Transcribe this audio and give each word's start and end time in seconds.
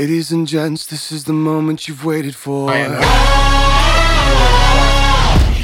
Ladies 0.00 0.32
and 0.32 0.48
gents, 0.48 0.86
this 0.86 1.12
is 1.12 1.24
the 1.24 1.34
moment 1.34 1.86
you've 1.86 2.06
waited 2.06 2.34
for. 2.34 2.70
I 2.70 2.76
am. 2.78 2.92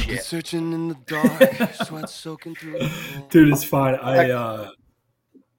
Been 0.07 0.19
searching 0.19 0.75
in 0.75 0.89
the 0.89 0.95
dark, 1.07 1.73
sweat 1.87 2.11
soaking 2.11 2.55
through. 2.57 2.81
the. 2.81 2.93
Dude, 3.31 3.49
it's 3.49 3.65
fine. 3.65 3.95
I 3.95 4.33
uh 4.33 4.73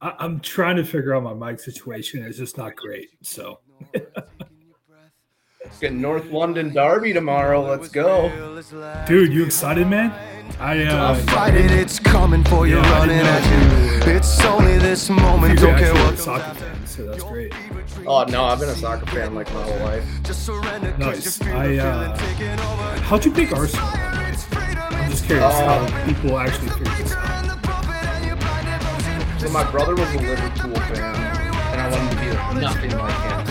I, 0.00 0.14
I'm 0.20 0.38
trying 0.38 0.76
to 0.76 0.84
figure 0.84 1.12
out 1.16 1.24
my 1.24 1.34
mic 1.34 1.58
situation. 1.58 2.24
It's 2.24 2.38
just 2.38 2.56
not 2.56 2.76
great. 2.76 3.08
So 3.20 3.58
Get 5.80 5.92
North 5.92 6.26
London 6.30 6.72
Derby 6.72 7.12
tomorrow. 7.12 7.62
Let's 7.68 7.88
go. 7.88 8.30
dude, 9.06 9.32
you 9.32 9.44
excited, 9.44 9.86
man? 9.86 10.12
I 10.58 10.84
I'll 10.86 11.12
uh 11.12 11.14
fight 11.14 11.54
it, 11.54 11.70
it's 11.70 12.00
coming 12.00 12.42
for 12.44 12.66
you, 12.66 12.76
Yeah, 12.78 12.90
running 12.98 13.16
didn't 13.18 13.26
at 13.26 14.06
you. 14.06 14.12
It's 14.12 14.44
only 14.44 14.78
this 14.78 15.08
moment, 15.10 15.60
you're 15.60 15.70
don't 15.70 15.78
care 15.78 15.90
actually 15.92 16.00
a 16.02 16.06
what. 16.06 16.18
soccer 16.18 16.54
fan, 16.54 16.86
so 16.86 17.04
that's 17.06 17.22
great. 17.22 17.52
Oh 18.06 18.24
no, 18.24 18.44
I've 18.44 18.58
been 18.58 18.70
a 18.70 18.74
soccer 18.74 19.06
fan 19.06 19.34
like 19.34 19.52
my 19.54 19.62
whole 19.62 19.78
life. 19.80 20.04
Just 20.24 20.44
surrender, 20.46 20.90
'cause 20.98 21.40
Nice. 21.40 21.42
I 21.42 21.76
uh 21.76 22.16
feeling 22.16 22.36
taking 22.36 22.60
over. 22.60 23.00
how'd 23.02 23.24
you 23.24 23.30
pick 23.32 23.52
Arsenal? 23.52 23.86
I'm 23.88 25.10
just 25.10 25.26
curious 25.26 25.44
Uh, 25.54 25.86
how 25.88 26.04
people 26.06 26.38
actually 26.38 26.70
figure 26.70 26.94
this. 26.96 27.12
So 29.42 29.48
my 29.50 29.64
brother 29.70 29.94
was 29.94 30.12
a 30.14 30.18
Liverpool 30.18 30.74
fan, 30.74 31.14
and 31.72 31.80
I 31.80 31.88
wanted 31.90 32.10
to 32.10 32.16
be 32.54 32.60
nothing 32.60 32.98
like 32.98 33.20
him. 33.46 33.47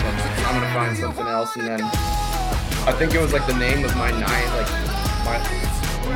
Find 0.78 0.96
something 0.96 1.26
else. 1.26 1.56
And 1.56 1.66
then 1.66 1.80
I 1.82 2.92
think 2.96 3.14
it 3.14 3.20
was 3.20 3.32
like 3.32 3.46
the 3.46 3.56
name 3.56 3.84
of 3.84 3.94
my 3.96 4.10
nine, 4.10 4.48
like 4.56 4.70
my 5.26 5.38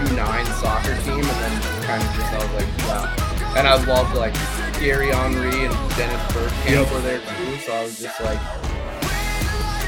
U9 0.06 0.46
soccer 0.60 0.94
team, 1.02 1.20
and 1.20 1.38
then 1.42 1.54
kind 1.82 2.02
of 2.02 2.10
just 2.14 2.32
I 2.32 2.38
was 2.38 2.52
like, 2.54 2.70
wow. 2.88 3.54
And 3.56 3.68
I 3.68 3.74
loved 3.84 4.14
like 4.16 4.34
Thierry 4.78 5.10
Henry 5.10 5.66
and 5.66 5.74
Dennis 5.96 6.22
Bergkamp 6.32 6.70
Yep. 6.70 6.92
were 6.92 7.00
there 7.00 7.18
too. 7.20 7.58
So 7.58 7.72
I 7.72 7.82
was 7.84 7.98
just 7.98 8.20
like, 8.20 8.40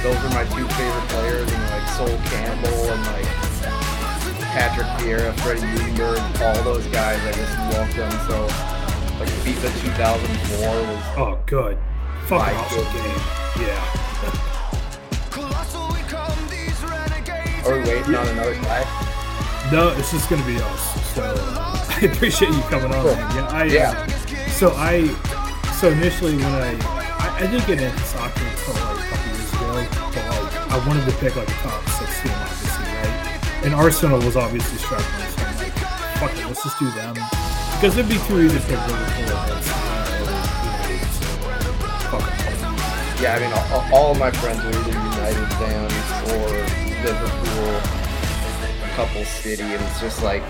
those 0.02 0.16
are 0.16 0.34
my 0.36 0.44
two 0.52 0.66
favorite 0.76 1.08
players, 1.08 1.50
and 1.50 1.62
like 1.70 1.88
Sol 1.96 2.08
Campbell 2.28 2.90
and 2.92 3.02
like 3.06 3.30
Patrick 4.52 4.86
Vieira, 5.00 5.32
Freddie 5.40 5.62
Ljungberg, 5.62 6.20
all 6.42 6.62
those 6.62 6.86
guys. 6.88 7.18
I 7.24 7.32
just 7.32 7.56
loved 7.72 7.96
them. 7.96 8.12
So 8.28 8.42
like 9.18 9.30
FIFA 9.46 9.70
2004 9.80 10.68
was 10.68 11.04
Oh 11.16 11.38
good. 11.46 11.78
Fucking 12.26 12.56
awesome 12.56 12.84
game. 12.92 13.66
Yeah. 13.66 14.50
Are 17.66 17.72
we 17.78 17.80
waiting 17.88 18.14
on 18.14 18.26
another 18.28 18.54
guy? 18.56 18.84
No, 19.72 19.88
it's 19.96 20.10
just 20.10 20.28
gonna 20.28 20.44
be 20.44 20.56
us. 20.56 21.14
So 21.14 21.22
I 21.88 22.00
appreciate 22.12 22.50
you 22.52 22.60
coming 22.62 22.92
on, 22.92 23.02
Cool. 23.02 23.12
Yeah, 23.12 23.48
I, 23.50 23.62
uh, 23.62 23.64
Yeah. 23.64 24.06
So 24.48 24.72
I, 24.76 25.08
so 25.80 25.88
initially 25.90 26.36
when 26.36 26.46
I, 26.46 26.76
I, 27.18 27.36
I 27.44 27.46
did 27.50 27.64
get 27.66 27.80
into 27.80 27.98
soccer 28.04 28.44
until 28.44 28.74
like 28.74 29.04
a 29.04 29.08
couple 29.08 29.32
years 29.32 29.52
ago, 29.54 30.10
but 30.12 30.24
like 30.42 30.70
I 30.70 30.86
wanted 30.86 31.06
to 31.10 31.16
pick 31.18 31.36
like 31.36 31.48
a 31.48 31.52
top 31.64 31.82
six 31.88 32.22
team, 32.22 32.32
obviously, 32.36 32.84
right? 32.84 33.64
And 33.64 33.74
Arsenal 33.74 34.18
was 34.20 34.36
obviously 34.36 34.78
struggling, 34.78 35.08
so 35.32 35.42
I'm 35.44 35.56
like, 35.56 35.72
fuck 36.20 36.32
it, 36.36 36.46
let's 36.46 36.62
just 36.62 36.78
do 36.78 36.90
them 36.92 37.14
because 37.80 37.96
it'd 37.98 38.08
be 38.08 38.18
too 38.28 38.40
easy 38.40 38.58
to 38.58 38.64
pick 38.66 38.78
Liverpool 38.86 39.24
against 39.24 39.68
United, 39.68 41.08
so 41.16 41.24
fuck 42.12 42.28
it. 42.28 43.22
Yeah, 43.22 43.34
I 43.34 43.40
mean, 43.40 43.52
all, 43.72 43.84
all 43.94 44.12
of 44.12 44.18
my 44.18 44.30
friends 44.30 44.60
are 44.60 44.68
either 44.68 44.92
United 44.92 45.48
fans 45.56 45.92
or 46.30 46.93
Liverpool, 47.04 47.74
a 47.76 48.90
couple 48.96 49.24
City, 49.24 49.62
and 49.62 49.82
it's 49.84 50.00
just 50.00 50.22
like 50.22 50.42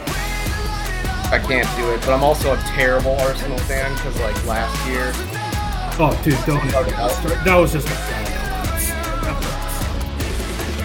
I 1.32 1.38
can't 1.38 1.68
do 1.76 1.90
it. 1.92 2.00
But 2.00 2.10
I'm 2.10 2.22
also 2.22 2.52
a 2.54 2.56
terrible 2.58 3.16
Arsenal 3.20 3.58
fan 3.60 3.92
because 3.94 4.18
like 4.20 4.46
last 4.46 4.74
year, 4.88 5.12
Oh, 5.96 6.10
dude, 6.24 6.38
don't. 6.46 6.66
That 7.44 7.56
was 7.56 7.72
just 7.72 7.88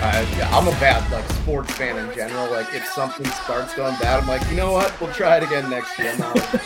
I, 0.01 0.21
yeah, 0.37 0.49
I'm 0.57 0.67
a 0.67 0.71
bad 0.79 1.11
like 1.11 1.29
sports 1.29 1.71
fan 1.73 1.97
in 1.97 2.15
general. 2.15 2.49
Like 2.51 2.73
if 2.73 2.85
something 2.87 3.25
starts 3.27 3.75
going 3.75 3.95
bad, 3.99 4.21
I'm 4.21 4.27
like, 4.27 4.47
you 4.49 4.55
know 4.55 4.71
what? 4.71 4.99
We'll 5.01 5.11
try 5.13 5.37
it 5.37 5.43
again 5.43 5.69
next 5.69 5.97
year. 5.99 6.15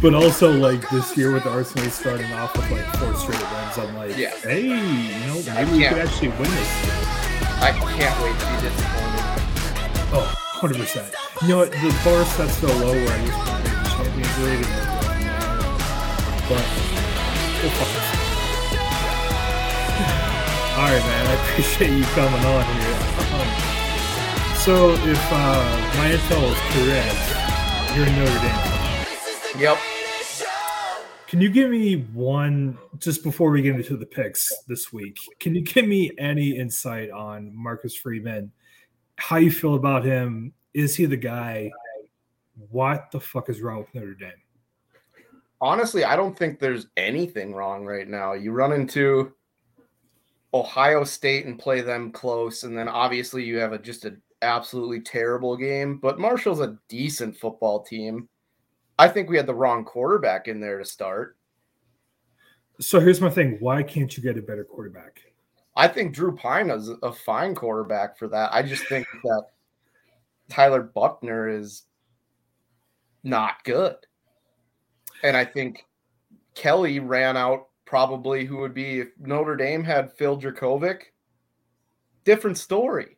But 0.00 0.14
also, 0.14 0.52
like 0.52 0.88
this 0.90 1.16
year 1.16 1.32
with 1.32 1.44
Arsenal 1.44 1.90
starting 1.90 2.30
off 2.34 2.56
with 2.56 2.70
like 2.70 2.84
four 2.98 3.12
straight 3.16 3.40
wins, 3.40 3.78
I'm 3.78 3.96
like, 3.96 4.16
Yeah. 4.16 4.30
hey, 4.36 4.62
you 4.62 5.26
know, 5.26 5.42
maybe 5.54 5.72
we 5.72 5.84
could 5.88 5.98
actually 5.98 6.28
win 6.28 6.42
this. 6.44 6.86
Year. 6.86 7.17
I 7.60 7.72
can't 7.72 8.22
wait 8.22 8.38
to 8.38 8.46
be 8.46 8.52
disappointed. 8.62 9.24
Oh, 10.14 10.22
100 10.62 10.78
percent. 10.78 11.10
You 11.42 11.48
know 11.48 11.58
what? 11.58 11.72
The 11.72 11.90
bar 12.04 12.24
set 12.24 12.50
so 12.50 12.68
low 12.68 12.92
where 12.94 13.10
I 13.10 13.18
just 13.26 13.36
want 13.38 13.50
to 13.50 13.56
make 13.66 13.82
the 13.82 13.88
Champions 13.98 14.38
League, 14.46 14.62
but 16.46 16.62
we'll 17.58 17.74
see. 17.74 17.98
All 20.78 20.86
right, 20.86 21.02
man. 21.02 21.26
I 21.26 21.34
appreciate 21.50 21.90
you 21.90 22.06
coming 22.14 22.44
on 22.46 22.62
here. 22.78 22.94
Um, 23.34 23.50
so, 24.62 24.94
if 24.94 25.18
uh, 25.32 25.66
my 25.98 26.14
intel 26.14 26.54
is 26.54 26.60
correct, 26.70 27.18
you're 27.96 28.06
in 28.06 28.14
Notre 28.14 28.38
Dame. 28.38 28.62
Yep. 29.60 29.97
Can 31.28 31.40
you 31.40 31.50
give 31.50 31.70
me 31.70 32.06
one 32.14 32.78
just 32.98 33.22
before 33.22 33.50
we 33.50 33.62
get 33.62 33.76
into 33.76 33.96
the 33.96 34.06
picks 34.06 34.50
this 34.66 34.92
week? 34.92 35.18
Can 35.38 35.54
you 35.54 35.62
give 35.62 35.86
me 35.86 36.10
any 36.18 36.56
insight 36.56 37.10
on 37.10 37.52
Marcus 37.54 37.94
Freeman? 37.94 38.50
How 39.16 39.36
you 39.36 39.50
feel 39.50 39.74
about 39.74 40.04
him? 40.04 40.52
Is 40.74 40.96
he 40.96 41.04
the 41.04 41.16
guy? 41.16 41.70
What 42.70 43.10
the 43.12 43.20
fuck 43.20 43.48
is 43.50 43.60
wrong 43.60 43.80
with 43.80 43.94
Notre 43.94 44.14
Dame? 44.14 44.32
honestly, 45.60 46.04
I 46.04 46.16
don't 46.16 46.36
think 46.36 46.58
there's 46.58 46.86
anything 46.96 47.54
wrong 47.54 47.84
right 47.84 48.08
now. 48.08 48.32
You 48.34 48.52
run 48.52 48.72
into 48.72 49.32
Ohio 50.54 51.04
State 51.04 51.46
and 51.46 51.58
play 51.58 51.80
them 51.80 52.10
close, 52.10 52.64
and 52.64 52.76
then 52.76 52.88
obviously 52.88 53.44
you 53.44 53.58
have 53.58 53.72
a 53.72 53.78
just 53.78 54.04
an 54.04 54.20
absolutely 54.42 55.00
terrible 55.00 55.56
game. 55.56 55.98
But 55.98 56.18
Marshall's 56.18 56.60
a 56.60 56.78
decent 56.88 57.36
football 57.36 57.82
team. 57.82 58.28
I 58.98 59.08
think 59.08 59.30
we 59.30 59.36
had 59.36 59.46
the 59.46 59.54
wrong 59.54 59.84
quarterback 59.84 60.48
in 60.48 60.60
there 60.60 60.78
to 60.78 60.84
start. 60.84 61.36
So 62.80 63.00
here's 63.00 63.20
my 63.20 63.30
thing: 63.30 63.56
Why 63.60 63.82
can't 63.82 64.16
you 64.16 64.22
get 64.22 64.38
a 64.38 64.42
better 64.42 64.64
quarterback? 64.64 65.20
I 65.76 65.86
think 65.86 66.12
Drew 66.12 66.34
Pyne 66.34 66.70
is 66.70 66.90
a 67.02 67.12
fine 67.12 67.54
quarterback 67.54 68.18
for 68.18 68.26
that. 68.28 68.52
I 68.52 68.62
just 68.62 68.86
think 68.88 69.06
that 69.22 69.44
Tyler 70.48 70.82
Buchner 70.82 71.48
is 71.48 71.84
not 73.22 73.62
good. 73.64 73.96
And 75.22 75.36
I 75.36 75.44
think 75.44 75.84
Kelly 76.54 76.98
ran 76.98 77.36
out 77.36 77.68
probably 77.84 78.44
who 78.44 78.58
would 78.58 78.74
be 78.74 79.00
if 79.00 79.08
Notre 79.20 79.56
Dame 79.56 79.84
had 79.84 80.12
Phil 80.12 80.38
Dracovic. 80.38 81.02
Different 82.24 82.58
story. 82.58 83.17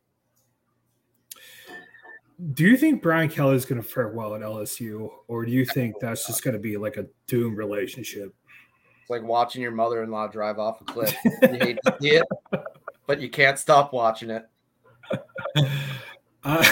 Do 2.54 2.64
you 2.64 2.76
think 2.76 3.02
Brian 3.02 3.28
Kelly 3.28 3.56
is 3.56 3.64
going 3.64 3.82
to 3.82 3.86
fare 3.86 4.08
well 4.08 4.34
at 4.34 4.40
LSU, 4.40 5.10
or 5.28 5.44
do 5.44 5.52
you 5.52 5.66
think 5.66 5.96
that's 6.00 6.26
just 6.26 6.42
going 6.42 6.54
to 6.54 6.60
be 6.60 6.76
like 6.76 6.96
a 6.96 7.06
doomed 7.26 7.58
relationship? 7.58 8.34
It's 9.00 9.10
like 9.10 9.22
watching 9.22 9.60
your 9.60 9.72
mother-in-law 9.72 10.28
drive 10.28 10.58
off 10.58 10.80
a 10.80 10.84
cliff. 10.84 11.14
You 11.42 11.58
hate 11.58 11.78
to 11.84 11.96
see 12.00 12.10
it, 12.10 12.26
but 13.06 13.20
you 13.20 13.28
can't 13.28 13.58
stop 13.58 13.92
watching 13.92 14.30
it. 14.30 14.46
Uh, 16.42 16.64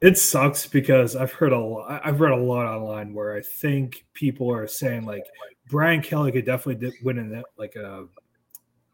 it 0.00 0.18
sucks 0.18 0.66
because 0.66 1.14
I've 1.14 1.32
heard 1.32 1.52
a 1.52 1.58
lot. 1.58 2.00
I've 2.04 2.20
read 2.20 2.32
a 2.32 2.36
lot 2.36 2.66
online 2.66 3.14
where 3.14 3.36
I 3.36 3.40
think 3.40 4.04
people 4.12 4.52
are 4.52 4.66
saying 4.66 5.04
like 5.04 5.22
Brian 5.68 6.02
Kelly 6.02 6.32
could 6.32 6.44
definitely 6.44 6.92
win 7.02 7.18
an 7.18 7.42
like 7.56 7.76
a 7.76 8.06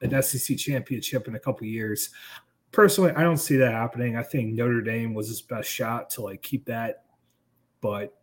an 0.02 0.22
SEC 0.22 0.56
championship 0.56 1.28
in 1.28 1.34
a 1.34 1.40
couple 1.40 1.66
years. 1.66 2.10
Personally, 2.72 3.12
I 3.12 3.22
don't 3.22 3.36
see 3.36 3.56
that 3.56 3.72
happening. 3.72 4.16
I 4.16 4.22
think 4.22 4.54
Notre 4.54 4.80
Dame 4.80 5.12
was 5.12 5.28
his 5.28 5.42
best 5.42 5.68
shot 5.68 6.10
to 6.10 6.22
like 6.22 6.42
keep 6.42 6.66
that, 6.66 7.04
but 7.80 8.16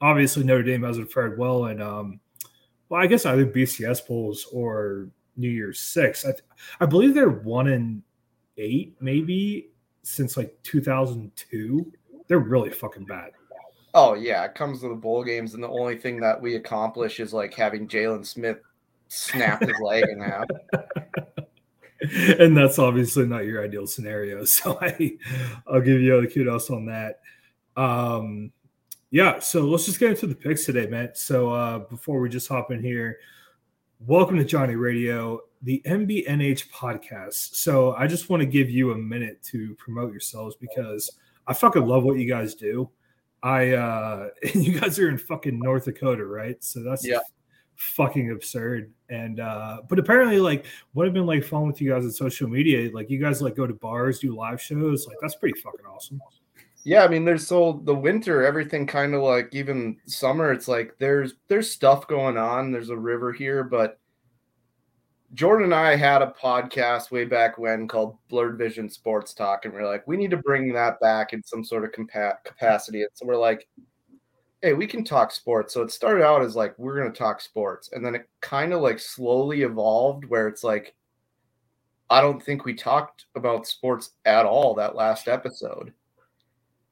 obviously 0.00 0.44
Notre 0.44 0.62
Dame 0.62 0.82
hasn't 0.82 1.12
fared 1.12 1.38
well, 1.38 1.66
and 1.66 1.82
um, 1.82 2.20
well, 2.88 3.00
I 3.00 3.06
guess 3.06 3.26
either 3.26 3.46
BCS 3.46 4.06
polls 4.06 4.46
or 4.52 5.08
New 5.36 5.50
Year's 5.50 5.80
Six. 5.80 6.26
I, 6.26 6.32
I 6.80 6.86
believe 6.86 7.14
they're 7.14 7.28
one 7.30 7.68
in 7.68 8.02
eight, 8.58 8.96
maybe 9.00 9.70
since 10.02 10.36
like 10.36 10.56
2002. 10.62 11.92
They're 12.28 12.38
really 12.38 12.70
fucking 12.70 13.04
bad. 13.04 13.32
Oh 13.94 14.14
yeah, 14.14 14.44
it 14.44 14.54
comes 14.54 14.80
to 14.80 14.88
the 14.88 14.94
bowl 14.94 15.24
games, 15.24 15.54
and 15.54 15.62
the 15.62 15.68
only 15.68 15.96
thing 15.96 16.20
that 16.20 16.40
we 16.40 16.56
accomplish 16.56 17.20
is 17.20 17.32
like 17.32 17.54
having 17.54 17.88
Jaylon 17.88 18.26
Smith 18.26 18.58
snap 19.08 19.62
his 19.62 19.78
leg 19.80 20.04
in 20.08 20.20
half. 20.20 20.46
and 22.38 22.56
that's 22.56 22.78
obviously 22.78 23.26
not 23.26 23.44
your 23.44 23.64
ideal 23.64 23.86
scenario. 23.86 24.44
So 24.46 24.78
I, 24.80 25.16
I'll 25.66 25.80
give 25.80 26.00
you 26.00 26.20
the 26.20 26.26
kudos 26.26 26.70
on 26.70 26.86
that. 26.86 27.20
Um, 27.76 28.52
yeah, 29.10 29.38
so 29.38 29.62
let's 29.62 29.86
just 29.86 30.00
get 30.00 30.10
into 30.10 30.26
the 30.26 30.34
picks 30.34 30.64
today, 30.64 30.86
man. 30.86 31.10
So 31.14 31.52
uh, 31.52 31.78
before 31.80 32.20
we 32.20 32.28
just 32.28 32.48
hop 32.48 32.70
in 32.70 32.82
here, 32.82 33.18
welcome 34.00 34.36
to 34.36 34.44
Johnny 34.44 34.76
Radio, 34.76 35.40
the 35.62 35.82
NBNH 35.86 36.70
podcast. 36.70 37.54
So 37.56 37.94
I 37.94 38.06
just 38.06 38.28
want 38.28 38.40
to 38.40 38.46
give 38.46 38.70
you 38.70 38.92
a 38.92 38.98
minute 38.98 39.42
to 39.44 39.74
promote 39.76 40.10
yourselves 40.10 40.56
because 40.56 41.10
I 41.46 41.54
fucking 41.54 41.86
love 41.86 42.04
what 42.04 42.18
you 42.18 42.28
guys 42.28 42.54
do. 42.54 42.90
I 43.42 43.72
uh 43.72 44.28
and 44.54 44.64
you 44.66 44.78
guys 44.80 44.98
are 44.98 45.08
in 45.08 45.18
fucking 45.18 45.58
North 45.58 45.84
Dakota, 45.84 46.24
right? 46.24 46.62
So 46.62 46.82
that's 46.82 47.06
Yeah. 47.06 47.20
Fucking 47.76 48.30
absurd. 48.30 48.92
And 49.08 49.40
uh 49.40 49.82
but 49.88 49.98
apparently 49.98 50.40
like 50.40 50.66
what 50.92 51.06
I've 51.06 51.14
been 51.14 51.26
like 51.26 51.44
fun 51.44 51.66
with 51.66 51.80
you 51.80 51.90
guys 51.90 52.04
on 52.04 52.10
social 52.10 52.48
media, 52.48 52.90
like 52.92 53.10
you 53.10 53.18
guys 53.18 53.40
like 53.42 53.56
go 53.56 53.66
to 53.66 53.74
bars, 53.74 54.18
do 54.18 54.34
live 54.34 54.60
shows, 54.60 55.06
like 55.06 55.16
that's 55.20 55.36
pretty 55.36 55.60
fucking 55.60 55.86
awesome. 55.86 56.20
Yeah, 56.84 57.02
I 57.02 57.08
mean, 57.08 57.24
there's 57.24 57.46
so 57.46 57.80
the 57.84 57.94
winter, 57.94 58.44
everything 58.44 58.86
kind 58.86 59.12
of 59.12 59.22
like 59.22 59.48
even 59.52 59.96
summer. 60.06 60.52
It's 60.52 60.68
like 60.68 60.94
there's 60.98 61.34
there's 61.48 61.70
stuff 61.70 62.06
going 62.06 62.36
on. 62.36 62.70
There's 62.70 62.90
a 62.90 62.96
river 62.96 63.32
here, 63.32 63.64
but 63.64 63.98
Jordan 65.34 65.64
and 65.64 65.74
I 65.74 65.96
had 65.96 66.22
a 66.22 66.32
podcast 66.40 67.10
way 67.10 67.24
back 67.24 67.58
when 67.58 67.88
called 67.88 68.16
Blurred 68.28 68.56
Vision 68.56 68.88
Sports 68.88 69.34
Talk, 69.34 69.64
and 69.64 69.74
we 69.74 69.80
are 69.80 69.86
like, 69.86 70.06
we 70.06 70.16
need 70.16 70.30
to 70.30 70.36
bring 70.36 70.72
that 70.74 71.00
back 71.00 71.32
in 71.32 71.42
some 71.42 71.64
sort 71.64 71.84
of 71.84 71.90
compa- 71.90 72.42
capacity. 72.44 73.02
And 73.02 73.10
so 73.14 73.26
we're 73.26 73.36
like, 73.36 73.66
hey, 74.66 74.72
we 74.72 74.88
can 74.88 75.04
talk 75.04 75.30
sports. 75.30 75.72
So 75.72 75.82
it 75.82 75.92
started 75.92 76.24
out 76.24 76.42
as 76.42 76.56
like 76.56 76.76
we're 76.76 76.98
going 76.98 77.12
to 77.12 77.16
talk 77.16 77.40
sports, 77.40 77.90
and 77.92 78.04
then 78.04 78.16
it 78.16 78.28
kind 78.40 78.72
of 78.72 78.80
like 78.80 78.98
slowly 78.98 79.62
evolved 79.62 80.24
where 80.24 80.48
it's 80.48 80.64
like, 80.64 80.96
I 82.10 82.20
don't 82.20 82.42
think 82.42 82.64
we 82.64 82.74
talked 82.74 83.26
about 83.36 83.68
sports 83.68 84.10
at 84.24 84.44
all 84.44 84.74
that 84.74 84.96
last 84.96 85.28
episode. 85.28 85.92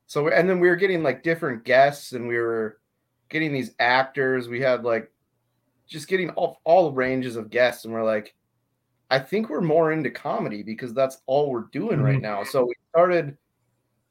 So 0.06 0.28
and 0.28 0.48
then 0.48 0.60
we 0.60 0.68
were 0.68 0.76
getting 0.76 1.02
like 1.02 1.24
different 1.24 1.64
guests, 1.64 2.12
and 2.12 2.28
we 2.28 2.38
were 2.38 2.78
getting 3.28 3.52
these 3.52 3.72
actors. 3.80 4.48
We 4.48 4.60
had 4.60 4.84
like 4.84 5.10
just 5.88 6.06
getting 6.06 6.30
all 6.30 6.60
all 6.62 6.92
ranges 6.92 7.34
of 7.34 7.50
guests, 7.50 7.86
and 7.86 7.92
we're 7.92 8.04
like, 8.04 8.36
I 9.10 9.18
think 9.18 9.48
we're 9.48 9.60
more 9.60 9.90
into 9.90 10.12
comedy 10.12 10.62
because 10.62 10.94
that's 10.94 11.22
all 11.26 11.50
we're 11.50 11.68
doing 11.72 11.96
mm-hmm. 11.96 12.04
right 12.04 12.22
now. 12.22 12.44
So 12.44 12.66
we 12.66 12.74
started 12.90 13.36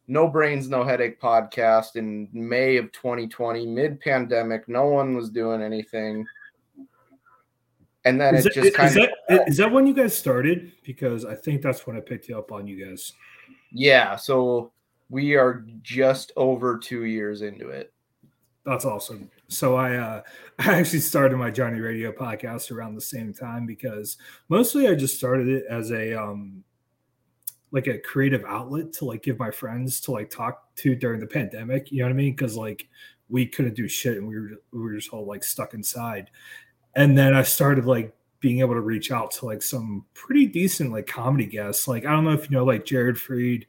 No 0.08 0.28
Brains 0.28 0.70
No 0.70 0.84
Headache 0.84 1.20
podcast 1.20 1.96
in 1.96 2.28
May 2.34 2.78
of 2.78 2.92
2020, 2.92 3.66
mid 3.66 4.00
pandemic. 4.00 4.68
No 4.68 4.88
one 4.88 5.16
was 5.16 5.30
doing 5.30 5.62
anything. 5.62 6.26
And 8.06 8.20
then 8.20 8.36
is 8.36 8.46
it 8.46 8.54
just 8.54 8.76
kind 8.76 8.90
is 8.90 8.98
of 8.98 9.10
that, 9.30 9.48
is 9.48 9.58
that 9.58 9.72
when 9.72 9.88
you 9.88 9.94
guys 9.94 10.16
started? 10.16 10.74
Because 10.84 11.24
I 11.24 11.36
think 11.36 11.62
that's 11.62 11.88
when 11.88 11.96
I 11.96 12.02
picked 12.02 12.28
you 12.28 12.38
up 12.38 12.52
on 12.52 12.68
you 12.68 12.86
guys. 12.86 13.14
Yeah, 13.72 14.18
so 14.18 14.74
we 15.10 15.36
are 15.36 15.66
just 15.82 16.34
over 16.36 16.78
two 16.78 17.06
years 17.06 17.42
into 17.42 17.70
it. 17.70 17.94
That's 18.66 18.84
awesome. 18.86 19.30
So 19.48 19.76
I 19.76 19.96
uh, 19.96 20.22
I 20.60 20.80
actually 20.80 21.00
started 21.00 21.38
my 21.38 21.50
Johnny 21.50 21.80
Radio 21.80 22.12
podcast 22.12 22.72
around 22.72 22.96
the 22.96 23.02
same 23.02 23.34
time 23.34 23.66
because 23.66 24.18
mostly 24.50 24.88
I 24.88 24.96
just 24.96 25.16
started 25.16 25.48
it 25.48 25.64
as 25.70 25.92
a 25.92 26.14
um 26.22 26.64
like 27.74 27.88
a 27.88 27.98
creative 27.98 28.46
outlet 28.46 28.94
to 28.94 29.04
like 29.04 29.24
give 29.24 29.40
my 29.40 29.50
friends 29.50 30.00
to 30.00 30.12
like 30.12 30.30
talk 30.30 30.74
to 30.75 30.96
during 30.96 31.20
the 31.20 31.28
pandemic. 31.28 31.92
You 31.92 32.00
know 32.00 32.06
what 32.06 32.12
I 32.12 32.16
mean? 32.16 32.36
Because 32.36 32.56
like 32.56 32.88
we 33.30 33.48
couldn't 33.48 33.74
do 33.74 33.88
shit 33.88 34.18
and 34.18 34.28
we 34.28 34.40
were 34.40 34.52
we 34.72 34.80
were 34.80 34.94
just 34.94 35.10
all 35.10 35.25
like 35.25 35.44
stuck 35.44 35.74
inside. 35.74 36.30
And 36.96 37.18
then 37.18 37.34
I 37.34 37.42
started 37.42 37.86
like 37.86 38.16
being 38.40 38.60
able 38.60 38.75
to 38.75 38.81
reach 38.81 39.12
out 39.12 39.31
to 39.31 39.48
like 39.48 39.64
some 39.64 40.06
pretty 40.14 40.46
decent 40.46 40.92
like 40.92 41.08
comedy 41.08 41.48
guests. 41.48 41.88
Like 41.88 42.06
I 42.06 42.12
don't 42.12 42.24
know 42.24 42.34
if 42.34 42.50
you 42.50 42.56
know 42.56 42.64
like 42.64 42.86
Jared 42.86 43.16
Freid, 43.16 43.66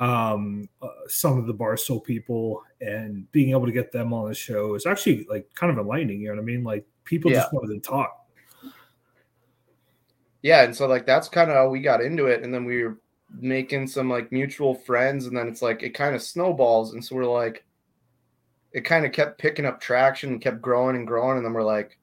um, 0.00 0.70
uh, 0.80 0.88
some 1.06 1.36
of 1.36 1.46
the 1.46 1.54
Barstool 1.54 2.02
people 2.02 2.62
and 2.80 3.30
being 3.30 3.50
able 3.50 3.66
to 3.66 3.72
get 3.72 3.92
them 3.92 4.14
on 4.14 4.30
the 4.30 4.34
show 4.34 4.74
is 4.74 4.86
actually 4.86 5.26
like 5.28 5.52
kind 5.54 5.70
of 5.70 5.78
enlightening. 5.78 6.22
You 6.22 6.28
know 6.28 6.36
what 6.36 6.42
I 6.42 6.44
mean? 6.44 6.64
Like 6.64 6.86
people 7.04 7.30
yeah. 7.30 7.40
just 7.40 7.52
wanted 7.52 7.74
to 7.74 7.86
talk. 7.86 8.14
Yeah, 10.40 10.62
and 10.62 10.74
so 10.74 10.86
like 10.86 11.04
that's 11.04 11.28
kind 11.28 11.50
of 11.50 11.56
how 11.56 11.68
we 11.68 11.80
got 11.80 12.00
into 12.00 12.26
it, 12.26 12.42
and 12.42 12.54
then 12.54 12.64
we 12.64 12.84
were 12.84 12.96
making 13.40 13.86
some 13.86 14.08
like 14.08 14.32
mutual 14.32 14.74
friends, 14.74 15.26
and 15.26 15.36
then 15.36 15.48
it's 15.48 15.62
like 15.62 15.82
it 15.82 15.90
kind 15.90 16.14
of 16.14 16.22
snowballs, 16.22 16.94
and 16.94 17.04
so 17.04 17.16
we're 17.16 17.24
like, 17.24 17.64
it 18.72 18.82
kind 18.82 19.06
of 19.06 19.12
kept 19.12 19.38
picking 19.38 19.66
up 19.66 19.80
traction, 19.80 20.30
and 20.30 20.40
kept 20.40 20.60
growing 20.60 20.96
and 20.96 21.06
growing, 21.06 21.36
and 21.36 21.46
then 21.46 21.52
we're 21.52 21.62
like 21.62 21.98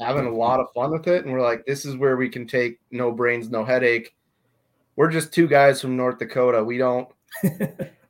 having 0.00 0.26
a 0.26 0.34
lot 0.34 0.60
of 0.60 0.72
fun 0.74 0.92
with 0.92 1.08
it, 1.08 1.24
and 1.24 1.32
we're 1.32 1.42
like, 1.42 1.64
this 1.66 1.84
is 1.84 1.96
where 1.96 2.16
we 2.16 2.28
can 2.28 2.46
take 2.46 2.78
no 2.90 3.10
brains, 3.10 3.50
no 3.50 3.64
headache 3.64 4.14
we're 4.98 5.08
just 5.08 5.32
two 5.32 5.46
guys 5.46 5.80
from 5.80 5.96
North 5.96 6.18
Dakota. 6.18 6.62
We 6.62 6.76
don't 6.76 7.08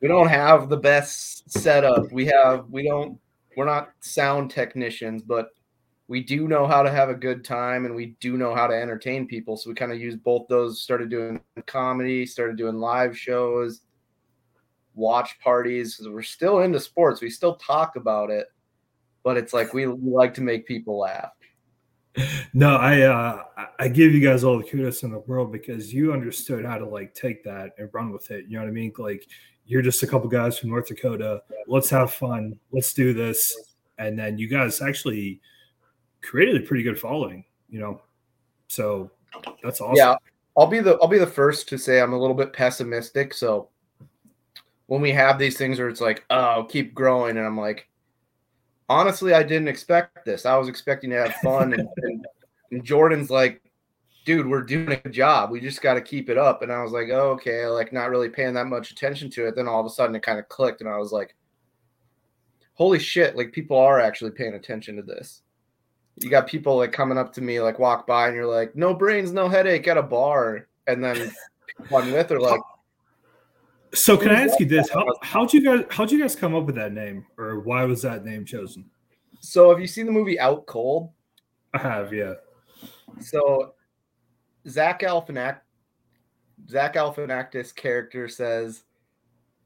we 0.01 0.07
don't 0.07 0.27
have 0.27 0.69
the 0.69 0.77
best 0.77 1.47
setup. 1.47 2.11
We 2.11 2.25
have 2.25 2.67
we 2.71 2.81
don't 2.81 3.19
we're 3.55 3.65
not 3.65 3.91
sound 3.99 4.49
technicians, 4.49 5.21
but 5.21 5.49
we 6.09 6.21
do 6.21 6.49
know 6.49 6.67
how 6.67 6.83
to 6.83 6.91
have 6.91 7.07
a 7.07 7.15
good 7.15 7.45
time 7.45 7.85
and 7.85 7.95
we 7.95 8.17
do 8.19 8.35
know 8.35 8.53
how 8.53 8.67
to 8.67 8.73
entertain 8.73 9.25
people. 9.25 9.55
So 9.55 9.69
we 9.69 9.75
kind 9.75 9.93
of 9.93 10.01
use 10.01 10.15
both 10.17 10.47
those, 10.49 10.81
started 10.81 11.09
doing 11.09 11.39
comedy, 11.65 12.25
started 12.25 12.57
doing 12.57 12.75
live 12.75 13.17
shows, 13.17 13.81
watch 14.95 15.39
parties. 15.39 16.01
We're 16.03 16.23
still 16.23 16.59
into 16.59 16.81
sports. 16.81 17.21
We 17.21 17.29
still 17.29 17.55
talk 17.55 17.95
about 17.95 18.29
it, 18.29 18.47
but 19.23 19.37
it's 19.37 19.53
like 19.53 19.73
we, 19.73 19.87
we 19.87 20.11
like 20.11 20.33
to 20.33 20.41
make 20.41 20.67
people 20.67 20.99
laugh 20.99 21.31
no, 22.53 22.75
I 22.75 23.01
uh, 23.01 23.43
I 23.77 23.87
give 23.87 24.13
you 24.13 24.19
guys 24.19 24.43
all 24.43 24.57
the 24.57 24.63
kudos 24.63 25.03
in 25.03 25.11
the 25.11 25.19
world 25.19 25.51
because 25.51 25.93
you 25.93 26.13
understood 26.13 26.65
how 26.65 26.77
to 26.77 26.85
like 26.85 27.13
take 27.13 27.43
that 27.43 27.71
and 27.77 27.89
run 27.93 28.11
with 28.11 28.31
it. 28.31 28.45
You 28.47 28.57
know 28.57 28.63
what 28.63 28.69
I 28.69 28.73
mean? 28.73 28.91
Like 28.97 29.27
you're 29.65 29.81
just 29.81 30.03
a 30.03 30.07
couple 30.07 30.27
guys 30.27 30.57
from 30.57 30.69
North 30.69 30.87
Dakota. 30.87 31.41
Let's 31.67 31.89
have 31.89 32.11
fun. 32.11 32.57
Let's 32.71 32.93
do 32.93 33.13
this. 33.13 33.55
And 33.97 34.17
then 34.17 34.37
you 34.37 34.47
guys 34.47 34.81
actually 34.81 35.41
created 36.21 36.61
a 36.61 36.65
pretty 36.65 36.83
good 36.83 36.99
following. 36.99 37.45
You 37.69 37.79
know, 37.79 38.01
so 38.67 39.11
that's 39.63 39.81
awesome. 39.81 39.95
Yeah, 39.95 40.15
I'll 40.57 40.67
be 40.67 40.79
the 40.79 40.97
I'll 41.01 41.07
be 41.07 41.19
the 41.19 41.27
first 41.27 41.69
to 41.69 41.77
say 41.77 42.01
I'm 42.01 42.13
a 42.13 42.19
little 42.19 42.35
bit 42.35 42.53
pessimistic. 42.53 43.33
So 43.33 43.69
when 44.87 45.01
we 45.01 45.11
have 45.11 45.37
these 45.37 45.57
things 45.57 45.77
where 45.77 45.87
it's 45.87 46.01
like, 46.01 46.25
oh, 46.29 46.65
keep 46.67 46.93
growing, 46.95 47.37
and 47.37 47.45
I'm 47.45 47.57
like, 47.57 47.87
honestly, 48.89 49.33
I 49.33 49.43
didn't 49.43 49.67
expect 49.67 50.25
this. 50.25 50.45
I 50.45 50.57
was 50.57 50.67
expecting 50.67 51.11
to 51.11 51.17
have 51.17 51.35
fun. 51.35 51.73
and, 51.73 51.87
and, 51.97 52.25
and, 52.71 52.83
Jordan's 52.83 53.29
like, 53.29 53.61
dude, 54.25 54.47
we're 54.47 54.63
doing 54.63 54.91
a 54.91 54.95
good 54.95 55.13
job. 55.13 55.51
We 55.51 55.61
just 55.61 55.81
got 55.81 55.93
to 55.93 56.01
keep 56.01 56.29
it 56.29 56.37
up. 56.37 56.63
And 56.63 56.71
I 56.71 56.81
was 56.81 56.91
like, 56.91 57.09
oh, 57.11 57.31
okay, 57.31 57.67
like 57.67 57.93
not 57.93 58.09
really 58.09 58.29
paying 58.29 58.55
that 58.55 58.65
much 58.65 58.91
attention 58.91 59.29
to 59.31 59.47
it. 59.47 59.55
Then 59.55 59.67
all 59.67 59.79
of 59.79 59.85
a 59.85 59.89
sudden 59.89 60.15
it 60.15 60.23
kind 60.23 60.39
of 60.39 60.49
clicked. 60.49 60.81
And 60.81 60.89
I 60.89 60.97
was 60.97 61.11
like, 61.11 61.35
holy 62.73 62.99
shit, 62.99 63.37
like 63.37 63.51
people 63.51 63.77
are 63.77 63.99
actually 63.99 64.31
paying 64.31 64.55
attention 64.55 64.95
to 64.95 65.03
this. 65.03 65.43
You 66.21 66.29
got 66.29 66.47
people 66.47 66.77
like 66.77 66.91
coming 66.91 67.17
up 67.17 67.33
to 67.33 67.41
me, 67.41 67.61
like 67.61 67.79
walk 67.79 68.05
by, 68.05 68.27
and 68.27 68.35
you're 68.35 68.45
like, 68.45 68.75
no 68.75 68.93
brains, 68.93 69.31
no 69.31 69.47
headache 69.47 69.87
at 69.87 69.97
a 69.97 70.03
bar. 70.03 70.67
And 70.87 71.03
then 71.03 71.31
one 71.89 72.11
with 72.11 72.31
are 72.31 72.39
like, 72.39 72.59
so 73.93 74.17
can 74.17 74.29
I 74.29 74.41
ask 74.43 74.59
you 74.59 74.65
this? 74.65 74.89
How 74.89 75.05
how'd 75.21 75.53
you 75.53 75.63
guys 75.63 75.85
how'd 75.89 76.11
you 76.11 76.19
guys 76.19 76.35
come 76.35 76.55
up 76.55 76.65
with 76.65 76.75
that 76.75 76.93
name, 76.93 77.25
or 77.37 77.59
why 77.59 77.85
was 77.85 78.01
that 78.03 78.23
name 78.23 78.45
chosen? 78.45 78.85
So 79.39 79.69
have 79.69 79.79
you 79.79 79.87
seen 79.87 80.05
the 80.05 80.11
movie 80.11 80.39
Out 80.39 80.65
Cold? 80.65 81.11
I 81.73 81.79
have, 81.79 82.13
yeah. 82.13 82.33
So 83.19 83.73
Zach 84.67 85.01
Galifianak 85.01 85.59
Zach 86.69 86.95
Galifianakis 86.95 87.73
character 87.75 88.27
says, 88.27 88.83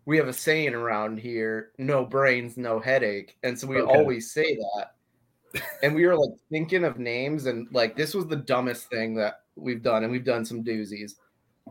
"We 0.05 0.17
have 0.17 0.27
a 0.27 0.33
saying 0.33 0.73
around 0.73 1.19
here: 1.19 1.71
no 1.77 2.05
brains, 2.05 2.55
no 2.57 2.79
headache," 2.79 3.37
and 3.43 3.57
so 3.59 3.67
we 3.67 3.81
okay. 3.81 3.97
always 3.97 4.31
say 4.31 4.55
that. 4.55 4.95
And 5.83 5.93
we 5.93 6.05
were 6.05 6.17
like 6.17 6.31
thinking 6.49 6.83
of 6.83 6.99
names, 6.99 7.45
and 7.45 7.67
like 7.71 7.95
this 7.95 8.13
was 8.13 8.27
the 8.27 8.35
dumbest 8.35 8.89
thing 8.89 9.15
that 9.15 9.41
we've 9.55 9.83
done, 9.83 10.03
and 10.03 10.11
we've 10.11 10.25
done 10.25 10.45
some 10.45 10.63
doozies, 10.63 11.13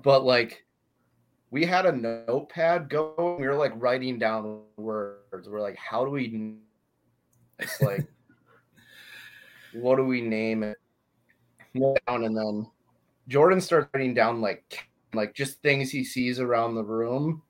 but 0.02 0.24
like 0.24 0.64
we 1.50 1.64
had 1.64 1.86
a 1.86 1.92
notepad 1.92 2.88
going. 2.88 3.40
We 3.40 3.46
were 3.46 3.54
like 3.54 3.72
writing 3.76 4.18
down 4.18 4.62
words. 4.76 5.48
We're 5.48 5.60
like, 5.60 5.76
how 5.76 6.04
do 6.04 6.10
we? 6.10 6.56
It's 7.58 7.80
like, 7.82 8.06
what 9.74 9.96
do 9.96 10.04
we 10.04 10.20
name 10.20 10.62
it? 10.62 10.78
Down 11.74 12.24
and 12.24 12.36
then 12.36 12.66
Jordan 13.28 13.60
starts 13.60 13.88
writing 13.94 14.14
down 14.14 14.40
like 14.40 14.88
like 15.14 15.34
just 15.34 15.62
things 15.62 15.90
he 15.90 16.04
sees 16.04 16.40
around 16.40 16.74
the 16.74 16.84
room, 16.84 17.42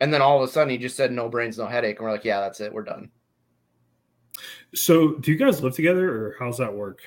and 0.00 0.12
then 0.12 0.22
all 0.22 0.42
of 0.42 0.48
a 0.48 0.52
sudden 0.52 0.70
he 0.70 0.78
just 0.78 0.96
said 0.96 1.12
no 1.12 1.28
brains, 1.28 1.58
no 1.58 1.66
headache, 1.66 1.98
and 1.98 2.04
we're 2.04 2.12
like, 2.12 2.24
yeah, 2.24 2.40
that's 2.40 2.60
it, 2.60 2.72
we're 2.72 2.84
done. 2.84 3.10
So, 4.74 5.14
do 5.14 5.30
you 5.30 5.36
guys 5.36 5.62
live 5.62 5.74
together, 5.74 6.10
or 6.10 6.36
how's 6.38 6.58
that 6.58 6.72
work? 6.72 7.00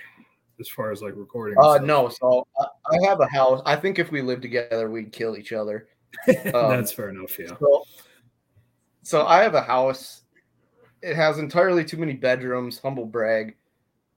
As 0.59 0.67
far 0.67 0.91
as 0.91 1.01
like 1.01 1.13
recording? 1.15 1.57
Uh, 1.61 1.77
no. 1.77 2.09
So 2.09 2.45
I 2.59 3.07
have 3.07 3.21
a 3.21 3.27
house. 3.27 3.61
I 3.65 3.75
think 3.77 3.97
if 3.97 4.11
we 4.11 4.21
lived 4.21 4.41
together, 4.41 4.89
we'd 4.89 5.11
kill 5.11 5.37
each 5.37 5.53
other. 5.53 5.87
Um, 6.27 6.71
That's 6.71 6.91
fair 6.91 7.09
enough. 7.09 7.37
Yeah. 7.37 7.55
So, 7.59 7.83
so 9.03 9.25
I 9.25 9.43
have 9.43 9.53
a 9.53 9.61
house. 9.61 10.23
It 11.01 11.15
has 11.15 11.37
entirely 11.37 11.85
too 11.85 11.97
many 11.97 12.13
bedrooms. 12.13 12.79
Humble 12.79 13.05
brag. 13.05 13.55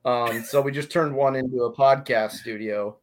Um, 0.04 0.42
so 0.42 0.60
we 0.60 0.72
just 0.72 0.90
turned 0.90 1.14
one 1.14 1.36
into 1.36 1.64
a 1.64 1.74
podcast 1.74 2.32
studio, 2.32 2.96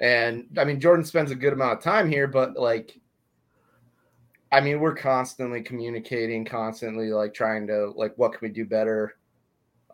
and 0.00 0.46
I 0.58 0.64
mean 0.64 0.80
Jordan 0.80 1.04
spends 1.04 1.30
a 1.30 1.36
good 1.36 1.52
amount 1.52 1.78
of 1.78 1.84
time 1.84 2.10
here, 2.10 2.26
but 2.26 2.56
like, 2.56 2.98
I 4.50 4.60
mean 4.60 4.80
we're 4.80 4.96
constantly 4.96 5.62
communicating, 5.62 6.44
constantly 6.44 7.10
like 7.10 7.32
trying 7.32 7.66
to 7.68 7.92
like 7.94 8.14
what 8.16 8.32
can 8.32 8.40
we 8.42 8.48
do 8.48 8.64
better. 8.64 9.14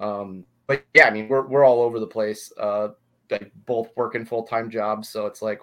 Um, 0.00 0.44
but 0.66 0.84
yeah, 0.94 1.06
I 1.06 1.10
mean 1.10 1.28
we're 1.28 1.46
we're 1.46 1.64
all 1.64 1.82
over 1.82 1.98
the 1.98 2.06
place. 2.06 2.52
Uh, 2.58 2.88
like 3.30 3.50
both 3.66 3.88
working 3.96 4.26
full 4.26 4.42
time 4.42 4.70
jobs, 4.70 5.08
so 5.08 5.26
it's 5.26 5.42
like 5.42 5.60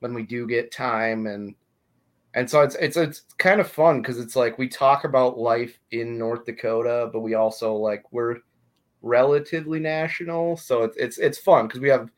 when 0.00 0.14
we 0.14 0.22
do 0.22 0.46
get 0.46 0.72
time 0.72 1.26
and 1.26 1.54
and 2.34 2.48
so 2.48 2.62
it's 2.62 2.74
it's 2.76 2.96
it's 2.96 3.22
kind 3.38 3.60
of 3.60 3.70
fun 3.70 4.00
because 4.00 4.18
it's 4.18 4.36
like 4.36 4.58
we 4.58 4.68
talk 4.68 5.04
about 5.04 5.38
life 5.38 5.78
in 5.90 6.18
North 6.18 6.46
Dakota, 6.46 7.10
but 7.12 7.20
we 7.20 7.34
also 7.34 7.74
like 7.74 8.04
we're 8.10 8.38
relatively 9.02 9.78
national. 9.78 10.56
So 10.56 10.84
it's 10.84 10.96
it's 10.96 11.18
it's 11.18 11.38
fun 11.38 11.66
because 11.66 11.80
we 11.80 11.90
have 11.90 12.10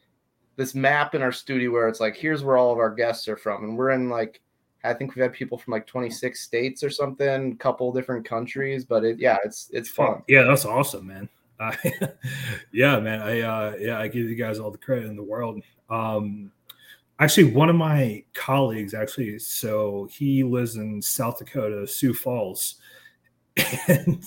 this 0.57 0.75
map 0.75 1.17
in 1.17 1.23
our 1.23 1.33
studio 1.33 1.73
where 1.73 1.89
it's 1.89 1.99
like 1.99 2.17
here's 2.17 2.45
where 2.45 2.57
all 2.57 2.73
of 2.73 2.79
our 2.79 2.95
guests 2.95 3.27
are 3.27 3.37
from, 3.37 3.65
and 3.65 3.77
we're 3.77 3.91
in 3.91 4.09
like 4.09 4.41
I 4.85 4.93
think 4.93 5.15
we've 5.15 5.23
had 5.23 5.33
people 5.33 5.57
from 5.57 5.73
like 5.73 5.87
26 5.87 6.39
states 6.39 6.83
or 6.83 6.91
something, 6.91 7.53
a 7.53 7.57
couple 7.57 7.91
different 7.93 8.27
countries, 8.27 8.85
but 8.85 9.05
it 9.05 9.19
yeah, 9.19 9.39
it's 9.45 9.71
it's 9.73 9.89
fun. 9.89 10.23
Yeah, 10.29 10.43
that's 10.43 10.65
awesome, 10.65 11.07
man. 11.07 11.29
Uh, 11.59 11.73
yeah, 12.73 13.01
man. 13.01 13.23
I 13.23 13.41
uh, 13.41 13.77
yeah, 13.79 13.99
I 13.99 14.09
give 14.09 14.29
you 14.29 14.35
guys 14.35 14.59
all 14.59 14.71
the 14.71 14.79
credit 14.79 15.07
in 15.07 15.17
the 15.17 15.23
world. 15.23 15.63
Um, 15.89 16.53
actually, 17.19 17.53
one 17.53 17.71
of 17.71 17.77
my 17.77 18.25
colleagues, 18.35 18.93
actually, 18.95 19.39
so 19.39 20.09
he 20.11 20.43
lives 20.43 20.77
in 20.77 21.01
South 21.01 21.39
Dakota, 21.39 21.87
Sioux 21.87 22.13
Falls, 22.13 22.77
and 23.89 24.23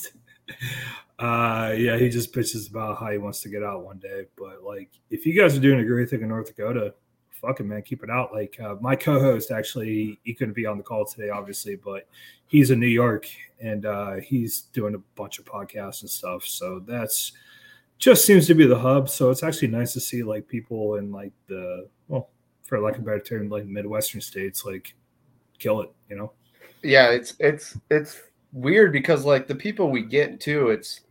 uh, 1.19 1.73
yeah, 1.77 1.97
he 1.97 2.09
just 2.09 2.33
bitches 2.33 2.69
about 2.69 2.99
how 2.99 3.11
he 3.11 3.17
wants 3.17 3.41
to 3.41 3.49
get 3.49 3.63
out 3.63 3.83
one 3.83 3.99
day. 3.99 4.25
But 4.37 4.63
like, 4.63 4.89
if 5.09 5.25
you 5.25 5.39
guys 5.39 5.55
are 5.55 5.61
doing 5.61 5.79
a 5.79 5.85
great 5.85 6.09
thing 6.09 6.21
in 6.21 6.29
North 6.29 6.47
Dakota, 6.47 6.93
fucking 7.41 7.67
man, 7.67 7.81
keep 7.81 8.03
it 8.03 8.09
out. 8.09 8.33
Like 8.33 8.59
uh, 8.59 8.75
my 8.81 8.95
co-host 8.95 9.51
actually, 9.51 10.19
he 10.23 10.33
couldn't 10.33 10.53
be 10.55 10.65
on 10.65 10.77
the 10.77 10.83
call 10.83 11.05
today, 11.05 11.29
obviously, 11.29 11.75
but 11.75 12.07
he's 12.47 12.71
in 12.71 12.79
New 12.79 12.87
York 12.87 13.27
and 13.59 13.85
uh, 13.85 14.15
he's 14.15 14.61
doing 14.73 14.95
a 14.95 14.99
bunch 15.15 15.39
of 15.39 15.45
podcasts 15.45 16.01
and 16.01 16.09
stuff. 16.09 16.43
So 16.45 16.79
that's 16.85 17.33
just 17.97 18.25
seems 18.25 18.47
to 18.47 18.53
be 18.53 18.65
the 18.65 18.77
hub. 18.77 19.09
So 19.09 19.29
it's 19.29 19.43
actually 19.43 19.69
nice 19.69 19.93
to 19.93 19.99
see 19.99 20.23
like 20.23 20.47
people 20.47 20.95
in 20.95 21.11
like 21.11 21.33
the 21.47 21.87
well, 22.07 22.29
for 22.63 22.79
like 22.79 22.97
a 22.97 23.01
better 23.01 23.19
term, 23.19 23.49
like 23.49 23.65
Midwestern 23.65 24.21
states, 24.21 24.65
like 24.65 24.93
kill 25.59 25.81
it. 25.81 25.91
You 26.09 26.17
know? 26.17 26.33
Yeah, 26.83 27.09
it's 27.09 27.35
it's 27.39 27.77
it's 27.89 28.21
weird 28.53 28.91
because 28.91 29.25
like 29.25 29.47
the 29.47 29.55
people 29.55 29.89
we 29.89 30.03
get 30.03 30.39
to, 30.41 30.69
it's 30.69 31.01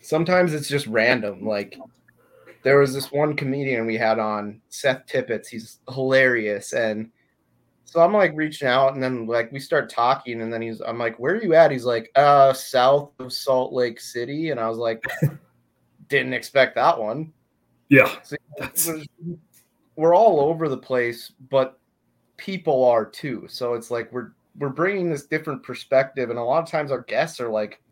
sometimes 0.00 0.52
it's 0.52 0.68
just 0.68 0.86
random. 0.86 1.44
Like 1.44 1.76
there 2.62 2.78
was 2.78 2.92
this 2.92 3.10
one 3.10 3.36
comedian 3.36 3.86
we 3.86 3.96
had 3.96 4.18
on, 4.18 4.60
Seth 4.68 5.06
Tippett. 5.06 5.46
He's 5.46 5.78
hilarious. 5.92 6.72
And 6.72 7.10
so 7.84 8.00
I'm 8.00 8.12
like 8.12 8.32
reaching 8.34 8.68
out 8.68 8.94
and 8.94 9.02
then 9.02 9.26
like 9.26 9.50
we 9.50 9.58
start 9.58 9.90
talking 9.90 10.42
and 10.42 10.52
then 10.52 10.62
he's 10.62 10.80
I'm 10.80 10.98
like, 10.98 11.18
where 11.18 11.34
are 11.34 11.42
you 11.42 11.54
at? 11.54 11.70
He's 11.70 11.84
like, 11.84 12.10
uh, 12.16 12.52
south 12.52 13.12
of 13.18 13.32
Salt 13.32 13.72
Lake 13.72 13.98
City. 14.00 14.50
And 14.50 14.60
I 14.60 14.68
was 14.68 14.78
like, 14.78 15.02
didn't 16.08 16.34
expect 16.34 16.74
that 16.74 16.98
one. 16.98 17.32
Yeah. 17.88 18.10
So 18.74 19.02
we're 19.96 20.14
all 20.14 20.40
over 20.40 20.68
the 20.68 20.76
place, 20.76 21.32
but 21.50 21.78
people 22.36 22.84
are 22.84 23.04
too. 23.04 23.46
So 23.48 23.74
it's 23.74 23.90
like 23.90 24.12
we're 24.12 24.32
we're 24.58 24.68
bringing 24.68 25.10
this 25.10 25.26
different 25.26 25.62
perspective, 25.62 26.30
and 26.30 26.38
a 26.38 26.42
lot 26.42 26.62
of 26.62 26.68
times 26.68 26.90
our 26.90 27.02
guests 27.02 27.40
are 27.40 27.48
like 27.48 27.82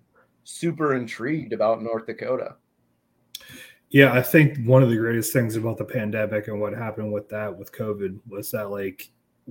super 0.44 0.94
intrigued 0.94 1.52
about 1.52 1.82
North 1.82 2.06
Dakota. 2.06 2.56
Yeah, 3.90 4.12
I 4.12 4.22
think 4.22 4.58
one 4.66 4.82
of 4.82 4.90
the 4.90 4.96
greatest 4.96 5.32
things 5.32 5.56
about 5.56 5.78
the 5.78 5.84
pandemic 5.84 6.48
and 6.48 6.60
what 6.60 6.74
happened 6.74 7.12
with 7.12 7.28
that 7.30 7.56
with 7.56 7.72
COVID 7.72 8.18
was 8.28 8.50
that 8.50 8.70
like 8.70 9.10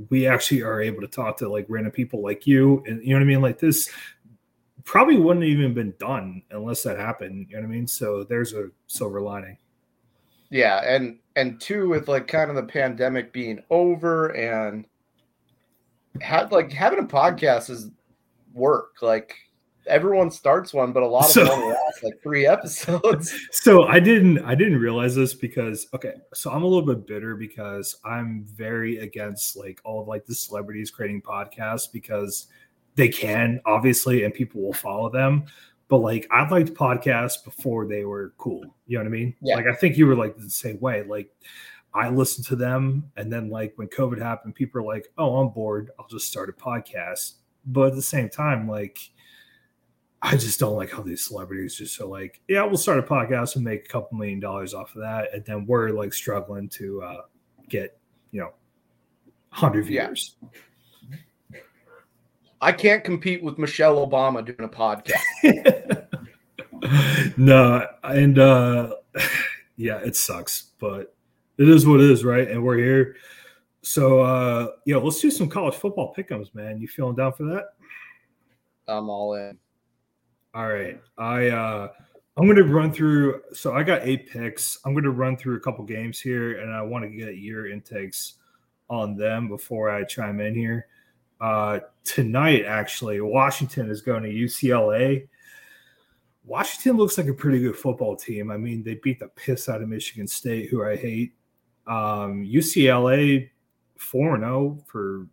we 0.09 0.27
actually 0.27 0.61
are 0.61 0.79
able 0.79 1.01
to 1.01 1.07
talk 1.07 1.37
to 1.37 1.49
like 1.49 1.65
random 1.69 1.91
people 1.91 2.21
like 2.21 2.45
you 2.45 2.83
and 2.85 3.01
you 3.03 3.09
know 3.09 3.15
what 3.15 3.23
I 3.23 3.25
mean 3.25 3.41
like 3.41 3.57
this 3.57 3.89
probably 4.87 5.17
wouldn't 5.17 5.43
have 5.43 5.51
even 5.51 5.73
been 5.73 5.93
done 5.99 6.41
unless 6.51 6.81
that 6.83 6.97
happened, 6.97 7.47
you 7.49 7.55
know 7.55 7.61
what 7.63 7.67
I 7.67 7.71
mean? 7.71 7.87
So 7.87 8.23
there's 8.23 8.53
a 8.53 8.69
silver 8.87 9.21
lining. 9.21 9.57
Yeah, 10.49 10.81
and 10.85 11.19
and 11.35 11.59
two 11.59 11.89
with 11.89 12.07
like 12.07 12.27
kind 12.27 12.49
of 12.49 12.55
the 12.55 12.63
pandemic 12.63 13.33
being 13.33 13.61
over 13.69 14.29
and 14.29 14.85
had 16.21 16.53
like 16.53 16.71
having 16.71 16.99
a 16.99 17.03
podcast 17.03 17.69
is 17.69 17.91
work. 18.53 18.93
Like 19.01 19.35
everyone 19.87 20.31
starts 20.31 20.73
one, 20.73 20.91
but 20.91 21.03
a 21.03 21.07
lot 21.07 21.25
of 21.25 21.31
so, 21.31 21.45
them 21.45 21.69
last 21.69 22.03
like 22.03 22.21
three 22.21 22.45
episodes. 22.45 23.33
So 23.51 23.83
I 23.83 23.99
didn't 23.99 24.39
I 24.39 24.55
didn't 24.55 24.79
realize 24.79 25.15
this 25.15 25.33
because 25.33 25.87
okay, 25.93 26.13
so 26.33 26.51
I'm 26.51 26.63
a 26.63 26.67
little 26.67 26.85
bit 26.85 27.07
bitter 27.07 27.35
because 27.35 27.95
I'm 28.05 28.45
very 28.45 28.99
against 28.99 29.57
like 29.57 29.81
all 29.83 30.01
of 30.01 30.07
like 30.07 30.25
the 30.25 30.35
celebrities 30.35 30.91
creating 30.91 31.21
podcasts 31.21 31.91
because 31.91 32.47
they 32.95 33.09
can 33.09 33.59
obviously 33.65 34.23
and 34.23 34.33
people 34.33 34.61
will 34.61 34.73
follow 34.73 35.09
them. 35.09 35.45
But 35.87 35.97
like 35.97 36.27
I 36.31 36.47
liked 36.47 36.73
podcasts 36.73 37.43
before 37.43 37.87
they 37.87 38.05
were 38.05 38.33
cool. 38.37 38.63
You 38.85 38.97
know 38.97 39.03
what 39.03 39.07
I 39.07 39.11
mean? 39.11 39.35
Yeah. 39.41 39.55
Like 39.55 39.67
I 39.67 39.73
think 39.73 39.97
you 39.97 40.07
were 40.07 40.15
like 40.15 40.37
the 40.37 40.49
same 40.49 40.79
way. 40.79 41.03
Like 41.03 41.29
I 41.93 42.09
listened 42.09 42.45
to 42.47 42.55
them 42.55 43.09
and 43.17 43.31
then 43.31 43.49
like 43.49 43.73
when 43.75 43.87
COVID 43.87 44.19
happened, 44.19 44.55
people 44.55 44.81
are 44.81 44.85
like, 44.85 45.07
Oh, 45.17 45.37
I'm 45.37 45.49
bored. 45.49 45.91
I'll 45.99 46.07
just 46.07 46.27
start 46.27 46.49
a 46.49 46.53
podcast. 46.53 47.33
But 47.65 47.89
at 47.89 47.95
the 47.95 48.01
same 48.01 48.29
time, 48.29 48.67
like 48.67 48.99
I 50.21 50.35
just 50.35 50.59
don't 50.59 50.75
like 50.75 50.91
how 50.91 51.03
these 51.03 51.25
celebrities 51.25 51.75
just 51.75 51.99
are 52.01 52.05
like, 52.05 52.41
yeah, 52.47 52.63
we'll 52.63 52.77
start 52.77 52.99
a 52.99 53.03
podcast 53.03 53.55
and 53.55 53.63
make 53.63 53.85
a 53.85 53.87
couple 53.87 54.17
million 54.17 54.39
dollars 54.39 54.73
off 54.73 54.95
of 54.95 55.01
that, 55.01 55.33
and 55.33 55.45
then 55.45 55.65
we're 55.65 55.89
like 55.89 56.13
struggling 56.13 56.69
to 56.69 57.01
uh, 57.03 57.21
get 57.69 57.97
you 58.31 58.41
know 58.41 58.53
hundred 59.49 59.85
viewers. 59.85 60.35
Yeah. 61.51 61.59
I 62.59 62.71
can't 62.71 63.03
compete 63.03 63.43
with 63.43 63.59
Michelle 63.59 64.05
Obama 64.05 64.43
doing 64.43 64.61
a 64.61 64.67
podcast. 64.67 66.07
no, 67.37 67.85
and 68.03 68.39
uh, 68.39 68.95
yeah, 69.77 69.97
it 69.97 70.15
sucks, 70.15 70.71
but 70.79 71.15
it 71.57 71.69
is 71.69 71.85
what 71.85 71.99
it 71.99 72.09
is, 72.09 72.23
right? 72.23 72.49
And 72.49 72.63
we're 72.63 72.77
here. 72.77 73.15
So 73.81 74.19
uh 74.19 74.71
yeah, 74.85 74.97
let's 74.97 75.21
do 75.21 75.31
some 75.31 75.47
college 75.47 75.75
football 75.75 76.13
pickums, 76.13 76.53
man. 76.53 76.79
You 76.79 76.87
feeling 76.87 77.15
down 77.15 77.31
for 77.33 77.43
that? 77.45 77.75
I'm 78.87 79.09
all 79.09 79.33
in. 79.35 79.57
All 80.57 80.69
right. 80.69 80.99
I 81.19 81.49
uh 81.49 81.89
I'm 82.35 82.45
going 82.45 82.57
to 82.57 82.63
run 82.63 82.91
through 82.91 83.43
so 83.53 83.75
I 83.75 83.83
got 83.83 84.01
eight 84.01 84.27
picks. 84.27 84.79
I'm 84.83 84.93
going 84.93 85.03
to 85.03 85.11
run 85.11 85.37
through 85.37 85.57
a 85.57 85.59
couple 85.59 85.85
games 85.85 86.19
here 86.19 86.59
and 86.61 86.73
I 86.73 86.81
want 86.81 87.03
to 87.03 87.11
get 87.11 87.37
your 87.37 87.69
intakes 87.69 88.39
on 88.89 89.15
them 89.15 89.49
before 89.49 89.91
I 89.91 90.03
chime 90.03 90.39
in 90.39 90.55
here. 90.55 90.87
Uh 91.39 91.81
tonight 92.03 92.65
actually, 92.65 93.21
Washington 93.21 93.87
is 93.91 94.01
going 94.01 94.23
to 94.23 94.29
UCLA. 94.29 95.27
Washington 96.43 96.97
looks 96.97 97.19
like 97.19 97.27
a 97.27 97.35
pretty 97.35 97.59
good 97.59 97.75
football 97.75 98.15
team. 98.15 98.49
I 98.49 98.57
mean, 98.57 98.81
they 98.81 98.95
beat 98.95 99.19
the 99.19 99.27
piss 99.27 99.69
out 99.69 99.83
of 99.83 99.89
Michigan 99.89 100.25
State, 100.25 100.71
who 100.71 100.83
I 100.83 100.95
hate. 100.95 101.33
Um, 101.85 102.43
UCLA 102.43 103.51
4 103.97 104.39
0 104.39 104.83
for, 104.87 105.27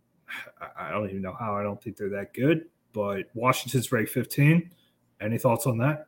I 0.77 0.91
don't 0.91 1.09
even 1.09 1.23
know 1.23 1.35
how. 1.39 1.55
I 1.55 1.63
don't 1.63 1.81
think 1.81 1.97
they're 1.97 2.09
that 2.09 2.35
good, 2.35 2.65
but 2.93 3.23
Washington's 3.33 3.91
ranked 3.91 4.11
15. 4.11 4.69
Any 5.21 5.37
thoughts 5.37 5.65
on 5.65 5.77
that? 5.79 6.07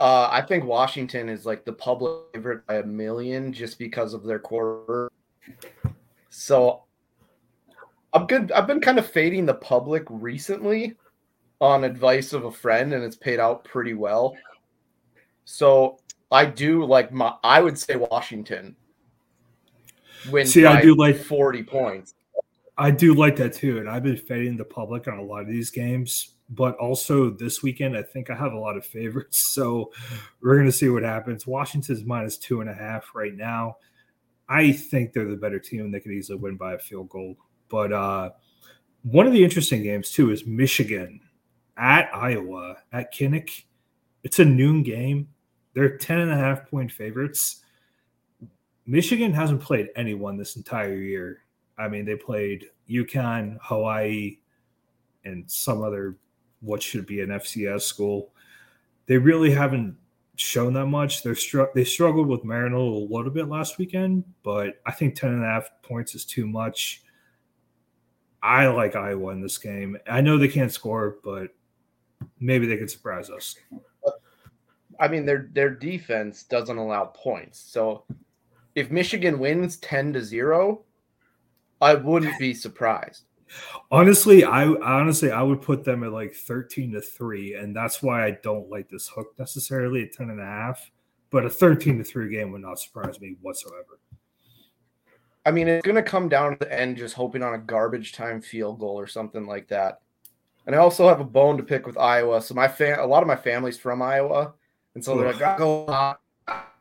Uh, 0.00 0.28
I 0.30 0.42
think 0.42 0.64
Washington 0.64 1.28
is 1.28 1.44
like 1.44 1.64
the 1.64 1.72
public 1.72 2.22
favorite 2.32 2.64
by 2.66 2.76
a 2.76 2.84
million 2.84 3.52
just 3.52 3.78
because 3.78 4.14
of 4.14 4.22
their 4.22 4.38
quarter. 4.38 5.10
So 6.30 6.84
I'm 8.12 8.26
good. 8.26 8.52
I've 8.52 8.66
been 8.66 8.80
kind 8.80 8.98
of 8.98 9.10
fading 9.10 9.44
the 9.44 9.54
public 9.54 10.04
recently 10.08 10.96
on 11.60 11.82
advice 11.82 12.32
of 12.32 12.44
a 12.44 12.52
friend, 12.52 12.92
and 12.92 13.02
it's 13.02 13.16
paid 13.16 13.40
out 13.40 13.64
pretty 13.64 13.94
well. 13.94 14.36
So 15.44 15.98
I 16.30 16.44
do 16.44 16.84
like 16.84 17.12
my. 17.12 17.34
I 17.42 17.60
would 17.60 17.76
say 17.76 17.96
Washington 17.96 18.76
wins. 20.30 20.52
See, 20.52 20.64
I 20.64 20.80
do 20.80 20.94
like 20.94 21.16
forty 21.16 21.64
points. 21.64 22.14
I 22.78 22.92
do 22.92 23.12
like 23.12 23.34
that 23.36 23.52
too, 23.54 23.78
and 23.78 23.90
I've 23.90 24.04
been 24.04 24.16
fading 24.16 24.56
the 24.56 24.64
public 24.64 25.08
on 25.08 25.18
a 25.18 25.22
lot 25.22 25.42
of 25.42 25.48
these 25.48 25.70
games. 25.70 26.36
But 26.50 26.76
also 26.76 27.28
this 27.28 27.62
weekend, 27.62 27.96
I 27.96 28.02
think 28.02 28.30
I 28.30 28.34
have 28.34 28.52
a 28.52 28.58
lot 28.58 28.76
of 28.76 28.86
favorites. 28.86 29.44
So 29.58 29.90
we're 30.40 30.54
going 30.54 30.66
to 30.66 30.72
see 30.72 30.88
what 30.88 31.02
happens. 31.02 31.46
Washington's 31.46 32.04
minus 32.04 32.38
two 32.38 32.60
and 32.60 32.70
a 32.70 32.74
half 32.74 33.10
right 33.12 33.34
now. 33.34 33.76
I 34.48 34.70
think 34.70 35.12
they're 35.12 35.28
the 35.28 35.36
better 35.36 35.58
team, 35.58 35.90
they 35.90 36.00
could 36.00 36.12
easily 36.12 36.38
win 36.38 36.56
by 36.56 36.74
a 36.74 36.78
field 36.78 37.08
goal. 37.08 37.36
But 37.68 37.92
uh, 37.92 38.30
one 39.02 39.26
of 39.26 39.32
the 39.32 39.42
interesting 39.42 39.82
games 39.82 40.10
too 40.10 40.30
is 40.30 40.46
Michigan 40.46 41.20
at 41.76 42.08
Iowa 42.14 42.76
at 42.92 43.12
Kinnick. 43.12 43.64
It's 44.22 44.38
a 44.38 44.44
noon 44.44 44.84
game. 44.84 45.28
They're 45.74 45.98
10 45.98 46.20
and 46.20 46.30
a 46.30 46.36
half 46.36 46.70
point 46.70 46.92
favorites. 46.92 47.62
Michigan 48.86 49.32
hasn't 49.32 49.60
played 49.60 49.88
anyone 49.96 50.36
this 50.36 50.56
entire 50.56 50.96
year. 50.96 51.42
I 51.78 51.88
mean, 51.88 52.04
they 52.04 52.16
played 52.16 52.66
UConn, 52.88 53.58
Hawaii, 53.62 54.38
and 55.24 55.50
some 55.50 55.82
other 55.82 56.16
what 56.60 56.82
should 56.82 57.06
be 57.06 57.20
an 57.20 57.28
FCS 57.28 57.82
school. 57.82 58.32
They 59.06 59.16
really 59.16 59.50
haven't 59.50 59.96
shown 60.36 60.72
that 60.74 60.86
much. 60.86 61.22
They're 61.22 61.34
str- 61.34 61.72
they 61.74 61.84
struggled 61.84 62.28
with 62.28 62.44
Maryland 62.44 62.74
a 62.74 63.14
little 63.14 63.30
bit 63.30 63.48
last 63.48 63.78
weekend, 63.78 64.24
but 64.42 64.80
I 64.86 64.92
think 64.92 65.14
10 65.14 65.30
and 65.30 65.44
a 65.44 65.46
half 65.46 65.70
points 65.82 66.14
is 66.14 66.24
too 66.24 66.46
much. 66.46 67.02
I 68.42 68.66
like 68.68 68.96
Iowa 68.96 69.32
in 69.32 69.40
this 69.40 69.58
game. 69.58 69.98
I 70.08 70.20
know 70.20 70.38
they 70.38 70.48
can't 70.48 70.72
score, 70.72 71.16
but 71.24 71.48
maybe 72.38 72.66
they 72.66 72.76
could 72.76 72.90
surprise 72.90 73.30
us. 73.30 73.56
I 75.00 75.08
mean, 75.08 75.24
their 75.24 75.48
their 75.52 75.70
defense 75.70 76.42
doesn't 76.42 76.76
allow 76.76 77.06
points. 77.06 77.58
So 77.58 78.04
if 78.74 78.90
Michigan 78.90 79.38
wins 79.38 79.76
10 79.78 80.12
to 80.14 80.22
0, 80.22 80.84
I 81.80 81.94
wouldn't 81.94 82.38
be 82.38 82.54
surprised. 82.54 83.24
Honestly, 83.90 84.44
I 84.44 84.66
honestly 84.66 85.30
I 85.30 85.42
would 85.42 85.62
put 85.62 85.84
them 85.84 86.04
at 86.04 86.12
like 86.12 86.34
13 86.34 86.92
to 86.92 87.00
3, 87.00 87.54
and 87.54 87.74
that's 87.74 88.02
why 88.02 88.26
I 88.26 88.32
don't 88.42 88.68
like 88.68 88.88
this 88.88 89.08
hook 89.08 89.34
necessarily 89.38 90.02
at 90.02 90.12
10 90.12 90.30
and 90.30 90.40
a 90.40 90.44
half. 90.44 90.90
But 91.30 91.44
a 91.44 91.50
13 91.50 91.98
to 91.98 92.04
3 92.04 92.30
game 92.30 92.52
would 92.52 92.62
not 92.62 92.78
surprise 92.78 93.20
me 93.20 93.36
whatsoever. 93.40 94.00
I 95.46 95.50
mean, 95.50 95.68
it's 95.68 95.86
gonna 95.86 96.02
come 96.02 96.28
down 96.28 96.52
to 96.52 96.58
the 96.58 96.72
end 96.72 96.98
just 96.98 97.14
hoping 97.14 97.42
on 97.42 97.54
a 97.54 97.58
garbage 97.58 98.12
time 98.12 98.42
field 98.42 98.80
goal 98.80 98.98
or 98.98 99.06
something 99.06 99.46
like 99.46 99.68
that. 99.68 100.00
And 100.66 100.74
I 100.74 100.78
also 100.78 101.08
have 101.08 101.20
a 101.20 101.24
bone 101.24 101.56
to 101.56 101.62
pick 101.62 101.86
with 101.86 101.96
Iowa. 101.96 102.42
So 102.42 102.54
my 102.54 102.68
fan 102.68 102.98
a 102.98 103.06
lot 103.06 103.22
of 103.22 103.26
my 103.26 103.36
family's 103.36 103.78
from 103.78 104.02
Iowa. 104.02 104.52
And 104.94 105.02
so 105.02 105.16
they're 105.16 105.32
like, 105.32 105.40
"I 105.40 105.56
go 105.56 105.86
on." 105.86 106.16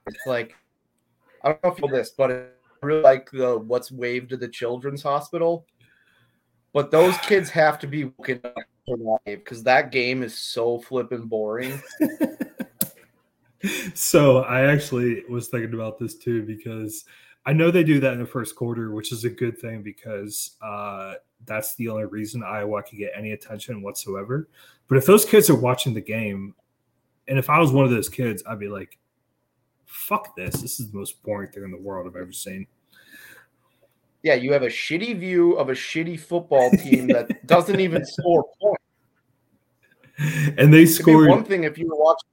it's 0.08 0.26
like 0.26 0.56
I 1.44 1.50
don't 1.50 1.64
know 1.64 1.72
if 1.72 1.80
you 1.80 1.88
know 1.88 1.96
this, 1.96 2.10
but 2.10 2.57
really 2.82 3.02
like 3.02 3.30
the 3.32 3.58
what's 3.58 3.92
waved 3.92 4.30
to 4.30 4.38
the 4.38 4.48
children's 4.48 5.04
hospital. 5.04 5.66
But 6.74 6.92
those 6.92 7.18
kids 7.20 7.50
have 7.52 7.80
to 7.80 7.88
be 7.88 8.06
woken 8.06 8.42
up 8.44 9.22
because 9.26 9.64
that 9.64 9.92
game 9.92 10.24
is 10.24 10.38
so 10.38 10.80
flipping 10.80 11.26
boring. 11.26 11.82
so 13.94 14.40
I 14.44 14.72
actually 14.72 15.24
was 15.30 15.48
thinking 15.48 15.74
about 15.74 15.98
this 15.98 16.16
too 16.16 16.44
because 16.44 17.06
I 17.46 17.54
know 17.54 17.72
they 17.72 17.84
do 17.84 18.00
that 18.02 18.14
in 18.14 18.20
the 18.20 18.26
first 18.26 18.56
quarter, 18.56 18.92
which 18.92 19.12
is 19.12 19.24
a 19.24 19.30
good 19.30 19.58
thing 19.58 19.82
because 19.82 20.58
uh, 20.62 21.14
that's 21.46 21.76
the 21.76 21.88
only 21.88 22.06
reason 22.06 22.44
Iowa 22.44 22.84
can 22.84 22.98
get 22.98 23.14
any 23.16 23.32
attention 23.32 23.82
whatsoever. 23.82 24.50
But 24.88 24.98
if 24.98 25.06
those 25.06 25.26
kids 25.26 25.50
are 25.50 25.56
watching 25.56 25.94
the 25.94 26.02
game, 26.02 26.54
and 27.28 27.40
if 27.40 27.50
I 27.50 27.60
was 27.60 27.72
one 27.72 27.86
of 27.86 27.92
those 27.92 28.10
kids, 28.10 28.44
I'd 28.48 28.60
be 28.60 28.68
like, 28.68 28.98
fuck 29.88 30.36
this. 30.36 30.62
This 30.62 30.80
is 30.80 30.92
the 30.92 30.98
most 30.98 31.22
boring 31.24 31.50
thing 31.50 31.64
in 31.64 31.72
the 31.72 31.78
world 31.78 32.08
I've 32.08 32.22
ever 32.22 32.32
seen. 32.32 32.68
Yeah, 34.22 34.36
you 34.36 34.54
have 34.54 34.64
a 34.64 34.68
shitty 34.68 35.20
view 35.20 35.54
of 35.54 35.70
a 35.70 35.74
shitty 35.74 36.20
football 36.20 36.70
team 36.72 37.08
that 37.08 37.48
doesn't 37.48 37.80
even 37.80 38.06
score 38.06 38.46
points. 38.62 38.84
And 40.58 40.74
they 40.74 40.86
scored 40.86 41.30
one 41.30 41.44
thing 41.44 41.64
if 41.64 41.78
you 41.78 41.88
were 41.88 41.96
watching 41.96 42.28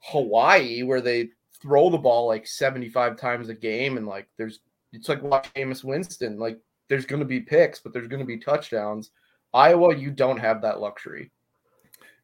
Hawaii 0.00 0.82
where 0.82 1.00
they 1.00 1.30
throw 1.60 1.90
the 1.90 1.98
ball 1.98 2.26
like 2.26 2.46
75 2.46 3.16
times 3.16 3.48
a 3.48 3.54
game 3.54 3.96
and 3.96 4.06
like 4.06 4.28
there's 4.36 4.60
it's 4.92 5.08
like 5.08 5.22
watch 5.22 5.52
Jameis 5.54 5.82
Winston. 5.82 6.38
Like 6.38 6.58
there's 6.88 7.06
gonna 7.06 7.24
be 7.24 7.40
picks, 7.40 7.80
but 7.80 7.92
there's 7.92 8.06
gonna 8.06 8.24
be 8.24 8.38
touchdowns. 8.38 9.10
Iowa, 9.52 9.94
you 9.94 10.10
don't 10.10 10.38
have 10.38 10.62
that 10.62 10.80
luxury. 10.80 11.32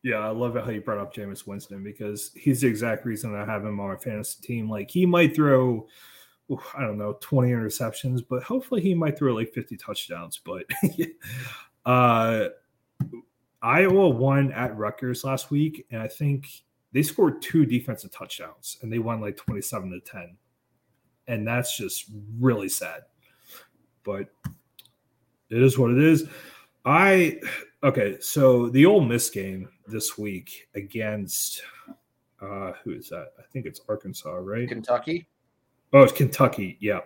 Yeah, 0.02 0.18
I 0.18 0.30
love 0.30 0.54
how 0.54 0.70
you 0.70 0.80
brought 0.80 0.98
up 0.98 1.14
Jameis 1.14 1.46
Winston 1.46 1.82
because 1.84 2.30
he's 2.34 2.62
the 2.62 2.68
exact 2.68 3.04
reason 3.04 3.34
I 3.34 3.44
have 3.44 3.64
him 3.64 3.78
on 3.80 3.88
my 3.88 3.96
fantasy 3.96 4.40
team. 4.42 4.70
Like 4.70 4.90
he 4.90 5.04
might 5.04 5.34
throw, 5.34 5.86
I 6.74 6.80
don't 6.80 6.96
know, 6.96 7.18
20 7.20 7.50
interceptions, 7.50 8.22
but 8.26 8.42
hopefully 8.42 8.80
he 8.80 8.94
might 8.94 9.18
throw 9.18 9.34
like 9.34 9.52
50 9.52 9.76
touchdowns. 9.76 10.40
But 10.42 10.64
uh 11.84 12.48
Iowa 13.62 14.08
won 14.08 14.52
at 14.52 14.76
Rutgers 14.76 15.22
last 15.22 15.50
week, 15.50 15.86
and 15.90 16.00
I 16.00 16.08
think 16.08 16.48
they 16.92 17.02
scored 17.02 17.42
two 17.42 17.66
defensive 17.66 18.10
touchdowns 18.10 18.78
and 18.82 18.92
they 18.92 18.98
won 18.98 19.20
like 19.20 19.36
27 19.36 19.90
to 19.90 20.00
10. 20.00 20.36
And 21.28 21.46
that's 21.46 21.76
just 21.76 22.06
really 22.38 22.68
sad. 22.68 23.02
But 24.02 24.28
it 25.50 25.62
is 25.62 25.78
what 25.78 25.90
it 25.92 25.98
is. 25.98 26.26
I 26.84 27.38
okay, 27.82 28.18
so 28.20 28.68
the 28.68 28.86
Ole 28.86 29.00
Miss 29.00 29.30
game 29.30 29.68
this 29.86 30.18
week 30.18 30.68
against 30.74 31.62
uh 32.40 32.72
who 32.82 32.92
is 32.92 33.08
that? 33.10 33.32
I 33.38 33.42
think 33.52 33.66
it's 33.66 33.80
Arkansas, 33.88 34.30
right? 34.30 34.68
Kentucky. 34.68 35.26
Oh, 35.92 36.02
it's 36.02 36.12
Kentucky. 36.12 36.76
Yeah. 36.80 37.00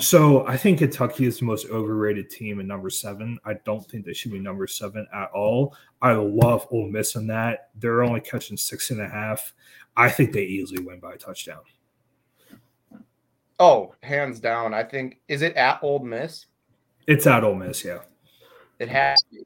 So 0.00 0.44
I 0.46 0.56
think 0.56 0.80
Kentucky 0.80 1.24
is 1.24 1.38
the 1.38 1.44
most 1.44 1.70
overrated 1.70 2.28
team 2.28 2.58
in 2.58 2.66
number 2.66 2.90
seven. 2.90 3.38
I 3.44 3.54
don't 3.64 3.88
think 3.88 4.04
they 4.04 4.12
should 4.12 4.32
be 4.32 4.40
number 4.40 4.66
seven 4.66 5.06
at 5.14 5.30
all. 5.32 5.76
I 6.02 6.12
love 6.14 6.66
Ole 6.72 6.88
Miss 6.88 7.14
in 7.14 7.28
that. 7.28 7.70
They're 7.76 8.02
only 8.02 8.20
catching 8.20 8.56
six 8.56 8.90
and 8.90 9.00
a 9.00 9.08
half. 9.08 9.54
I 9.96 10.08
think 10.08 10.32
they 10.32 10.42
easily 10.42 10.82
win 10.82 10.98
by 10.98 11.12
a 11.12 11.16
touchdown. 11.16 11.62
Oh, 13.60 13.94
hands 14.02 14.40
down. 14.40 14.74
I 14.74 14.82
think 14.82 15.20
is 15.28 15.42
it 15.42 15.54
at 15.54 15.78
Ole 15.82 16.00
Miss? 16.00 16.46
It's 17.06 17.26
at 17.26 17.44
Ole 17.44 17.54
Miss, 17.54 17.84
yeah. 17.84 18.00
It 18.80 18.88
has 18.88 19.16
to 19.30 19.36
be. 19.36 19.44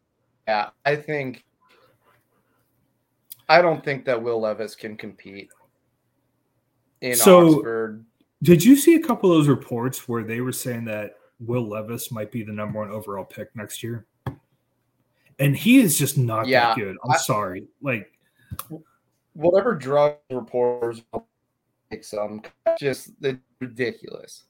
Yeah. 0.48 0.70
I 0.86 0.96
think 0.96 1.44
I 3.50 3.60
don't 3.62 3.84
think 3.84 4.04
that 4.06 4.20
Will 4.20 4.40
Levis 4.40 4.74
can 4.74 4.96
compete 4.96 5.50
in 7.02 7.14
So- 7.14 7.56
Oxford. 7.56 8.04
Did 8.42 8.64
you 8.64 8.76
see 8.76 8.94
a 8.94 9.02
couple 9.02 9.30
of 9.32 9.38
those 9.38 9.48
reports 9.48 10.08
where 10.08 10.22
they 10.22 10.40
were 10.40 10.52
saying 10.52 10.84
that 10.86 11.16
Will 11.40 11.66
Levis 11.68 12.10
might 12.12 12.30
be 12.30 12.42
the 12.44 12.52
number 12.52 12.78
one 12.78 12.90
overall 12.90 13.24
pick 13.24 13.54
next 13.56 13.82
year? 13.82 14.06
And 15.40 15.56
he 15.56 15.80
is 15.80 15.98
just 15.98 16.16
not 16.18 16.46
Yeah, 16.46 16.68
that 16.68 16.76
good. 16.76 16.96
I'm 17.04 17.10
I- 17.12 17.16
sorry. 17.18 17.66
Like, 17.82 18.12
Whatever 19.34 19.74
drug 19.74 20.16
reporters 20.30 21.02
take 21.90 22.02
some 22.04 22.42
just 22.78 23.10
ridiculous. 23.60 24.44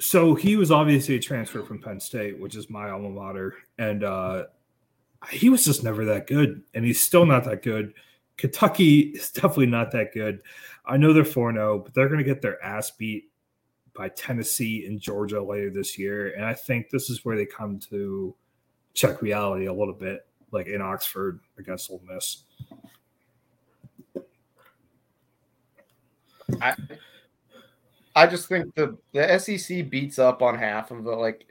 so 0.00 0.34
he 0.34 0.56
was 0.56 0.70
obviously 0.70 1.14
a 1.16 1.20
transfer 1.20 1.62
from 1.62 1.80
Penn 1.80 2.00
State, 2.00 2.38
which 2.38 2.54
is 2.56 2.68
my 2.70 2.90
alma 2.90 3.08
mater, 3.10 3.54
and 3.78 4.02
uh, 4.04 4.44
he 5.30 5.48
was 5.48 5.64
just 5.64 5.84
never 5.84 6.04
that 6.06 6.26
good, 6.26 6.62
and 6.74 6.84
he's 6.84 7.04
still 7.04 7.26
not 7.26 7.44
that 7.44 7.62
good. 7.62 7.94
Kentucky 8.36 8.98
is 9.14 9.30
definitely 9.30 9.66
not 9.66 9.90
that 9.92 10.12
good. 10.12 10.40
I 10.84 10.96
know 10.96 11.12
they're 11.12 11.24
4 11.24 11.52
0, 11.52 11.78
but 11.80 11.94
they're 11.94 12.08
going 12.08 12.18
to 12.18 12.24
get 12.24 12.42
their 12.42 12.62
ass 12.62 12.90
beat 12.92 13.30
by 13.94 14.08
Tennessee 14.10 14.86
and 14.86 15.00
Georgia 15.00 15.42
later 15.42 15.70
this 15.70 15.98
year. 15.98 16.32
And 16.34 16.44
I 16.44 16.54
think 16.54 16.90
this 16.90 17.10
is 17.10 17.24
where 17.24 17.36
they 17.36 17.46
come 17.46 17.78
to 17.90 18.34
check 18.94 19.22
reality 19.22 19.66
a 19.66 19.72
little 19.72 19.94
bit, 19.94 20.26
like 20.52 20.66
in 20.66 20.80
Oxford 20.80 21.40
against 21.58 21.90
Ole 21.90 22.02
Miss. 22.06 22.42
I 26.60 26.74
I 28.14 28.26
just 28.26 28.48
think 28.48 28.74
the 28.74 28.96
the 29.12 29.38
SEC 29.38 29.90
beats 29.90 30.18
up 30.18 30.40
on 30.40 30.56
half 30.56 30.90
of 30.90 31.06
it. 31.06 31.10
Like 31.10 31.46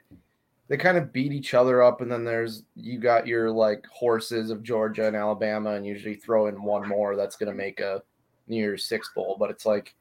they 0.68 0.78
kind 0.78 0.98
of 0.98 1.14
beat 1.14 1.32
each 1.32 1.54
other 1.54 1.84
up, 1.84 2.02
and 2.02 2.12
then 2.12 2.24
there's 2.24 2.64
you 2.76 3.00
got 3.00 3.28
your 3.28 3.52
like 3.52 3.86
horses 3.88 4.50
of 4.50 4.64
Georgia 4.64 5.08
and 5.08 5.16
Alabama, 5.16 5.72
and 5.72 5.86
usually 5.86 6.16
throw 6.16 6.48
in 6.48 6.62
one 6.62 6.88
more 6.88 7.16
that's 7.16 7.36
going 7.36 7.52
to 7.52 7.58
make 7.58 7.80
a 7.80 8.02
New 8.48 8.58
Year's 8.58 8.86
Six 8.86 9.12
bowl. 9.14 9.38
But 9.40 9.52
it's 9.52 9.66
like 9.66 9.96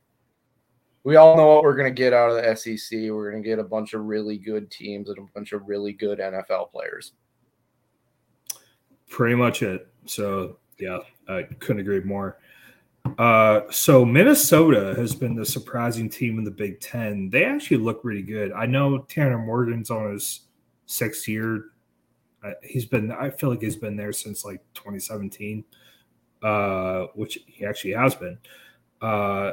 we 1.04 1.16
all 1.16 1.36
know 1.36 1.48
what 1.48 1.62
we're 1.62 1.76
going 1.76 1.94
to 1.94 2.02
get 2.02 2.14
out 2.14 2.30
of 2.30 2.42
the 2.42 2.56
SEC. 2.56 2.98
We're 3.10 3.30
going 3.30 3.42
to 3.42 3.48
get 3.48 3.58
a 3.58 3.64
bunch 3.64 3.92
of 3.92 4.06
really 4.06 4.38
good 4.38 4.70
teams 4.70 5.10
and 5.10 5.18
a 5.18 5.32
bunch 5.34 5.52
of 5.52 5.68
really 5.68 5.92
good 5.92 6.18
NFL 6.18 6.72
players. 6.72 7.12
Pretty 9.10 9.34
much 9.34 9.62
it. 9.62 9.86
So, 10.06 10.56
yeah, 10.78 10.98
I 11.28 11.42
couldn't 11.60 11.80
agree 11.80 12.00
more. 12.00 12.38
Uh, 13.18 13.60
so 13.70 14.02
Minnesota 14.02 14.94
has 14.96 15.14
been 15.14 15.34
the 15.34 15.44
surprising 15.44 16.08
team 16.08 16.38
in 16.38 16.44
the 16.44 16.50
Big 16.50 16.80
Ten. 16.80 17.28
They 17.28 17.44
actually 17.44 17.76
look 17.76 18.00
really 18.02 18.22
good. 18.22 18.50
I 18.52 18.64
know 18.64 18.98
Tanner 19.00 19.38
Morgan's 19.38 19.90
on 19.90 20.10
his 20.10 20.40
sixth 20.86 21.28
year. 21.28 21.66
Uh, 22.42 22.52
he's 22.62 22.84
been, 22.84 23.10
I 23.10 23.30
feel 23.30 23.50
like 23.50 23.62
he's 23.62 23.76
been 23.76 23.96
there 23.96 24.12
since 24.12 24.44
like 24.44 24.60
2017, 24.74 25.64
uh, 26.42 27.06
which 27.14 27.38
he 27.46 27.64
actually 27.64 27.92
has 27.92 28.14
been. 28.14 28.38
Uh, 29.00 29.52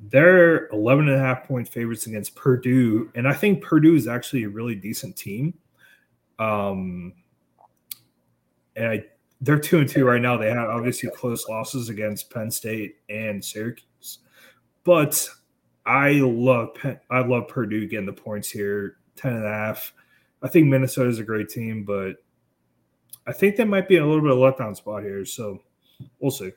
they're 0.00 0.68
11 0.68 1.08
and 1.08 1.16
a 1.16 1.20
half 1.20 1.46
point 1.48 1.68
favorites 1.68 2.06
against 2.06 2.36
Purdue. 2.36 3.10
And 3.14 3.26
I 3.26 3.32
think 3.32 3.62
Purdue 3.62 3.96
is 3.96 4.06
actually 4.06 4.44
a 4.44 4.48
really 4.48 4.76
decent 4.76 5.16
team. 5.16 5.54
Um, 6.38 7.14
and 8.76 8.86
I 8.86 9.04
they're 9.40 9.58
two 9.58 9.78
and 9.78 9.88
two 9.88 10.04
right 10.04 10.20
now. 10.20 10.36
They 10.36 10.50
have 10.50 10.68
obviously 10.68 11.10
close 11.10 11.48
losses 11.48 11.88
against 11.88 12.30
Penn 12.30 12.50
State 12.50 12.96
and 13.08 13.44
Syracuse, 13.44 14.18
but 14.84 15.28
I 15.86 16.12
love 16.14 16.74
Penn, 16.74 16.98
I 17.10 17.20
love 17.20 17.48
Purdue 17.48 17.86
getting 17.86 18.06
the 18.06 18.12
points 18.12 18.50
here, 18.50 18.96
10 19.16 19.34
and 19.34 19.44
a 19.44 19.48
half. 19.48 19.92
I 20.42 20.48
think 20.48 20.66
Minnesota 20.66 21.08
is 21.08 21.18
a 21.18 21.24
great 21.24 21.48
team, 21.48 21.84
but 21.84 22.16
I 23.26 23.32
think 23.32 23.56
they 23.56 23.64
might 23.64 23.88
be 23.88 23.96
in 23.96 24.02
a 24.02 24.06
little 24.06 24.22
bit 24.22 24.30
of 24.30 24.38
letdown 24.38 24.76
spot 24.76 25.02
here. 25.02 25.24
So 25.24 25.62
we'll 26.20 26.30
see. 26.30 26.52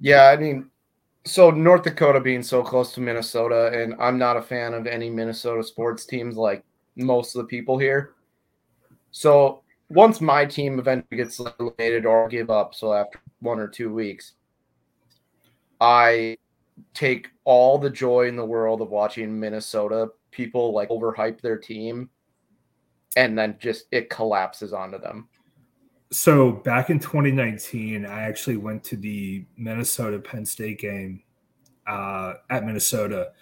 Yeah, 0.00 0.24
I 0.24 0.36
mean, 0.36 0.70
so 1.24 1.50
North 1.50 1.84
Dakota 1.84 2.20
being 2.20 2.42
so 2.42 2.62
close 2.62 2.92
to 2.94 3.00
Minnesota, 3.00 3.70
and 3.72 3.94
I'm 4.00 4.18
not 4.18 4.36
a 4.36 4.42
fan 4.42 4.74
of 4.74 4.86
any 4.86 5.10
Minnesota 5.10 5.62
sports 5.62 6.06
teams 6.06 6.36
like 6.36 6.64
most 6.96 7.36
of 7.36 7.42
the 7.42 7.46
people 7.46 7.78
here. 7.78 8.14
So 9.12 9.62
once 9.90 10.20
my 10.20 10.44
team 10.44 10.78
eventually 10.78 11.18
gets 11.18 11.38
eliminated 11.38 12.06
or 12.06 12.28
give 12.28 12.50
up, 12.50 12.74
so 12.74 12.92
after 12.92 13.20
one 13.40 13.60
or 13.60 13.68
two 13.68 13.92
weeks, 13.92 14.32
I 15.80 16.36
take 16.94 17.30
all 17.44 17.78
the 17.78 17.90
joy 17.90 18.26
in 18.26 18.36
the 18.36 18.44
world 18.44 18.80
of 18.80 18.90
watching 18.90 19.38
Minnesota 19.38 20.10
people 20.32 20.72
like 20.72 20.88
overhype 20.88 21.40
their 21.40 21.58
team 21.58 22.10
and 23.16 23.38
then 23.38 23.56
just 23.60 23.84
it 23.92 24.10
collapses 24.10 24.72
onto 24.72 24.98
them. 24.98 25.28
So 26.10 26.52
back 26.52 26.90
in 26.90 26.98
2019, 26.98 28.04
I 28.04 28.22
actually 28.22 28.58
went 28.58 28.84
to 28.84 28.96
the 28.96 29.44
Minnesota 29.56 30.18
Penn 30.18 30.44
State 30.44 30.78
game 30.78 31.22
uh, 31.86 32.34
at 32.50 32.66
Minnesota, 32.66 33.32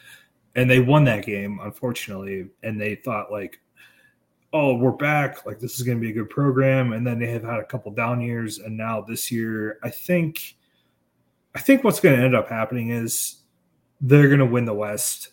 and 0.55 0.70
they 0.70 0.79
won 0.79 1.05
that 1.05 1.26
game, 1.26 1.59
unfortunately. 1.62 2.48
And 2.62 2.81
they 2.81 2.94
thought 2.94 3.33
like, 3.33 3.61
oh, 4.53 4.76
we're 4.76 4.92
back. 4.92 5.44
Like 5.46 5.59
this 5.59 5.76
is 5.76 5.83
going 5.83 5.98
to 5.98 6.03
be 6.03 6.11
a 6.11 6.14
good 6.14 6.31
program. 6.31 6.92
And 6.92 7.05
then 7.05 7.18
they 7.18 7.26
have 7.31 7.42
had 7.42 7.59
a 7.59 7.64
couple 7.64 7.92
down 7.92 8.20
years, 8.20 8.59
and 8.59 8.76
now 8.76 9.00
this 9.00 9.33
year, 9.33 9.79
I 9.83 9.90
think, 9.90 10.57
I 11.55 11.61
think 11.61 11.83
what's 11.83 12.00
going 12.00 12.16
to 12.16 12.24
end 12.24 12.37
up 12.37 12.48
happening 12.48 12.90
is 12.90 13.42
they're 14.00 14.29
going 14.29 14.38
to 14.38 14.46
win 14.46 14.64
the 14.64 14.74
West. 14.74 15.33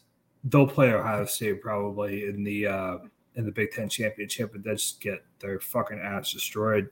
They'll 0.50 0.68
play 0.68 0.94
Ohio 0.94 1.26
State 1.26 1.62
probably 1.62 2.26
in 2.26 2.44
the 2.44 2.68
uh, 2.68 2.98
in 3.36 3.46
the 3.46 3.52
Big 3.52 3.72
Ten 3.72 3.88
championship, 3.88 4.54
and 4.56 4.64
they 4.64 4.74
just 4.74 5.00
get 5.00 5.24
their 5.40 5.60
fucking 5.60 6.00
ass 6.00 6.34
destroyed. 6.34 6.90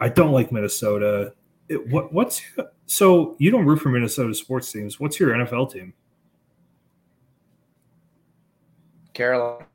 I 0.00 0.08
don't 0.08 0.32
like 0.32 0.52
Minnesota. 0.52 1.34
It, 1.68 1.86
what 1.88 2.12
what's 2.12 2.40
so 2.86 3.36
you 3.38 3.50
don't 3.50 3.66
root 3.66 3.80
for 3.80 3.88
Minnesota 3.88 4.34
sports 4.34 4.70
teams? 4.70 5.00
What's 5.00 5.18
your 5.18 5.30
NFL 5.30 5.72
team? 5.72 5.92
Carolina. 9.12 9.66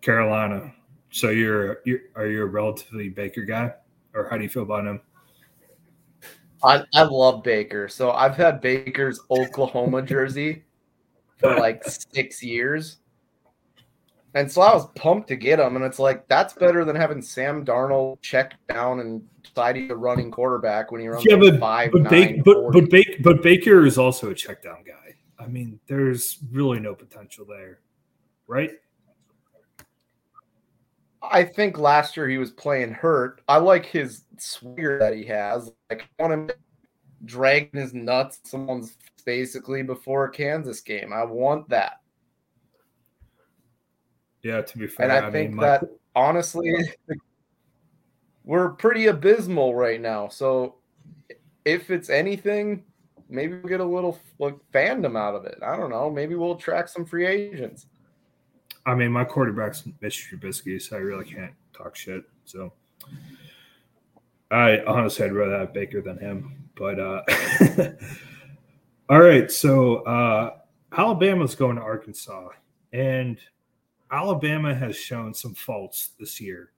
Carolina. 0.00 0.72
So 1.10 1.30
you're 1.30 1.80
you 1.84 2.00
are 2.14 2.26
you 2.26 2.42
a 2.42 2.46
relatively 2.46 3.08
Baker 3.08 3.42
guy, 3.42 3.72
or 4.14 4.28
how 4.28 4.36
do 4.36 4.42
you 4.42 4.48
feel 4.48 4.62
about 4.62 4.86
him? 4.86 5.00
I, 6.62 6.82
I 6.94 7.02
love 7.02 7.42
Baker. 7.42 7.88
So 7.88 8.12
I've 8.12 8.36
had 8.36 8.60
Baker's 8.60 9.20
Oklahoma 9.30 10.00
jersey 10.02 10.63
for 11.38 11.56
like 11.58 11.84
six 12.12 12.42
years. 12.42 12.98
And 14.34 14.50
so 14.50 14.62
I 14.62 14.74
was 14.74 14.88
pumped 14.96 15.28
to 15.28 15.36
get 15.36 15.60
him. 15.60 15.76
And 15.76 15.84
it's 15.84 16.00
like, 16.00 16.26
that's 16.26 16.54
better 16.54 16.84
than 16.84 16.96
having 16.96 17.22
Sam 17.22 17.64
Darnold 17.64 18.20
check 18.20 18.54
down 18.68 18.98
and 18.98 19.22
deciding 19.44 19.90
a 19.92 19.96
running 19.96 20.32
quarterback 20.32 20.90
when 20.90 21.00
he 21.00 21.06
runs 21.06 21.24
Yeah, 21.24 21.36
but 21.36 21.60
five, 21.60 21.92
but, 21.92 22.02
nine, 22.02 22.10
Baker, 22.10 22.42
but, 22.44 22.72
but, 22.72 22.90
Baker, 22.90 23.12
but 23.22 23.42
Baker 23.42 23.86
is 23.86 23.96
also 23.96 24.30
a 24.30 24.34
check 24.34 24.62
down 24.62 24.82
guy. 24.84 25.14
I 25.38 25.46
mean, 25.46 25.78
there's 25.86 26.38
really 26.50 26.80
no 26.80 26.94
potential 26.94 27.44
there, 27.48 27.80
right? 28.48 28.72
I 31.22 31.44
think 31.44 31.78
last 31.78 32.16
year 32.16 32.28
he 32.28 32.38
was 32.38 32.50
playing 32.50 32.92
hurt. 32.92 33.40
I 33.48 33.58
like 33.58 33.86
his 33.86 34.24
swagger 34.38 34.98
that 34.98 35.14
he 35.14 35.24
has. 35.24 35.70
Like 35.90 36.08
I 36.18 36.22
want 36.22 36.32
him 36.34 36.50
dragging 37.24 37.80
his 37.80 37.94
nuts 37.94 38.40
someone's 38.44 38.96
basically 39.24 39.82
before 39.82 40.24
a 40.26 40.30
Kansas 40.30 40.80
game. 40.80 41.12
I 41.12 41.24
want 41.24 41.68
that. 41.68 42.00
Yeah, 44.42 44.60
to 44.60 44.78
be 44.78 44.86
fair, 44.86 45.04
And 45.10 45.12
I, 45.12 45.30
think 45.30 45.50
mean, 45.50 45.56
my- 45.56 45.64
that 45.66 45.84
honestly 46.14 46.72
we're 48.44 48.70
pretty 48.70 49.06
abysmal 49.06 49.74
right 49.74 50.00
now. 50.00 50.28
So 50.28 50.76
if 51.64 51.90
it's 51.90 52.10
anything, 52.10 52.84
maybe 53.30 53.54
we'll 53.54 53.68
get 53.68 53.80
a 53.80 53.84
little 53.84 54.18
like 54.38 54.56
fandom 54.72 55.18
out 55.18 55.34
of 55.34 55.46
it. 55.46 55.58
I 55.62 55.76
don't 55.76 55.90
know. 55.90 56.10
Maybe 56.10 56.34
we'll 56.34 56.52
attract 56.52 56.90
some 56.90 57.06
free 57.06 57.26
agents. 57.26 57.86
I 58.86 58.94
mean, 58.94 59.10
my 59.12 59.24
quarterback's 59.24 59.84
Mitch 60.02 60.28
Trubisky, 60.30 60.80
so 60.80 60.96
I 60.96 61.00
really 61.00 61.24
can't 61.24 61.54
talk 61.72 61.96
shit. 61.96 62.22
So 62.44 62.70
I 64.50 64.80
honestly, 64.86 65.24
I'd 65.24 65.32
rather 65.32 65.58
have 65.58 65.72
Baker 65.72 66.02
than 66.02 66.18
him. 66.18 66.63
But 66.76 66.98
uh 66.98 67.22
all 69.08 69.20
right, 69.20 69.50
so 69.50 69.96
uh 70.04 70.56
Alabama's 70.96 71.54
going 71.54 71.76
to 71.76 71.82
Arkansas, 71.82 72.48
and 72.92 73.38
Alabama 74.10 74.74
has 74.74 74.96
shown 74.96 75.34
some 75.34 75.54
faults 75.54 76.10
this 76.18 76.40
year. 76.40 76.70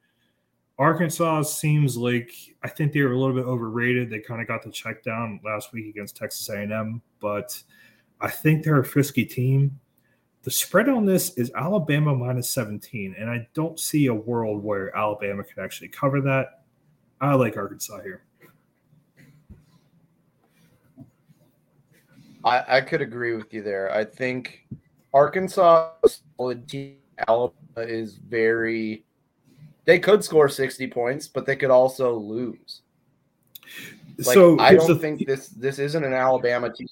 Arkansas 0.78 1.42
seems 1.42 1.96
like 1.96 2.30
I 2.62 2.68
think 2.68 2.92
they 2.92 3.02
were 3.02 3.12
a 3.12 3.18
little 3.18 3.34
bit 3.34 3.46
overrated. 3.46 4.10
They 4.10 4.20
kind 4.20 4.40
of 4.40 4.48
got 4.48 4.62
the 4.62 4.70
check 4.70 5.02
down 5.02 5.40
last 5.44 5.72
week 5.72 5.86
against 5.86 6.16
Texas 6.16 6.48
A&M, 6.48 7.00
but 7.20 7.62
I 8.20 8.30
think 8.30 8.62
they're 8.62 8.80
a 8.80 8.84
frisky 8.84 9.24
team. 9.24 9.78
The 10.42 10.50
spread 10.50 10.88
on 10.88 11.06
this 11.06 11.36
is 11.36 11.50
Alabama 11.56 12.14
minus 12.14 12.50
17, 12.50 13.16
and 13.18 13.28
I 13.28 13.48
don't 13.52 13.80
see 13.80 14.06
a 14.06 14.14
world 14.14 14.62
where 14.62 14.96
Alabama 14.96 15.42
can 15.42 15.64
actually 15.64 15.88
cover 15.88 16.20
that. 16.20 16.62
I 17.20 17.34
like 17.34 17.56
Arkansas 17.56 18.02
here. 18.02 18.22
I, 22.46 22.76
I 22.76 22.80
could 22.80 23.02
agree 23.02 23.34
with 23.34 23.52
you 23.52 23.62
there. 23.62 23.92
I 23.92 24.04
think 24.04 24.66
Arkansas 25.12 25.90
solid 26.38 26.68
team. 26.68 26.96
Alabama 27.28 27.56
is 27.78 28.14
very. 28.16 29.04
They 29.84 29.98
could 29.98 30.22
score 30.22 30.48
sixty 30.48 30.86
points, 30.86 31.28
but 31.28 31.46
they 31.46 31.56
could 31.56 31.70
also 31.70 32.14
lose. 32.14 32.82
Like, 34.18 34.34
so 34.34 34.58
I 34.58 34.74
don't 34.74 34.86
the- 34.86 34.96
think 34.96 35.26
this 35.26 35.48
this 35.48 35.78
isn't 35.78 36.04
an 36.04 36.12
Alabama 36.12 36.72
team. 36.72 36.88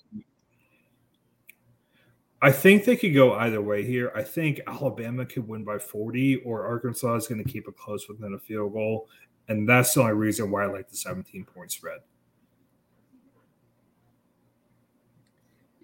I 2.43 2.53
think 2.53 2.85
they 2.85 2.97
could 2.97 3.15
go 3.15 3.33
either 3.35 3.63
way 3.63 3.85
here. 3.87 4.13
I 4.15 4.23
think 4.23 4.61
Alabama 4.67 5.25
could 5.25 5.49
win 5.49 5.65
by 5.65 5.79
40, 5.79 6.43
or 6.45 6.67
Arkansas 6.67 7.15
is 7.15 7.27
going 7.27 7.43
to 7.43 7.51
keep 7.51 7.67
it 7.67 7.75
close 7.79 8.07
within 8.07 8.35
a 8.35 8.39
field 8.39 8.75
goal. 8.75 9.09
And 9.49 9.67
that's 9.67 9.95
the 9.95 10.03
only 10.03 10.13
reason 10.13 10.51
why 10.51 10.65
I 10.65 10.67
like 10.67 10.91
the 10.91 10.97
17 10.97 11.47
point 11.47 11.73
spread. 11.73 12.01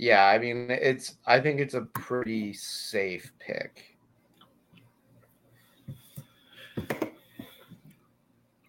Yeah, 0.00 0.24
I 0.24 0.38
mean 0.38 0.70
it's. 0.70 1.16
I 1.26 1.40
think 1.40 1.60
it's 1.60 1.74
a 1.74 1.82
pretty 1.82 2.54
safe 2.54 3.30
pick. 3.38 3.98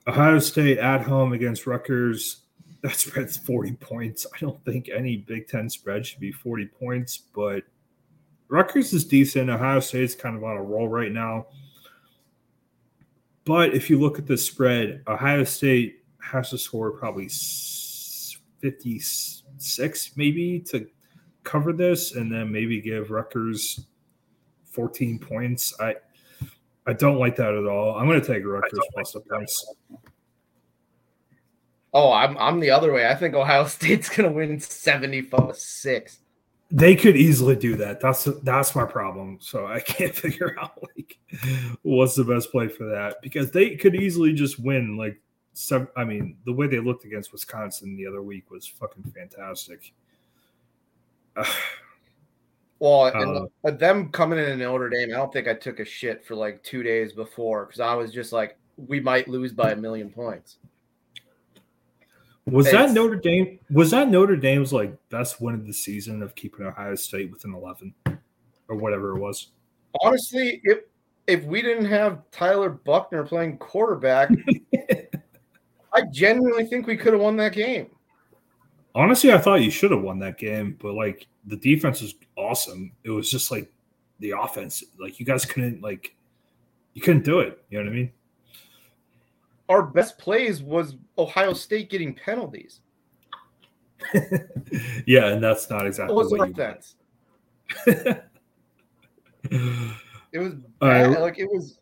Ohio 0.05 0.39
State 0.39 0.77
at 0.77 1.03
home 1.03 1.31
against 1.31 1.65
Rutgers. 1.65 2.41
That 2.81 2.95
spread's 2.95 3.37
40 3.37 3.71
points. 3.73 4.25
I 4.33 4.37
don't 4.39 4.65
think 4.65 4.89
any 4.89 5.17
Big 5.17 5.47
Ten 5.47 5.69
spread 5.69 6.05
should 6.05 6.19
be 6.19 6.33
40 6.33 6.65
points, 6.65 7.17
but 7.33 7.63
Rutgers 8.49 8.91
is 8.91 9.05
decent. 9.05 9.49
Ohio 9.49 9.79
State's 9.79 10.15
kind 10.15 10.35
of 10.35 10.43
on 10.43 10.57
a 10.57 10.61
roll 10.61 10.89
right 10.89 11.13
now. 11.13 11.47
But 13.45 13.73
if 13.73 13.89
you 13.89 13.97
look 13.99 14.19
at 14.19 14.27
the 14.27 14.37
spread, 14.37 15.01
Ohio 15.07 15.45
State 15.45 16.03
has 16.21 16.49
to 16.49 16.57
score 16.57 16.91
probably 16.91 17.29
56 17.29 20.11
maybe 20.17 20.59
to 20.61 20.87
cover 21.43 21.73
this, 21.73 22.15
and 22.15 22.31
then 22.31 22.51
maybe 22.51 22.81
give 22.81 23.11
Rutgers 23.11 23.85
14 24.65 25.19
points. 25.19 25.73
I 25.79 25.95
I 26.87 26.93
don't 26.93 27.19
like 27.19 27.35
that 27.35 27.53
at 27.53 27.67
all. 27.67 27.95
I'm 27.95 28.07
going 28.07 28.19
to 28.19 28.25
take 28.25 28.43
Rutgers 28.43 28.79
plus 28.93 29.11
the 29.13 29.19
points. 29.19 29.65
Oh, 31.93 32.11
I'm 32.11 32.37
I'm 32.37 32.59
the 32.59 32.71
other 32.71 32.93
way. 32.93 33.07
I 33.07 33.15
think 33.15 33.35
Ohio 33.35 33.65
State's 33.67 34.09
gonna 34.09 34.31
win 34.31 34.59
seventy 34.59 35.27
six. 35.53 36.19
They 36.69 36.95
could 36.95 37.17
easily 37.17 37.57
do 37.57 37.75
that. 37.77 37.99
That's 37.99 38.23
that's 38.43 38.75
my 38.75 38.85
problem. 38.85 39.39
So 39.41 39.67
I 39.67 39.79
can't 39.85 40.15
figure 40.15 40.55
out 40.59 40.81
like 40.95 41.19
what's 41.81 42.15
the 42.15 42.23
best 42.23 42.51
play 42.51 42.69
for 42.69 42.85
that 42.85 43.17
because 43.21 43.51
they 43.51 43.75
could 43.75 43.95
easily 43.95 44.33
just 44.33 44.59
win 44.59 44.97
like 44.97 45.19
some. 45.53 45.89
I 45.97 46.05
mean, 46.05 46.37
the 46.45 46.53
way 46.53 46.67
they 46.67 46.79
looked 46.79 47.03
against 47.03 47.33
Wisconsin 47.33 47.97
the 47.97 48.07
other 48.07 48.21
week 48.21 48.49
was 48.49 48.65
fucking 48.65 49.11
fantastic. 49.13 49.93
Well, 52.79 53.05
and 53.13 53.47
Uh, 53.63 53.69
them 53.69 54.09
coming 54.09 54.39
in 54.39 54.45
in 54.45 54.57
Notre 54.57 54.89
Dame, 54.89 55.11
I 55.11 55.17
don't 55.17 55.31
think 55.31 55.47
I 55.47 55.53
took 55.53 55.79
a 55.79 55.85
shit 55.85 56.25
for 56.25 56.33
like 56.33 56.63
two 56.63 56.81
days 56.81 57.13
before 57.13 57.67
because 57.67 57.79
I 57.79 57.93
was 57.93 58.11
just 58.11 58.33
like, 58.33 58.57
we 58.75 58.99
might 58.99 59.27
lose 59.27 59.53
by 59.53 59.73
a 59.73 59.75
million 59.75 60.09
points. 60.09 60.57
Was 62.47 62.71
that 62.71 62.91
Notre 62.91 63.17
Dame? 63.17 63.59
Was 63.69 63.91
that 63.91 64.09
Notre 64.09 64.35
Dame's 64.35 64.73
like 64.73 64.97
best 65.09 65.39
win 65.39 65.53
of 65.53 65.67
the 65.67 65.73
season 65.73 66.23
of 66.23 66.33
keeping 66.33 66.65
Ohio 66.65 66.95
State 66.95 67.29
within 67.29 67.53
eleven 67.53 67.93
or 68.67 68.75
whatever 68.75 69.15
it 69.15 69.19
was? 69.19 69.51
Honestly, 70.01 70.59
if 70.63 70.79
if 71.27 71.43
we 71.43 71.61
didn't 71.61 71.85
have 71.85 72.23
Tyler 72.31 72.71
Buchner 72.71 73.23
playing 73.23 73.59
quarterback, 73.59 74.31
I 75.93 76.01
genuinely 76.11 76.65
think 76.65 76.87
we 76.87 76.97
could 76.97 77.13
have 77.13 77.21
won 77.21 77.37
that 77.37 77.53
game. 77.53 77.91
Honestly, 78.93 79.31
I 79.31 79.37
thought 79.37 79.61
you 79.61 79.71
should 79.71 79.91
have 79.91 80.01
won 80.01 80.19
that 80.19 80.37
game, 80.37 80.77
but 80.81 80.93
like 80.93 81.27
the 81.45 81.55
defense 81.55 82.01
was 82.01 82.15
awesome. 82.35 82.91
It 83.03 83.09
was 83.09 83.29
just 83.29 83.51
like 83.51 83.71
the 84.19 84.31
offense, 84.31 84.83
like 84.99 85.19
you 85.19 85.25
guys 85.25 85.45
couldn't 85.45 85.81
like 85.81 86.15
you 86.93 87.01
couldn't 87.01 87.23
do 87.23 87.39
it. 87.39 87.63
You 87.69 87.79
know 87.79 87.85
what 87.85 87.93
I 87.93 87.95
mean? 87.95 88.11
Our 89.69 89.83
best 89.83 90.17
plays 90.17 90.61
was 90.61 90.95
Ohio 91.17 91.53
State 91.53 91.89
getting 91.89 92.13
penalties. 92.13 92.81
yeah, 95.05 95.27
and 95.27 95.43
that's 95.43 95.69
not 95.69 95.87
exactly 95.87 96.15
what 96.15 96.29
you 96.29 96.43
offense. 96.43 96.95
It 97.85 98.23
was 100.33 100.53
bad. 100.79 101.07
right. 101.07 101.19
like 101.19 101.39
it 101.39 101.45
was, 101.45 101.79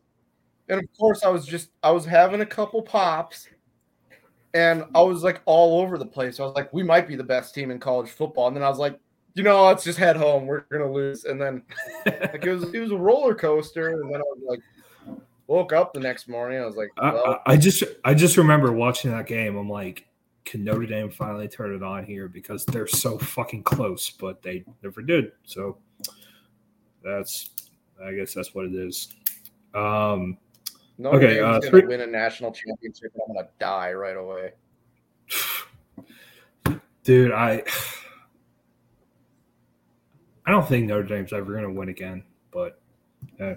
and 0.67 0.80
of 0.82 0.98
course 0.98 1.24
I 1.24 1.30
was 1.30 1.45
just 1.45 1.69
I 1.82 1.91
was 1.91 2.06
having 2.06 2.41
a 2.41 2.45
couple 2.45 2.82
pops, 2.82 3.48
and 4.54 4.84
I 4.96 5.02
was 5.02 5.24
like 5.24 5.42
all 5.46 5.82
over 5.82 5.98
the 5.98 6.06
place. 6.06 6.40
I 6.40 6.44
was 6.44 6.56
like, 6.56 6.74
we 6.74 6.84
might 6.84 7.08
be 7.08 7.16
the 7.16 7.24
best 7.24 7.54
team 7.54 7.72
in 7.72 7.80
college 7.80 8.10
football, 8.10 8.48
and 8.48 8.56
then 8.56 8.64
I 8.64 8.70
was 8.70 8.80
like, 8.80 9.00
you 9.36 9.44
know, 9.44 9.66
let's 9.66 9.84
just 9.84 10.00
head 10.00 10.16
home. 10.16 10.48
We're 10.48 10.62
gonna 10.72 10.92
lose, 10.92 11.26
and 11.26 11.40
then 11.40 11.64
like 12.06 12.46
it 12.46 12.52
was 12.52 12.74
it 12.74 12.80
was 12.80 12.92
a 12.92 12.98
roller 12.98 13.36
coaster, 13.36 13.90
and 13.90 14.12
then 14.12 14.22
I 14.22 14.24
was 14.24 14.44
like, 14.48 15.20
woke 15.48 15.74
up 15.74 15.94
the 15.94 16.00
next 16.00 16.28
morning. 16.28 16.60
I 16.62 16.66
was 16.66 16.76
like, 16.76 16.90
I, 16.98 17.14
well, 17.14 17.42
I 17.46 17.54
I 17.54 17.58
just 17.58 17.84
I 18.04 18.14
just 18.14 18.38
remember 18.38 18.72
watching 18.72 19.12
that 19.12 19.28
game. 19.28 19.56
I'm 19.56 19.70
like, 19.70 20.08
can 20.46 20.64
Notre 20.64 20.86
Dame 20.86 21.12
finally 21.12 21.48
turn 21.48 21.76
it 21.76 21.84
on 21.84 22.06
here 22.06 22.28
because 22.28 22.66
they're 22.66 22.88
so 22.88 23.18
fucking 23.18 23.64
close, 23.64 24.10
but 24.10 24.42
they 24.42 24.64
never 24.82 25.02
did. 25.02 25.32
So 25.44 25.78
that's 27.04 27.52
I 28.04 28.14
guess 28.14 28.34
that's 28.34 28.56
what 28.56 28.66
it 28.66 28.74
is. 28.74 29.10
Um, 29.76 30.38
Notre 31.00 31.18
Okay, 31.18 31.40
uh, 31.40 31.60
gonna 31.60 31.70
three- 31.72 31.86
win 31.86 32.02
a 32.02 32.08
national 32.08 32.52
championship. 32.52 33.12
and 33.14 33.24
I'm 33.30 33.36
gonna 33.36 33.48
die 33.58 33.94
right 33.94 34.18
away. 34.18 34.52
dude, 37.04 37.32
I 37.32 37.64
I 40.46 40.52
don't 40.52 40.68
think 40.68 40.88
Notre 40.88 41.04
Dame's 41.04 41.32
ever 41.32 41.52
going 41.52 41.64
to 41.64 41.72
win 41.72 41.90
again, 41.90 42.24
but 42.52 42.82
uh, 43.40 43.54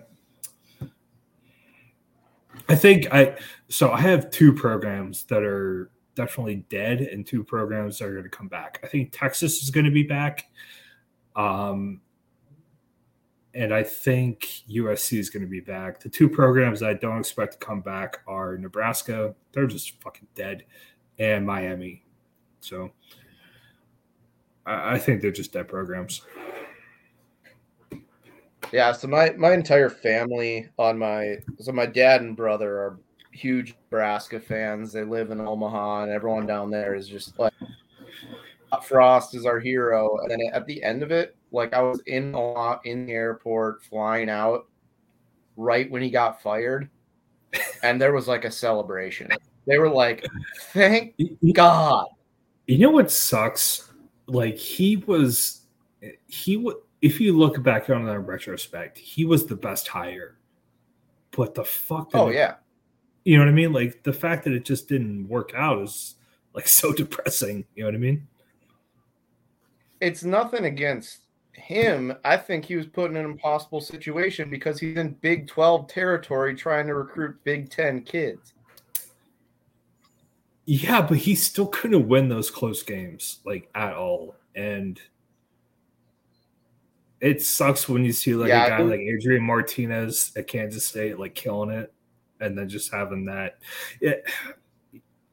I 2.69 2.75
think 2.75 3.07
I 3.13 3.37
so 3.69 3.91
I 3.91 4.01
have 4.01 4.31
two 4.31 4.53
programs 4.53 5.25
that 5.25 5.43
are 5.43 5.91
definitely 6.15 6.67
dead 6.69 7.01
and 7.01 7.27
two 7.27 7.43
programs 7.43 7.99
that 7.99 8.05
are 8.07 8.13
going 8.13 8.25
to 8.25 8.29
come 8.31 8.49
back. 8.49 8.79
I 8.85 8.87
think 8.89 9.11
Texas 9.11 9.63
is 9.63 9.71
going 9.71 9.87
to 9.87 9.91
be 9.91 10.03
back. 10.03 10.51
Um 11.35 12.03
and 13.55 13.73
I 13.75 13.83
think 13.83 14.49
USC 14.71 15.19
is 15.19 15.31
going 15.31 15.43
to 15.43 15.49
be 15.49 15.61
back. 15.61 16.01
The 16.01 16.09
two 16.09 16.29
programs 16.29 16.83
I 16.83 16.95
don't 16.95 17.19
expect 17.19 17.53
to 17.53 17.59
come 17.59 17.81
back 17.81 18.21
are 18.27 18.57
Nebraska, 18.57 19.35
they're 19.53 19.67
just 19.67 20.01
fucking 20.03 20.29
dead, 20.35 20.65
and 21.19 21.47
Miami. 21.47 22.05
So 22.61 22.91
I, 24.65 24.95
I 24.95 24.99
think 24.99 25.21
they're 25.21 25.31
just 25.31 25.53
dead 25.53 25.69
programs. 25.69 26.23
Yeah, 28.73 28.93
so 28.93 29.07
my 29.07 29.33
my 29.33 29.53
entire 29.53 29.91
family 29.91 30.69
on 30.79 30.99
my 30.99 31.37
so 31.59 31.73
my 31.73 31.85
dad 31.85 32.23
and 32.23 32.35
brother 32.35 32.79
are 32.79 32.99
huge 33.33 33.75
Nebraska 33.91 34.41
fans. 34.41 34.93
They 34.93 35.05
live 35.05 35.31
in 35.31 35.41
Omaha, 35.41 36.05
and 36.05 36.13
everyone 36.13 36.47
down 36.47 36.71
there 36.71 36.95
is 36.95 37.07
just 37.07 37.39
like 37.39 37.53
Frost 38.83 39.35
is 39.35 39.45
our 39.45 39.61
hero. 39.61 40.19
And 40.23 40.31
then 40.31 40.41
at 40.55 40.67
the 40.67 40.83
end 40.83 41.03
of 41.03 41.11
it, 41.11 41.37
like 41.53 41.75
I 41.75 41.83
was 41.83 42.01
in 42.07 42.35
Omaha 42.35 42.81
in 42.85 43.07
the 43.07 43.13
airport 43.13 43.85
flying 43.85 44.31
out 44.31 44.67
right 45.57 45.91
when 45.91 46.03
he 46.03 46.11
got 46.11 46.43
fired, 46.43 46.89
and 47.83 48.01
there 48.01 48.13
was 48.13 48.27
like 48.29 48.45
a 48.45 48.51
celebration. 48.51 49.31
They 49.67 49.79
were 49.79 49.91
like, 49.91 50.27
"Thank 50.73 51.15
God." 51.53 52.07
You 52.67 52.79
know 52.79 52.91
what 52.91 53.11
sucks? 53.11 53.93
Like 54.27 54.57
he 54.57 54.97
was, 54.97 55.63
he 56.27 56.57
would. 56.57 56.77
If 57.01 57.21
you 57.21 57.37
look 57.37 57.63
back 57.63 57.91
on 57.91 58.05
that 58.07 58.21
retrospect, 58.21 58.97
he 58.97 59.25
was 59.25 59.47
the 59.47 59.57
best 59.57 59.89
hire. 59.89 60.37
But 61.33 61.55
the 61.55 61.65
fuck? 61.65 62.11
Oh 62.15 62.29
it- 62.29 62.37
yeah, 62.37 62.55
you 63.25 63.37
know 63.37 63.45
what 63.45 63.51
I 63.51 63.55
mean. 63.55 63.73
Like 63.73 64.03
the 64.03 64.13
fact 64.13 64.45
that 64.45 64.53
it 64.53 64.65
just 64.65 64.89
didn't 64.89 65.29
work 65.29 65.53
out 65.55 65.83
is 65.83 66.15
like 66.55 66.67
so 66.69 66.93
depressing. 66.93 67.65
You 67.75 67.83
know 67.85 67.89
what 67.89 67.95
I 67.95 67.99
mean? 67.99 68.27
it's 70.03 70.25
nothing 70.25 70.65
against 70.65 71.22
him. 71.73 72.15
I 72.25 72.37
think 72.37 72.65
he 72.65 72.77
was 72.77 72.87
put 72.87 73.11
in 73.11 73.17
an 73.17 73.25
impossible 73.25 73.81
situation 73.81 74.51
because 74.51 74.79
he's 74.79 74.97
in 74.97 75.17
Big 75.21 75.49
12 75.49 75.89
territory 75.89 76.55
trying 76.55 76.87
to 76.87 76.95
recruit 76.95 77.43
Big 77.45 77.71
10 77.71 78.03
kids. 78.03 78.55
Yeah, 80.65 81.03
but 81.03 81.19
he 81.19 81.35
still 81.35 81.67
couldn't 81.67 82.07
win 82.07 82.29
those 82.29 82.51
close 82.51 82.83
games 82.83 83.41
like 83.45 83.69
at 83.75 83.95
all, 83.95 84.37
and 84.55 85.01
it 87.21 87.43
sucks 87.43 87.89
when 87.89 88.05
you 88.05 88.13
see 88.13 88.35
like 88.35 88.49
Yeah, 88.49 88.67
a 88.67 88.69
guy 88.71 88.79
like 88.83 89.01
Adrian 89.01 89.43
Martinez 89.43 90.33
at 90.37 90.47
Kansas 90.47 90.87
State 90.87 91.19
like 91.19 91.35
killing 91.35 91.71
it, 91.71 91.93
and 92.41 92.57
then 92.57 92.69
just 92.69 92.93
having 92.93 93.25
that. 93.25 93.59
It, 94.01 94.25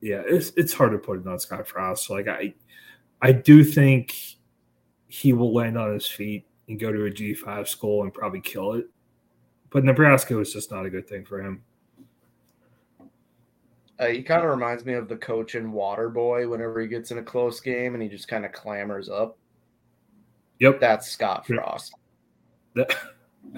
yeah, 0.02 0.24
it's 0.26 0.52
it's 0.58 0.74
hard 0.74 0.94
to 0.94 0.98
put 0.98 1.20
it 1.20 1.28
on 1.28 1.40
Scott 1.40 1.68
Frost. 1.68 2.10
Like 2.10 2.28
I, 2.28 2.54
I 3.22 3.32
do 3.32 3.64
think 3.64 4.16
he 5.10 5.34
will 5.34 5.54
land 5.54 5.78
on 5.78 5.94
his 5.94 6.08
feet 6.08 6.46
and 6.70 6.80
go 6.80 6.92
to 6.92 7.06
a 7.06 7.10
G 7.10 7.34
five 7.34 7.68
school 7.68 8.04
and 8.04 8.14
probably 8.14 8.40
kill 8.40 8.74
it, 8.74 8.86
but 9.72 9.84
Nebraska 9.84 10.36
was 10.36 10.54
just 10.54 10.72
not 10.72 10.86
a 10.86 10.90
good 10.90 11.08
thing 11.08 11.26
for 11.26 11.42
him. 11.42 11.64
Uh, 14.00 14.08
he 14.08 14.24
kind 14.24 14.44
of 14.44 14.50
reminds 14.50 14.86
me 14.86 14.94
of 14.94 15.10
the 15.10 15.18
coach 15.18 15.56
in 15.56 15.74
Waterboy 15.74 16.50
whenever 16.50 16.80
he 16.80 16.88
gets 16.88 17.12
in 17.12 17.18
a 17.18 17.24
close 17.24 17.60
game 17.60 17.96
and 17.96 18.02
he 18.02 18.08
just 18.08 18.30
kind 18.30 18.46
of 18.46 18.54
clambers 18.54 19.10
up. 19.10 19.38
Yep, 20.60 20.80
That's 20.80 21.10
Scott 21.10 21.46
Frost. 21.46 21.94
That, 22.76 22.96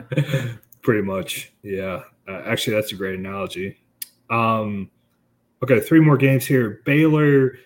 pretty 0.82 1.02
much, 1.02 1.52
yeah. 1.64 2.02
Uh, 2.28 2.42
actually, 2.46 2.76
that's 2.76 2.92
a 2.92 2.96
great 2.96 3.20
analogy. 3.20 3.78
Um, 4.30 4.90
okay, 5.64 5.80
three 5.80 6.00
more 6.00 6.18
games 6.18 6.46
here. 6.46 6.82
Baylor 6.86 7.58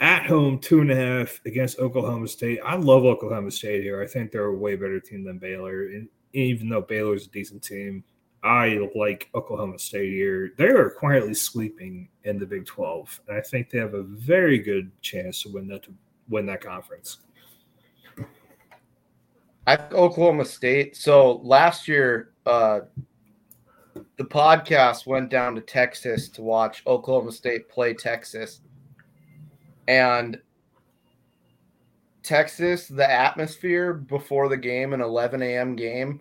at 0.00 0.26
home, 0.26 0.58
two 0.58 0.80
and 0.80 0.90
a 0.90 0.96
half 0.96 1.40
against 1.46 1.78
Oklahoma 1.78 2.28
State. 2.28 2.60
I 2.64 2.76
love 2.76 3.04
Oklahoma 3.04 3.50
State 3.50 3.82
here. 3.82 4.02
I 4.02 4.06
think 4.06 4.32
they're 4.32 4.46
a 4.46 4.56
way 4.56 4.76
better 4.76 5.00
team 5.00 5.24
than 5.24 5.38
Baylor. 5.38 5.86
And 5.86 6.08
even 6.32 6.68
though 6.68 6.82
Baylor's 6.82 7.26
a 7.26 7.30
decent 7.30 7.62
team, 7.62 8.04
I 8.42 8.90
like 8.94 9.30
Oklahoma 9.34 9.78
State 9.78 10.12
here. 10.12 10.52
They 10.58 10.66
are 10.66 10.90
quietly 10.90 11.32
sweeping 11.32 12.08
in 12.24 12.38
the 12.38 12.44
Big 12.44 12.66
Twelve, 12.66 13.18
and 13.26 13.38
I 13.38 13.40
think 13.40 13.70
they 13.70 13.78
have 13.78 13.94
a 13.94 14.02
very 14.02 14.58
good 14.58 14.90
chance 15.00 15.42
to 15.42 15.48
win 15.48 15.66
that 15.68 15.84
to 15.84 15.94
win 16.28 16.44
that 16.46 16.60
conference. 16.60 17.20
I 19.66 19.78
Oklahoma 19.92 20.44
State. 20.44 20.94
So 20.94 21.40
last 21.42 21.88
year, 21.88 22.32
uh, 22.44 22.80
the 24.18 24.24
podcast 24.24 25.06
went 25.06 25.30
down 25.30 25.54
to 25.54 25.62
Texas 25.62 26.28
to 26.30 26.42
watch 26.42 26.82
Oklahoma 26.86 27.32
State 27.32 27.70
play 27.70 27.94
Texas, 27.94 28.60
and 29.88 30.38
Texas, 32.24 32.88
the 32.88 33.08
atmosphere 33.08 33.92
before 33.92 34.48
the 34.48 34.56
game, 34.56 34.94
an 34.94 35.02
11 35.02 35.42
a.m. 35.42 35.76
game. 35.76 36.20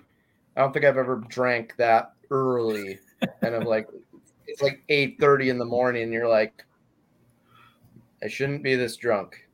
I 0.56 0.62
don't 0.62 0.73
think 0.73 0.86
I've 0.86 0.97
ever 0.97 1.23
drank 1.30 1.76
that 1.78 2.13
early, 2.30 2.99
and 3.41 3.56
I'm 3.56 3.63
like, 3.63 3.88
it's 4.47 4.62
like 4.62 4.84
8:30 4.89 5.49
in 5.49 5.58
the 5.58 5.65
morning, 5.65 6.04
and 6.04 6.13
you're 6.13 6.28
like, 6.28 6.65
I 8.21 8.28
shouldn't 8.28 8.63
be 8.63 8.76
this 8.76 8.97
drunk. 8.97 9.47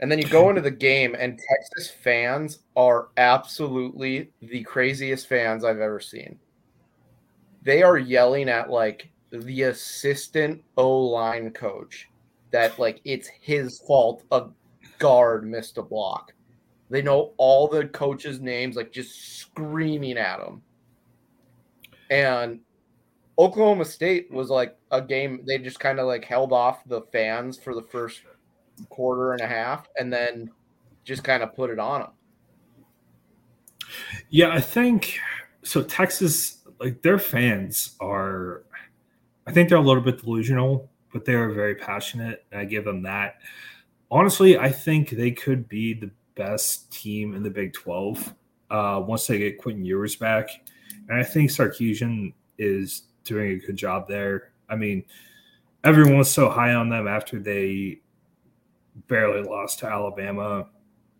And 0.00 0.10
then 0.10 0.18
you 0.18 0.28
go 0.28 0.50
into 0.50 0.62
the 0.62 0.70
game, 0.70 1.16
and 1.18 1.38
Texas 1.38 1.90
fans 1.90 2.60
are 2.76 3.08
absolutely 3.16 4.30
the 4.40 4.62
craziest 4.62 5.26
fans 5.26 5.64
I've 5.64 5.80
ever 5.80 6.00
seen. 6.00 6.38
They 7.62 7.82
are 7.82 7.98
yelling 7.98 8.48
at 8.48 8.70
like 8.70 9.08
the 9.30 9.62
assistant 9.62 10.62
O 10.76 10.98
line 10.98 11.50
coach 11.50 12.09
that 12.52 12.78
like 12.78 13.00
it's 13.04 13.28
his 13.28 13.80
fault 13.86 14.24
a 14.32 14.46
guard 14.98 15.46
missed 15.48 15.78
a 15.78 15.82
block. 15.82 16.32
They 16.90 17.02
know 17.02 17.32
all 17.36 17.68
the 17.68 17.86
coaches' 17.86 18.40
names, 18.40 18.76
like 18.76 18.92
just 18.92 19.38
screaming 19.38 20.18
at 20.18 20.38
them. 20.38 20.62
And 22.10 22.60
Oklahoma 23.38 23.84
State 23.84 24.30
was 24.30 24.50
like 24.50 24.76
a 24.90 25.00
game 25.00 25.42
they 25.46 25.58
just 25.58 25.80
kind 25.80 25.98
of 26.00 26.06
like 26.06 26.24
held 26.24 26.52
off 26.52 26.84
the 26.86 27.02
fans 27.12 27.58
for 27.58 27.74
the 27.74 27.82
first 27.82 28.22
quarter 28.88 29.32
and 29.32 29.40
a 29.40 29.46
half 29.46 29.88
and 29.98 30.12
then 30.12 30.50
just 31.04 31.24
kind 31.24 31.42
of 31.42 31.54
put 31.54 31.70
it 31.70 31.78
on 31.78 32.02
them. 32.02 32.10
Yeah, 34.28 34.50
I 34.50 34.60
think 34.60 35.18
so. 35.62 35.82
Texas, 35.82 36.58
like 36.78 37.02
their 37.02 37.18
fans 37.18 37.96
are, 38.00 38.62
I 39.46 39.52
think 39.52 39.68
they're 39.68 39.78
a 39.78 39.82
little 39.82 40.02
bit 40.02 40.22
delusional, 40.22 40.88
but 41.12 41.24
they 41.24 41.34
are 41.34 41.50
very 41.50 41.74
passionate. 41.74 42.44
And 42.50 42.60
I 42.60 42.64
give 42.64 42.84
them 42.84 43.02
that. 43.02 43.36
Honestly, 44.10 44.58
I 44.58 44.70
think 44.70 45.10
they 45.10 45.30
could 45.30 45.68
be 45.68 45.94
the 45.94 46.10
best 46.34 46.90
team 46.92 47.34
in 47.34 47.42
the 47.42 47.50
Big 47.50 47.72
12 47.72 48.34
uh, 48.70 49.02
once 49.06 49.26
they 49.26 49.38
get 49.38 49.58
Quentin 49.58 49.84
Ewers 49.84 50.16
back. 50.16 50.48
And 51.08 51.18
I 51.18 51.22
think 51.22 51.50
Sarkisian 51.50 52.32
is 52.58 53.02
doing 53.24 53.52
a 53.52 53.66
good 53.66 53.76
job 53.76 54.08
there. 54.08 54.52
I 54.68 54.76
mean, 54.76 55.04
everyone 55.84 56.18
was 56.18 56.30
so 56.30 56.48
high 56.48 56.74
on 56.74 56.88
them 56.88 57.08
after 57.08 57.38
they 57.38 58.00
barely 59.08 59.42
lost 59.42 59.80
to 59.80 59.86
Alabama. 59.86 60.68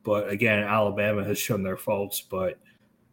But 0.02 0.28
again, 0.28 0.62
Alabama 0.64 1.24
has 1.24 1.38
shown 1.38 1.62
their 1.62 1.76
faults. 1.76 2.20
But 2.20 2.58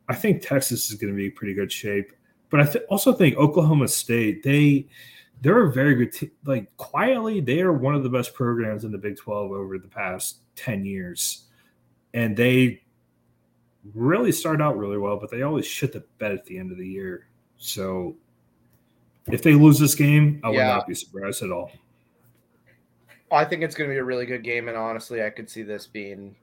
I 0.08 0.16
think 0.16 0.42
Texas 0.42 0.90
is 0.90 0.98
going 0.98 1.12
to 1.12 1.18
be 1.18 1.30
pretty 1.30 1.54
good 1.54 1.72
shape. 1.72 2.12
But 2.50 2.62
I 2.62 2.66
th- 2.66 2.86
also 2.90 3.12
think 3.12 3.38
Oklahoma 3.38 3.88
State, 3.88 4.44
they 4.44 4.88
they're 5.42 5.64
a 5.64 5.72
very 5.72 5.96
good 5.96 6.12
team. 6.12 6.32
Like 6.46 6.76
quietly, 6.78 7.40
they 7.42 7.62
are 7.62 7.74
one 7.74 7.96
of 7.96 8.04
the 8.04 8.10
best 8.10 8.34
programs 8.34 8.84
in 8.84 8.92
the 8.92 8.98
Big 8.98 9.18
12 9.18 9.52
over 9.52 9.78
the 9.78 9.88
past 9.88 10.38
10 10.56 10.86
years. 10.86 11.46
And 12.14 12.36
they 12.36 12.82
really 13.94 14.32
start 14.32 14.62
out 14.62 14.78
really 14.78 14.98
well, 14.98 15.18
but 15.18 15.30
they 15.30 15.44
always 15.44 15.66
shit 15.66 15.94
the 15.94 16.04
bed 16.18 16.32
at 16.32 16.46
the 16.46 16.58
end 16.58 16.72
of 16.72 16.78
the 16.78 16.88
year. 16.88 17.28
So 17.58 18.16
if 19.28 19.44
they 19.44 19.54
lose 19.54 19.78
this 19.80 19.96
game, 19.96 20.40
I 20.44 20.50
would 20.50 20.56
Yeah. 20.56 20.68
not 20.68 20.88
be 20.88 20.96
surprised 20.96 21.44
at 21.44 21.52
all. 21.52 21.72
I 23.32 23.44
think 23.44 23.62
it's 23.62 23.76
going 23.76 23.90
to 23.90 23.94
be 23.94 24.00
a 24.00 24.04
really 24.04 24.26
good 24.26 24.44
game, 24.44 24.70
and 24.70 24.78
honestly, 24.78 25.22
I 25.22 25.30
could 25.30 25.50
see 25.50 25.62
this 25.62 25.86
being, 25.86 26.34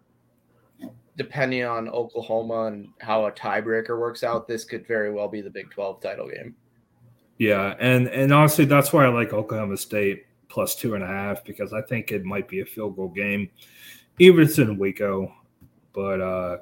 depending 1.17 1.65
on 1.65 1.89
Oklahoma 1.89 2.65
and 2.67 2.89
how 3.01 3.25
a 3.25 3.33
tiebreaker 3.33 3.99
works 3.99 4.23
out, 4.23 4.47
this 4.47 4.65
could 4.65 4.87
very 4.87 5.11
well 5.11 5.29
be 5.29 5.41
the 5.41 5.49
Big 5.49 5.71
12 5.71 6.03
title 6.03 6.29
game. 6.29 6.55
Yeah, 7.39 7.75
and 7.81 8.09
and 8.09 8.33
honestly, 8.33 8.65
that's 8.65 8.93
why 8.93 9.05
I 9.05 9.09
like 9.09 9.33
Oklahoma 9.33 9.77
State 9.77 10.27
plus 10.49 10.77
two 10.77 10.95
and 10.95 11.03
a 11.03 11.07
half 11.07 11.45
because 11.45 11.73
I 11.73 11.83
think 11.83 12.13
it 12.13 12.25
might 12.25 12.49
be 12.49 12.61
a 12.61 12.65
field 12.65 12.97
goal 12.97 13.09
game, 13.09 13.51
even 14.19 14.43
if 14.43 14.51
it's 14.51 14.59
in 14.59 14.79
Waco. 14.79 15.33
But 15.93 16.21
uh, 16.21 16.59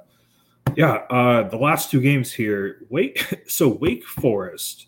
Yeah, 0.77 0.95
uh, 1.11 1.49
the 1.49 1.57
last 1.57 1.91
two 1.91 2.01
games 2.01 2.33
here. 2.33 2.87
Wake 2.89 3.45
so 3.47 3.69
Wake 3.69 4.05
Forest 4.07 4.87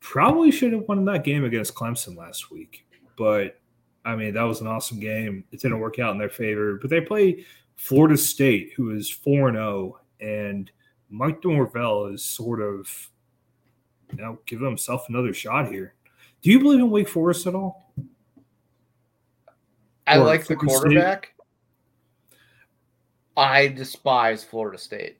probably 0.00 0.50
should 0.50 0.72
have 0.72 0.88
won 0.88 1.04
that 1.04 1.24
game 1.24 1.44
against 1.44 1.74
Clemson 1.74 2.16
last 2.16 2.50
week, 2.50 2.86
but 3.16 3.60
I 4.04 4.16
mean 4.16 4.34
that 4.34 4.42
was 4.42 4.60
an 4.60 4.66
awesome 4.66 4.98
game. 4.98 5.44
It 5.52 5.60
didn't 5.60 5.80
work 5.80 5.98
out 5.98 6.12
in 6.12 6.18
their 6.18 6.30
favor, 6.30 6.78
but 6.80 6.90
they 6.90 7.00
play 7.00 7.44
Florida 7.76 8.16
State, 8.16 8.72
who 8.76 8.90
is 8.90 9.08
four 9.08 9.48
and 9.48 9.56
zero, 9.56 10.00
and 10.20 10.70
Mike 11.10 11.44
Norvell 11.44 12.06
is 12.06 12.24
sort 12.24 12.60
of 12.60 12.88
you 14.12 14.22
know 14.22 14.38
giving 14.46 14.66
himself 14.66 15.08
another 15.08 15.32
shot 15.32 15.68
here. 15.70 15.94
Do 16.42 16.50
you 16.50 16.58
believe 16.60 16.80
in 16.80 16.90
Wake 16.90 17.08
Forest 17.08 17.46
at 17.46 17.54
all? 17.54 17.92
I 20.06 20.16
Or 20.16 20.24
like 20.24 20.46
the 20.46 20.56
Florida 20.56 20.70
State? 20.72 20.82
quarterback. 20.82 21.34
I 23.36 23.68
despise 23.68 24.42
Florida 24.44 24.78
State. 24.78 25.18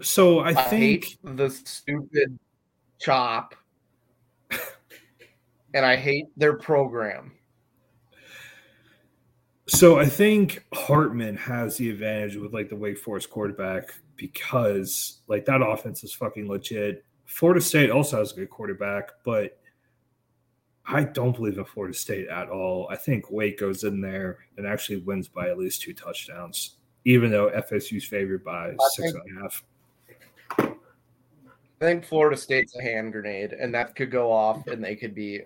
So 0.00 0.40
I 0.40 0.48
I, 0.50 0.54
think 0.54 1.04
hate 1.04 1.18
the 1.22 1.50
stupid 1.50 2.38
chop, 3.00 3.54
and 5.74 5.84
I 5.84 5.96
hate 5.96 6.26
their 6.36 6.54
program. 6.54 7.32
So 9.68 9.98
I 9.98 10.06
think 10.06 10.64
Hartman 10.74 11.36
has 11.36 11.76
the 11.76 11.90
advantage 11.90 12.36
with 12.36 12.52
like 12.52 12.68
the 12.68 12.76
Wake 12.76 12.98
Forest 12.98 13.30
quarterback 13.30 13.90
because 14.16 15.20
like 15.28 15.44
that 15.46 15.62
offense 15.62 16.04
is 16.04 16.12
fucking 16.12 16.48
legit. 16.48 17.04
Florida 17.32 17.62
State 17.62 17.90
also 17.90 18.18
has 18.18 18.32
a 18.32 18.36
good 18.36 18.50
quarterback, 18.50 19.10
but 19.24 19.58
I 20.86 21.04
don't 21.04 21.34
believe 21.34 21.56
in 21.56 21.64
Florida 21.64 21.94
State 21.94 22.28
at 22.28 22.50
all. 22.50 22.86
I 22.90 22.96
think 22.96 23.30
Wake 23.30 23.58
goes 23.58 23.84
in 23.84 24.00
there 24.02 24.40
and 24.58 24.66
actually 24.66 24.98
wins 24.98 25.28
by 25.28 25.48
at 25.48 25.56
least 25.58 25.80
two 25.80 25.94
touchdowns, 25.94 26.76
even 27.06 27.30
though 27.30 27.50
FSU's 27.50 28.04
favored 28.04 28.44
by 28.44 28.74
six 28.90 29.12
think- 29.12 29.24
and 29.24 29.38
a 29.38 29.42
half. 29.42 29.64
I 30.60 31.84
think 31.84 32.04
Florida 32.04 32.36
State's 32.36 32.76
a 32.76 32.82
hand 32.82 33.12
grenade, 33.12 33.54
and 33.54 33.74
that 33.74 33.96
could 33.96 34.10
go 34.10 34.30
off, 34.30 34.66
and 34.68 34.84
they 34.84 34.94
could 34.94 35.14
be 35.14 35.40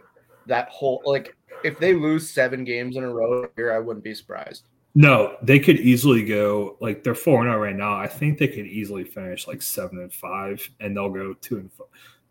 that 0.46 0.68
whole 0.68 1.03
like 1.07 1.35
if 1.64 1.79
they 1.79 1.94
lose 1.94 2.29
seven 2.29 2.62
games 2.64 2.96
in 2.96 3.05
a 3.05 3.11
row 3.11 3.49
here, 3.57 3.72
I 3.72 3.79
wouldn't 3.79 4.05
be 4.05 4.14
surprised. 4.14 4.64
No, 4.98 5.37
they 5.42 5.59
could 5.59 5.76
easily 5.76 6.24
go 6.24 6.78
like 6.80 7.04
they're 7.04 7.14
four 7.14 7.42
and 7.42 7.50
zero 7.52 7.62
right 7.62 7.76
now. 7.76 7.94
I 7.94 8.06
think 8.06 8.38
they 8.38 8.48
could 8.48 8.64
easily 8.64 9.04
finish 9.04 9.46
like 9.46 9.61
seven 9.61 9.98
and 9.98 10.11
five, 10.11 10.66
and 10.80 10.96
they'll 10.96 11.11
go 11.11 11.35
two 11.35 11.59
and 11.59 11.70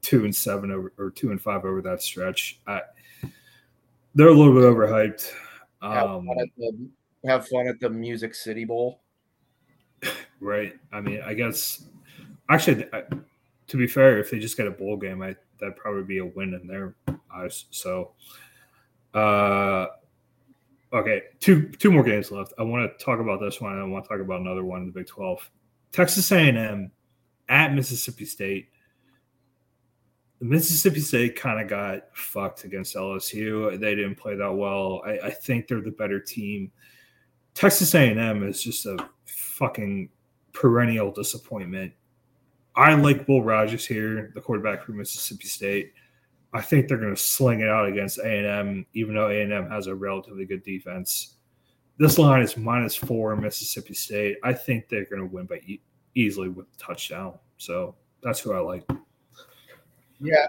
two 0.01 0.25
and 0.25 0.36
seven 0.36 0.71
over 0.71 0.91
or 0.97 1.12
two 1.12 1.30
and 1.30 1.39
five 1.39 1.63
over 1.63 1.80
that 1.84 2.01
stretch. 2.01 2.60
I, 2.65 2.82
they're 4.15 4.30
a 4.30 4.34
little 4.34 4.56
bit 4.56 4.63
overhyped. 4.63 5.32
Have, 5.84 6.10
Um, 6.10 6.25
fun 6.25 6.39
at 6.39 6.47
the, 6.58 6.89
have 7.30 7.47
fun 7.47 7.67
at 7.67 7.80
the 7.80 7.89
Music 7.91 8.34
City 8.34 8.65
Bowl. 8.65 9.01
right? 10.39 10.73
I 10.91 11.01
mean, 11.01 11.21
I 11.23 11.36
guess 11.36 11.86
actually, 12.49 12.88
I, 12.91 13.04
to 13.67 13.78
be 13.78 13.86
fair, 13.86 14.17
if 14.17 14.32
they 14.32 14.39
just 14.39 14.58
get 14.58 14.65
a 14.65 14.71
bowl 14.71 14.97
game, 14.97 15.21
I 15.21 15.36
that'd 15.60 15.75
probably 15.75 16.04
be 16.04 16.17
a 16.17 16.25
win 16.25 16.56
in 16.60 16.65
their 16.65 16.95
eyes. 17.32 17.65
So, 17.69 18.13
uh, 19.13 19.86
okay, 20.95 21.21
two 21.39 21.69
two 21.69 21.91
more 21.91 22.03
games 22.03 22.31
left. 22.31 22.53
I 22.58 22.63
want 22.63 22.89
to 22.97 23.03
talk 23.03 23.19
about 23.19 23.39
this 23.39 23.62
one. 23.62 23.77
I 23.77 23.84
want 23.84 24.05
to 24.05 24.10
talk 24.10 24.19
about 24.19 24.41
another 24.41 24.63
one 24.63 24.81
in 24.81 24.88
the 24.88 24.93
Big 24.93 25.08
Twelve. 25.08 25.49
Texas 25.91 26.31
A 26.31 26.38
and 26.38 26.58
M 26.58 26.91
at 27.49 27.73
Mississippi 27.73 28.25
State. 28.25 28.69
Mississippi 30.41 30.99
State 30.99 31.36
kind 31.36 31.62
of 31.62 31.69
got 31.69 32.15
fucked 32.15 32.65
against 32.65 32.95
LSU. 32.95 33.79
They 33.79 33.95
didn't 33.95 34.15
play 34.15 34.36
that 34.36 34.51
well. 34.51 35.01
I, 35.05 35.19
I 35.27 35.29
think 35.31 35.67
they're 35.67 35.81
the 35.81 35.91
better 35.91 36.19
team. 36.19 36.71
Texas 37.53 37.95
A&M 37.95 38.43
is 38.43 38.62
just 38.62 38.86
a 38.86 38.97
fucking 39.25 40.10
perennial 40.51 41.12
disappointment. 41.12 41.93
I 42.75 42.93
like 42.95 43.27
Will 43.29 43.41
Rogers 43.41 43.86
here, 43.86 44.31
the 44.36 44.41
quarterback 44.41 44.84
for 44.84 44.91
Mississippi 44.91 45.47
State. 45.47 45.93
I 46.56 46.62
think 46.62 46.88
they're 46.88 46.98
going 46.98 47.13
to 47.13 47.22
sling 47.22 47.60
it 47.60 47.68
out 47.68 47.86
against 47.86 48.18
A&M, 48.20 48.86
even 48.94 49.13
though 49.13 49.28
A&M 49.28 49.70
has 49.70 49.88
a 49.88 49.96
relatively 49.96 50.46
good 50.46 50.63
defense. 50.63 51.36
This 51.98 52.18
line 52.18 52.41
is 52.41 52.56
minus 52.56 52.96
four 52.96 53.36
Mississippi 53.36 53.94
State. 53.94 54.38
I 54.41 54.54
think 54.54 54.88
they're 54.88 55.04
going 55.04 55.20
to 55.20 55.28
win 55.28 55.48
by 55.48 55.58
e- 55.68 55.82
easily 56.15 56.48
with 56.48 56.68
a 56.68 56.78
touchdown. 56.78 57.34
So 57.58 57.96
that's 58.24 58.39
who 58.39 58.54
I 58.54 58.60
like. 58.60 58.89
Yeah. 60.22 60.48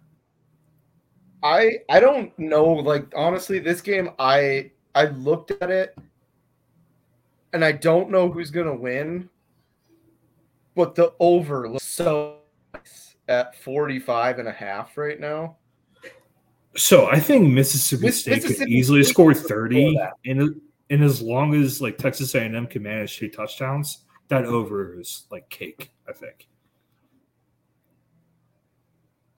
I 1.43 1.73
I 1.89 1.99
don't 1.99 2.37
know 2.39 2.65
like 2.65 3.13
honestly 3.15 3.59
this 3.59 3.81
game 3.81 4.11
I 4.19 4.71
I 4.95 5.07
looked 5.07 5.51
at 5.61 5.71
it 5.71 5.99
and 7.53 7.65
I 7.65 7.73
don't 7.73 8.11
know 8.11 8.31
who's 8.31 8.51
going 8.51 8.67
to 8.67 8.75
win 8.75 9.29
but 10.77 10.95
the 10.95 11.13
over 11.19 11.69
looks 11.69 11.85
so 11.85 12.39
at 13.29 13.57
45 13.57 14.39
and 14.39 14.49
a 14.49 14.53
half 14.53 14.97
right 14.97 15.19
now. 15.19 15.57
So 16.77 17.07
I 17.07 17.19
think 17.21 17.49
Mississippi 17.53 18.07
Miss- 18.07 18.21
State 18.21 18.45
could 18.45 18.69
easily 18.69 19.03
State 19.03 19.13
score 19.13 19.35
thirty, 19.35 19.99
and 20.25 20.61
and 20.91 21.03
as 21.03 21.23
long 21.23 21.55
as 21.55 21.81
like 21.81 21.99
Texas 21.99 22.35
A 22.35 22.43
and 22.43 22.55
M 22.55 22.67
can 22.67 22.83
manage 22.83 23.17
two 23.17 23.29
touchdowns, 23.29 24.05
that 24.29 24.45
over 24.45 24.99
is 24.99 25.27
like 25.31 25.49
cake. 25.49 25.91
I 26.09 26.13
think. 26.13 26.49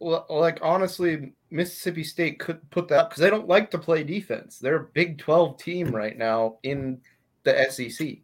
Well, 0.00 0.26
like 0.28 0.58
honestly, 0.62 1.32
Mississippi 1.50 2.04
State 2.04 2.38
could 2.38 2.68
put 2.70 2.88
that 2.88 3.08
because 3.08 3.20
they 3.20 3.30
don't 3.30 3.48
like 3.48 3.70
to 3.72 3.78
play 3.78 4.04
defense. 4.04 4.58
They're 4.58 4.76
a 4.76 4.84
Big 4.84 5.18
12 5.18 5.58
team 5.58 5.90
right 5.90 6.16
now 6.16 6.58
in 6.62 7.00
the 7.42 7.66
SEC. 7.70 8.18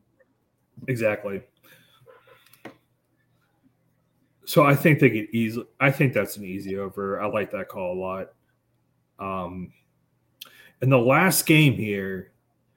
Exactly. 0.87 1.43
So 4.45 4.65
I 4.65 4.75
think 4.75 5.01
they 5.01 5.11
could 5.11 5.35
easily. 5.35 5.67
I 5.81 5.91
think 5.91 6.13
that's 6.13 6.37
an 6.37 6.45
easy 6.45 6.77
over. 6.77 7.21
I 7.21 7.27
like 7.27 7.51
that 7.53 7.69
call 7.69 7.95
a 7.95 8.01
lot. 8.01 8.29
Um, 9.19 9.73
and 10.81 10.91
the 10.91 10.99
last 10.99 11.47
game 11.47 11.75
here, 11.75 12.33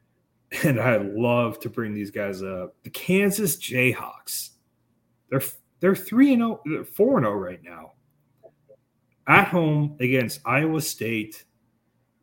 and 0.63 0.79
I 0.79 0.97
love 0.97 1.59
to 1.61 1.69
bring 1.69 1.93
these 1.93 2.11
guys 2.11 2.41
up. 2.41 2.75
The 2.83 2.89
Kansas 2.89 3.57
Jayhawks. 3.57 4.51
They're 5.29 5.41
they're 5.79 5.95
three 5.95 6.33
and 6.33 6.41
zero, 6.41 6.61
they're 6.65 6.83
four 6.83 7.17
and 7.17 7.25
zero 7.25 7.37
right 7.37 7.61
now. 7.63 7.93
At 9.27 9.49
home 9.49 9.97
against 9.99 10.41
Iowa 10.45 10.81
State. 10.81 11.43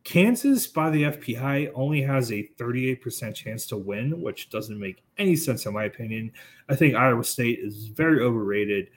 Kansas 0.05 0.67
by 0.67 0.91
the 0.91 1.05
FPI 1.05 1.71
only 1.75 2.03
has 2.03 2.31
a 2.31 2.47
38% 2.59 3.35
chance 3.35 3.67
to 3.67 3.79
win, 3.79 4.21
which 4.21 4.51
doesn't 4.51 4.79
make 4.79 5.03
any 5.17 5.35
sense 5.35 5.65
in 5.65 5.73
my 5.73 5.85
opinion. 5.85 6.31
I 6.69 6.77
think 6.77 6.95
Iowa 6.95 7.25
State 7.25 7.61
is 7.61 7.87
very 7.87 8.21
overrated. 8.21 8.91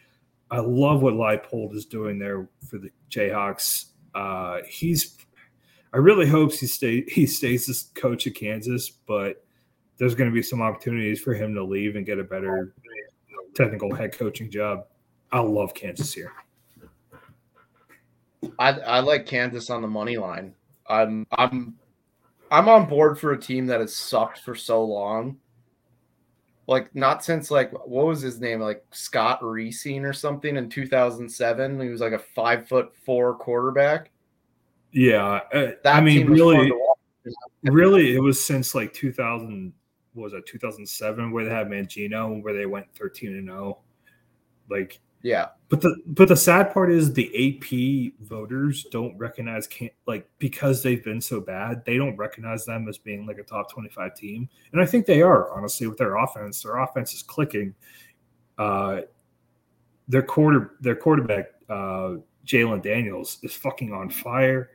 I 0.51 0.59
love 0.59 1.01
what 1.01 1.13
Leipold 1.13 1.73
is 1.75 1.85
doing 1.85 2.19
there 2.19 2.49
for 2.65 2.77
the 2.77 2.91
Jayhawks. 3.09 3.85
Uh, 4.17 4.63
he's 4.67 5.15
I 5.93 5.97
really 5.97 6.27
hope 6.27 6.51
he 6.51 6.65
stay 6.65 7.03
he 7.07 7.27
stays 7.27 7.69
as 7.69 7.91
coach 7.93 8.25
of 8.25 8.33
Kansas, 8.33 8.89
but 8.89 9.45
there's 9.97 10.15
going 10.15 10.27
to 10.27 10.33
be 10.33 10.41
some 10.41 10.59
opportunities 10.59 11.21
for 11.21 11.35
him 11.35 11.53
to 11.53 11.63
leave 11.63 11.95
and 11.95 12.03
get 12.03 12.17
a 12.17 12.23
better 12.23 12.73
technical 13.53 13.93
head 13.93 14.17
coaching 14.17 14.49
job. 14.49 14.85
I 15.31 15.39
love 15.39 15.75
Kansas 15.75 16.11
here. 16.11 16.33
I 18.57 18.71
I 18.71 18.99
like 19.01 19.27
Kansas 19.27 19.69
on 19.69 19.83
the 19.83 19.87
money 19.87 20.17
line. 20.17 20.55
I'm 20.87 21.27
I'm 21.33 21.75
I'm 22.49 22.69
on 22.69 22.89
board 22.89 23.19
for 23.19 23.33
a 23.33 23.39
team 23.39 23.67
that 23.67 23.81
has 23.81 23.95
sucked 23.95 24.39
for 24.39 24.55
so 24.55 24.83
long. 24.83 25.37
Like 26.67 26.93
not 26.93 27.23
since 27.23 27.49
like 27.49 27.71
what 27.87 28.05
was 28.05 28.21
his 28.21 28.39
name 28.41 28.59
like 28.59 28.83
Scott 28.91 29.41
Reesing 29.41 30.03
or 30.03 30.13
something 30.13 30.57
in 30.57 30.69
2007. 30.69 31.79
He 31.79 31.89
was 31.89 32.01
like 32.01 32.13
a 32.13 32.19
five 32.19 32.67
foot 32.67 32.93
four 33.05 33.35
quarterback. 33.35 34.11
Yeah, 34.91 35.41
uh, 35.53 35.71
I 35.85 36.01
mean, 36.01 36.27
team 36.27 36.31
was 36.31 36.39
fun 36.39 36.55
really, 36.55 36.71
really, 37.63 38.15
it 38.15 38.21
was 38.21 38.43
since 38.43 38.75
like 38.75 38.93
2000. 38.93 39.73
What 40.13 40.23
was 40.23 40.33
it 40.33 40.45
2007 40.47 41.31
where 41.31 41.45
they 41.45 41.51
had 41.51 41.67
Mangino, 41.67 42.41
where 42.41 42.53
they 42.53 42.65
went 42.65 42.87
13 42.97 43.35
and 43.35 43.47
0. 43.47 43.79
Like, 44.67 44.99
Yeah, 45.23 45.47
but 45.69 45.81
the 45.81 45.95
but 46.05 46.27
the 46.27 46.35
sad 46.35 46.71
part 46.71 46.91
is 46.91 47.11
the 47.11 47.27
AP 47.35 48.13
voters 48.27 48.85
don't 48.91 49.17
recognize 49.17 49.67
can 49.67 49.89
like 50.05 50.29
because 50.39 50.83
they've 50.83 51.03
been 51.03 51.21
so 51.21 51.41
bad, 51.41 51.83
they 51.85 51.97
don't 51.97 52.15
recognize 52.15 52.65
them 52.65 52.87
as 52.87 52.97
being 52.97 53.25
like 53.25 53.37
a 53.37 53.43
top 53.43 53.71
25 53.71 54.15
team, 54.15 54.47
and 54.71 54.81
I 54.81 54.85
think 54.85 55.05
they 55.05 55.21
are 55.21 55.51
honestly 55.51 55.87
with 55.87 55.97
their 55.97 56.17
offense. 56.17 56.61
Their 56.61 56.77
offense 56.77 57.13
is 57.13 57.23
clicking. 57.23 57.73
Uh, 58.57 59.01
their 60.07 60.21
quarter 60.21 60.75
their 60.79 60.95
quarterback 60.95 61.47
uh, 61.69 62.15
Jalon 62.45 62.81
Daniels 62.81 63.39
is 63.43 63.53
fucking 63.53 63.91
on 63.91 64.09
fire. 64.09 64.71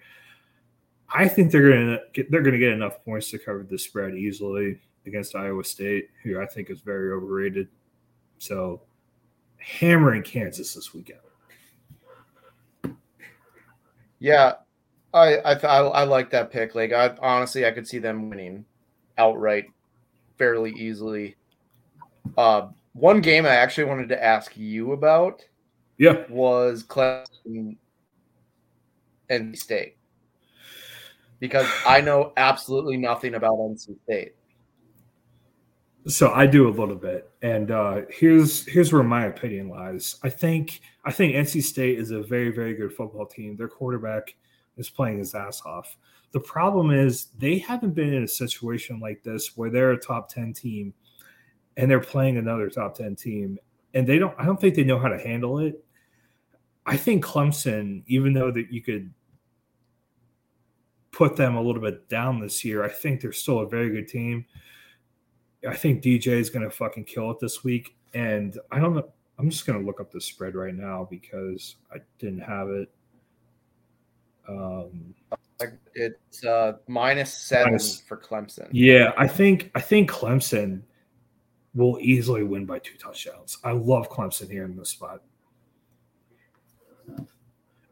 I 1.08 1.28
think 1.28 1.50
they're 1.50 1.70
gonna 1.70 1.98
get 2.12 2.30
they're 2.30 2.42
gonna 2.42 2.58
get 2.58 2.72
enough 2.72 3.04
points 3.04 3.30
to 3.30 3.38
cover 3.38 3.66
the 3.68 3.78
spread 3.78 4.14
easily 4.14 4.78
against 5.06 5.34
Iowa 5.34 5.64
State, 5.64 6.08
who 6.22 6.40
I 6.40 6.46
think 6.46 6.70
is 6.70 6.80
very 6.80 7.12
overrated. 7.12 7.68
So 8.38 8.82
hammering 9.62 10.22
Kansas 10.22 10.74
this 10.74 10.92
weekend. 10.92 11.20
yeah. 14.18 14.54
I 15.14 15.38
I 15.44 15.54
th- 15.54 15.64
I, 15.64 15.78
I 15.80 16.04
like 16.04 16.30
that 16.30 16.50
pick. 16.50 16.74
Like 16.74 16.92
I 16.92 17.14
honestly 17.20 17.66
I 17.66 17.70
could 17.70 17.86
see 17.86 17.98
them 17.98 18.30
winning 18.30 18.64
outright 19.18 19.66
fairly 20.38 20.72
easily. 20.72 21.36
Uh, 22.38 22.68
one 22.94 23.20
game 23.20 23.44
I 23.44 23.50
actually 23.56 23.84
wanted 23.84 24.08
to 24.10 24.22
ask 24.24 24.56
you 24.56 24.92
about 24.92 25.44
Yeah. 25.98 26.24
was 26.30 26.82
Clemson 26.84 27.76
NC 29.28 29.56
State 29.56 29.96
because 31.40 31.68
I 31.86 32.00
know 32.00 32.32
absolutely 32.36 32.96
nothing 32.96 33.34
about 33.34 33.58
NC 33.58 33.96
State. 34.04 34.34
So 36.08 36.32
I 36.32 36.46
do 36.46 36.68
a 36.68 36.70
little 36.70 36.96
bit, 36.96 37.30
and 37.42 37.70
uh, 37.70 38.02
here's 38.10 38.66
here's 38.66 38.92
where 38.92 39.04
my 39.04 39.26
opinion 39.26 39.68
lies. 39.68 40.16
I 40.24 40.30
think 40.30 40.80
I 41.04 41.12
think 41.12 41.34
NC 41.34 41.62
State 41.62 41.98
is 41.98 42.10
a 42.10 42.22
very 42.22 42.50
very 42.50 42.74
good 42.74 42.92
football 42.92 43.24
team. 43.24 43.56
Their 43.56 43.68
quarterback 43.68 44.34
is 44.76 44.90
playing 44.90 45.18
his 45.18 45.34
ass 45.34 45.62
off. 45.64 45.96
The 46.32 46.40
problem 46.40 46.90
is 46.90 47.26
they 47.38 47.58
haven't 47.58 47.94
been 47.94 48.12
in 48.12 48.24
a 48.24 48.28
situation 48.28 48.98
like 48.98 49.22
this 49.22 49.56
where 49.56 49.70
they're 49.70 49.92
a 49.92 50.00
top 50.00 50.28
ten 50.28 50.52
team, 50.52 50.92
and 51.76 51.88
they're 51.88 52.00
playing 52.00 52.36
another 52.36 52.68
top 52.68 52.96
ten 52.96 53.14
team, 53.14 53.58
and 53.94 54.04
they 54.04 54.18
don't. 54.18 54.34
I 54.38 54.44
don't 54.44 54.60
think 54.60 54.74
they 54.74 54.84
know 54.84 54.98
how 54.98 55.08
to 55.08 55.18
handle 55.18 55.60
it. 55.60 55.84
I 56.84 56.96
think 56.96 57.24
Clemson, 57.24 58.02
even 58.08 58.32
though 58.32 58.50
that 58.50 58.72
you 58.72 58.82
could 58.82 59.12
put 61.12 61.36
them 61.36 61.54
a 61.54 61.62
little 61.62 61.82
bit 61.82 62.08
down 62.08 62.40
this 62.40 62.64
year, 62.64 62.82
I 62.82 62.88
think 62.88 63.20
they're 63.20 63.32
still 63.32 63.60
a 63.60 63.68
very 63.68 63.90
good 63.90 64.08
team. 64.08 64.46
I 65.68 65.74
think 65.76 66.02
DJ 66.02 66.28
is 66.28 66.50
going 66.50 66.64
to 66.64 66.70
fucking 66.70 67.04
kill 67.04 67.30
it 67.30 67.38
this 67.40 67.62
week. 67.64 67.96
And 68.14 68.58
I 68.70 68.78
don't 68.78 68.94
know. 68.94 69.08
I'm 69.38 69.48
just 69.50 69.66
going 69.66 69.78
to 69.80 69.84
look 69.86 70.00
up 70.00 70.10
the 70.12 70.20
spread 70.20 70.54
right 70.54 70.74
now 70.74 71.06
because 71.10 71.76
I 71.92 71.98
didn't 72.18 72.40
have 72.40 72.68
it. 72.68 72.90
Um, 74.48 75.14
it's 75.94 76.44
uh, 76.44 76.74
minus 76.88 77.32
seven 77.32 77.72
Minus- 77.72 78.00
for 78.00 78.16
Clemson. 78.16 78.68
yeah, 78.72 79.12
I 79.16 79.28
think 79.28 79.70
I 79.76 79.80
think 79.80 80.10
Clemson 80.10 80.82
will 81.74 81.98
easily 82.00 82.42
win 82.42 82.66
by 82.66 82.80
two 82.80 82.96
touchdowns. 82.98 83.58
I 83.64 83.70
love 83.72 84.10
Clemson 84.10 84.50
here 84.50 84.64
in 84.64 84.76
this 84.76 84.90
spot. 84.90 85.22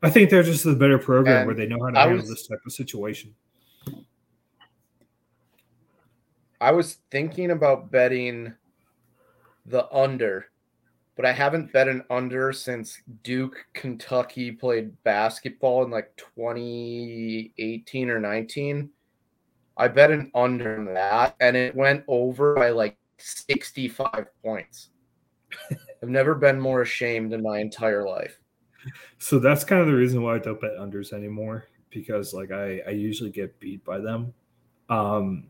I 0.03 0.11
think 0.11 0.31
they're 0.31 0.43
just 0.43 0.65
the 0.65 0.75
better 0.75 0.99
program 0.99 1.39
And 1.39 1.47
where 1.47 1.55
they 1.55 1.67
know 1.67 1.79
how 1.85 1.91
to 1.91 1.99
I 1.99 2.03
handle 2.03 2.19
was- 2.19 2.29
this 2.29 2.47
type 2.47 2.59
of 2.67 2.73
situation. 2.73 3.35
I 6.61 6.73
was 6.73 6.99
thinking 7.11 7.51
about 7.51 7.91
betting 7.91 8.55
the 9.67 9.91
under, 9.93 10.47
but 11.17 11.25
I 11.25 11.33
haven't 11.33 11.73
bet 11.73 11.89
an 11.89 12.05
under 12.11 12.53
since 12.53 13.01
Duke 13.23 13.67
Kentucky 13.73 14.53
played 14.53 15.03
basketball 15.03 15.85
in 15.85 15.91
like 15.91 16.15
2018 16.17 18.11
or 18.11 18.21
19. 18.21 18.91
I 19.77 19.89
bet 19.89 20.11
an 20.11 20.31
under 20.35 20.79
on 20.79 20.95
that 20.95 21.37
and 21.41 21.57
it 21.57 21.75
went 21.75 22.05
over 22.09 22.55
by 22.55 22.71
like 22.71 22.99
65 23.19 24.27
points. 24.45 24.91
I've 26.03 26.09
never 26.09 26.35
been 26.35 26.61
more 26.61 26.83
ashamed 26.83 27.33
in 27.33 27.43
my 27.43 27.61
entire 27.61 28.07
life. 28.07 28.39
So 29.19 29.39
that's 29.39 29.65
kind 29.65 29.81
of 29.81 29.87
the 29.87 29.95
reason 29.95 30.23
why 30.23 30.35
I 30.37 30.39
don't 30.39 30.61
bet 30.61 30.77
unders 30.79 31.13
anymore 31.13 31.65
because 31.91 32.33
like 32.33 32.51
I, 32.51 32.81
I 32.87 32.91
usually 32.91 33.31
get 33.31 33.59
beat 33.61 33.85
by 33.85 33.99
them. 33.99 34.33
Um, 34.89 35.49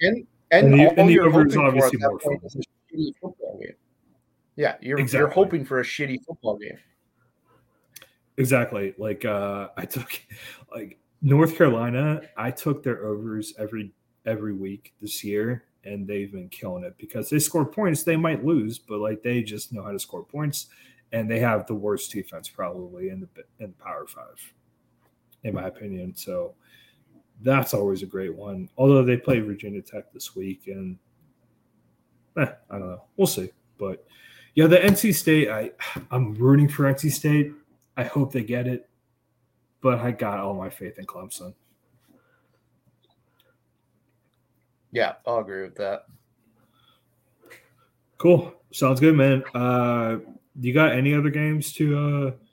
And 0.00 0.26
and, 0.50 0.66
And 0.66 0.74
the- 0.74 0.86
all 0.86 0.94
and 0.96 1.08
the 1.08 1.20
over 1.20 1.46
is 1.46 1.56
obviously 1.56 1.98
more 1.98 2.18
fun. 2.20 2.38
is 2.44 2.56
a 2.56 2.94
shitty 2.94 3.14
football 3.20 3.58
game. 3.60 3.74
Yeah, 4.56 4.76
you're 4.80 4.98
you're 5.00 5.28
hoping 5.28 5.64
for 5.64 5.80
a 5.80 5.84
shitty 5.84 6.24
football 6.24 6.56
game. 6.56 6.78
Exactly. 8.38 8.94
Like 8.98 9.24
uh 9.24 9.68
I 9.76 9.84
took 9.84 10.10
like 10.74 10.98
North 11.22 11.56
Carolina, 11.56 12.22
I 12.36 12.50
took 12.50 12.82
their 12.82 13.04
overs 13.06 13.54
every 13.58 13.92
every 14.24 14.52
week 14.54 14.94
this 15.00 15.22
year 15.24 15.64
and 15.84 16.06
they've 16.06 16.32
been 16.32 16.48
killing 16.48 16.82
it 16.84 16.94
because 16.98 17.30
they 17.30 17.38
score 17.38 17.64
points. 17.64 18.02
They 18.02 18.16
might 18.16 18.44
lose, 18.44 18.78
but 18.78 18.98
like 18.98 19.22
they 19.22 19.42
just 19.42 19.72
know 19.72 19.82
how 19.82 19.92
to 19.92 19.98
score 19.98 20.24
points 20.24 20.66
and 21.12 21.30
they 21.30 21.38
have 21.38 21.66
the 21.66 21.74
worst 21.74 22.10
defense 22.12 22.48
probably 22.48 23.10
in 23.10 23.20
the 23.20 23.28
in 23.64 23.70
the 23.70 23.84
Power 23.84 24.06
5 24.06 24.24
in 25.44 25.54
my 25.54 25.66
opinion. 25.68 26.14
So 26.14 26.54
that's 27.42 27.74
always 27.74 28.02
a 28.02 28.06
great 28.06 28.34
one. 28.34 28.68
Although 28.76 29.04
they 29.04 29.16
play 29.16 29.40
Virginia 29.40 29.82
Tech 29.82 30.12
this 30.12 30.34
week 30.34 30.62
and 30.66 30.98
eh, 32.38 32.46
I 32.70 32.78
don't 32.78 32.88
know. 32.88 33.02
We'll 33.16 33.26
see. 33.26 33.50
But 33.78 34.06
yeah, 34.54 34.66
the 34.66 34.78
NC 34.78 35.14
State, 35.14 35.50
I 35.50 35.72
I'm 36.10 36.34
rooting 36.34 36.68
for 36.68 36.84
NC 36.84 37.12
State. 37.12 37.52
I 37.96 38.04
hope 38.04 38.32
they 38.32 38.42
get 38.42 38.66
it, 38.66 38.88
but 39.80 39.98
I 39.98 40.10
got 40.10 40.40
all 40.40 40.54
my 40.54 40.70
faith 40.70 40.98
in 40.98 41.06
Clemson. 41.06 41.54
Yeah, 44.92 45.14
I'll 45.26 45.38
agree 45.38 45.62
with 45.62 45.74
that. 45.76 46.06
Cool, 48.18 48.54
sounds 48.72 48.98
good, 48.98 49.14
man. 49.14 49.44
Uh, 49.54 50.18
you 50.58 50.72
got 50.72 50.92
any 50.92 51.14
other 51.14 51.28
games 51.28 51.72
to 51.74 51.98
uh 51.98 52.45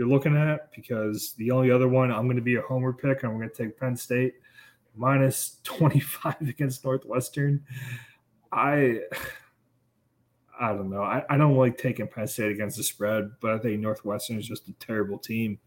you're 0.00 0.08
looking 0.08 0.34
at? 0.34 0.72
Because 0.74 1.34
the 1.34 1.50
only 1.50 1.70
other 1.70 1.86
one 1.86 2.10
I'm 2.10 2.24
going 2.24 2.36
to 2.36 2.42
be 2.42 2.56
a 2.56 2.62
homer 2.62 2.90
pick. 2.90 3.22
I'm 3.22 3.36
going 3.36 3.48
to 3.48 3.54
take 3.54 3.78
Penn 3.78 3.94
State 3.94 4.32
minus 4.96 5.58
25 5.64 6.36
against 6.40 6.84
Northwestern. 6.84 7.62
I 8.50 9.00
I 10.58 10.72
don't 10.72 10.88
know. 10.88 11.02
I, 11.02 11.22
I 11.28 11.36
don't 11.36 11.56
like 11.56 11.76
taking 11.76 12.08
Penn 12.08 12.26
State 12.26 12.50
against 12.50 12.78
the 12.78 12.82
spread, 12.82 13.30
but 13.42 13.52
I 13.52 13.58
think 13.58 13.78
Northwestern 13.80 14.38
is 14.38 14.48
just 14.48 14.68
a 14.68 14.72
terrible 14.74 15.18
team, 15.18 15.58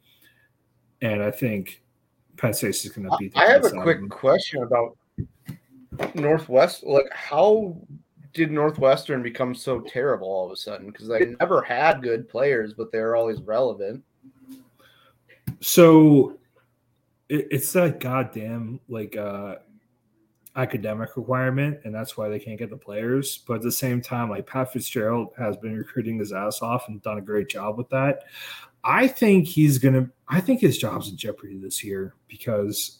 and 1.02 1.22
I 1.22 1.30
think 1.30 1.84
Penn 2.38 2.54
State 2.54 2.70
is 2.70 2.90
going 2.90 3.08
to 3.08 3.16
beat. 3.20 3.34
the 3.36 3.40
I 3.40 3.46
have 3.46 3.60
a 3.60 3.62
piss 3.62 3.74
out 3.74 3.78
of 3.78 3.84
quick 3.84 4.00
them. 4.00 4.10
question 4.10 4.64
about 4.64 4.98
Northwest. 6.16 6.84
Like, 6.84 7.06
how 7.12 7.78
did 8.34 8.52
Northwestern 8.52 9.22
become 9.22 9.54
so 9.54 9.80
terrible 9.80 10.28
all 10.28 10.48
of 10.48 10.52
a 10.52 10.56
sudden? 10.56 10.88
Because 10.88 11.08
they 11.08 11.36
never 11.40 11.62
had 11.62 12.02
good 12.02 12.28
players, 12.28 12.74
but 12.74 12.92
they're 12.92 13.16
always 13.16 13.40
relevant. 13.42 14.04
So 15.62 16.38
it, 17.30 17.48
it's 17.52 17.72
that 17.74 18.00
goddamn 18.00 18.80
like 18.88 19.16
uh 19.18 19.56
academic 20.56 21.18
requirement, 21.18 21.80
and 21.84 21.94
that's 21.94 22.16
why 22.16 22.30
they 22.30 22.40
can't 22.40 22.60
get 22.60 22.70
the 22.70 22.78
players. 22.78 23.40
But 23.40 23.56
at 23.56 23.62
the 23.64 23.72
same 23.72 24.02
time, 24.02 24.30
like 24.30 24.46
Pat 24.46 24.72
Fitzgerald 24.72 25.30
has 25.38 25.58
been 25.58 25.76
recruiting 25.76 26.20
his 26.20 26.32
ass 26.32 26.62
off 26.62 26.88
and 26.88 27.02
done 27.02 27.18
a 27.18 27.22
great 27.22 27.50
job 27.50 27.78
with 27.78 27.90
that. 27.90 28.24
I 28.84 29.08
think 29.08 29.48
he's 29.48 29.78
gonna. 29.78 30.10
I 30.28 30.42
think 30.42 30.62
his 30.62 30.78
job's 30.78 31.10
in 31.10 31.18
jeopardy 31.18 31.58
this 31.58 31.84
year 31.84 32.16
because 32.28 33.00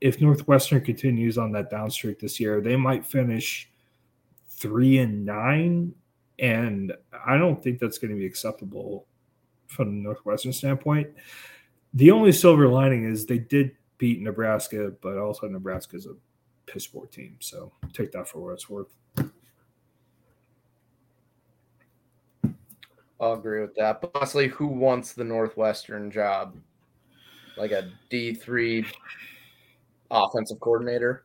if 0.00 0.20
Northwestern 0.20 0.80
continues 0.80 1.38
on 1.38 1.52
that 1.52 1.70
down 1.70 1.90
streak 1.90 2.18
this 2.18 2.40
year, 2.40 2.60
they 2.60 2.76
might 2.76 3.04
finish 3.06 3.70
three 4.48 4.98
and 4.98 5.24
nine, 5.24 5.94
and 6.38 6.92
I 7.26 7.36
don't 7.38 7.62
think 7.62 7.78
that's 7.78 7.98
going 7.98 8.12
to 8.12 8.16
be 8.18 8.26
acceptable 8.26 9.06
from 9.66 9.86
the 9.86 10.02
Northwestern 10.02 10.52
standpoint. 10.52 11.08
The 11.94 12.10
only 12.10 12.32
silver 12.32 12.68
lining 12.68 13.04
is 13.04 13.26
they 13.26 13.38
did 13.38 13.72
beat 13.98 14.20
Nebraska, 14.20 14.92
but 15.00 15.18
also 15.18 15.48
Nebraska 15.48 15.96
is 15.96 16.06
a 16.06 16.14
piss 16.66 16.86
poor 16.86 17.06
team. 17.06 17.36
So 17.40 17.72
take 17.92 18.12
that 18.12 18.28
for 18.28 18.38
what 18.40 18.52
it's 18.52 18.70
worth. 18.70 18.88
I'll 23.20 23.34
agree 23.34 23.60
with 23.60 23.74
that. 23.74 24.00
But 24.00 24.12
honestly, 24.14 24.48
who 24.48 24.66
wants 24.66 25.12
the 25.12 25.24
Northwestern 25.24 26.10
job? 26.10 26.56
Like 27.56 27.72
a 27.72 27.90
D 28.08 28.32
three 28.32 28.86
offensive 30.10 30.58
coordinator? 30.60 31.24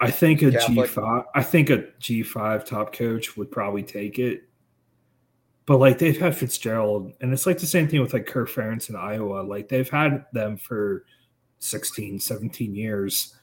I 0.00 0.10
think 0.10 0.42
a 0.42 0.52
Catholic. 0.52 0.90
five. 0.90 1.24
I 1.34 1.42
think 1.42 1.70
a 1.70 1.88
G 1.98 2.22
five 2.22 2.64
top 2.64 2.92
coach 2.92 3.36
would 3.36 3.50
probably 3.50 3.82
take 3.82 4.18
it. 4.18 4.48
But 5.66 5.78
like 5.78 5.98
they've 5.98 6.18
had 6.18 6.36
Fitzgerald, 6.36 7.12
and 7.20 7.32
it's 7.32 7.46
like 7.46 7.58
the 7.58 7.66
same 7.66 7.88
thing 7.88 8.00
with 8.00 8.12
like 8.12 8.26
Kirk 8.26 8.48
Ferentz 8.48 8.88
in 8.88 8.96
Iowa. 8.96 9.42
Like 9.42 9.68
they've 9.68 9.88
had 9.88 10.24
them 10.32 10.56
for 10.56 11.04
16, 11.60 12.18
17 12.18 12.74
years. 12.74 13.36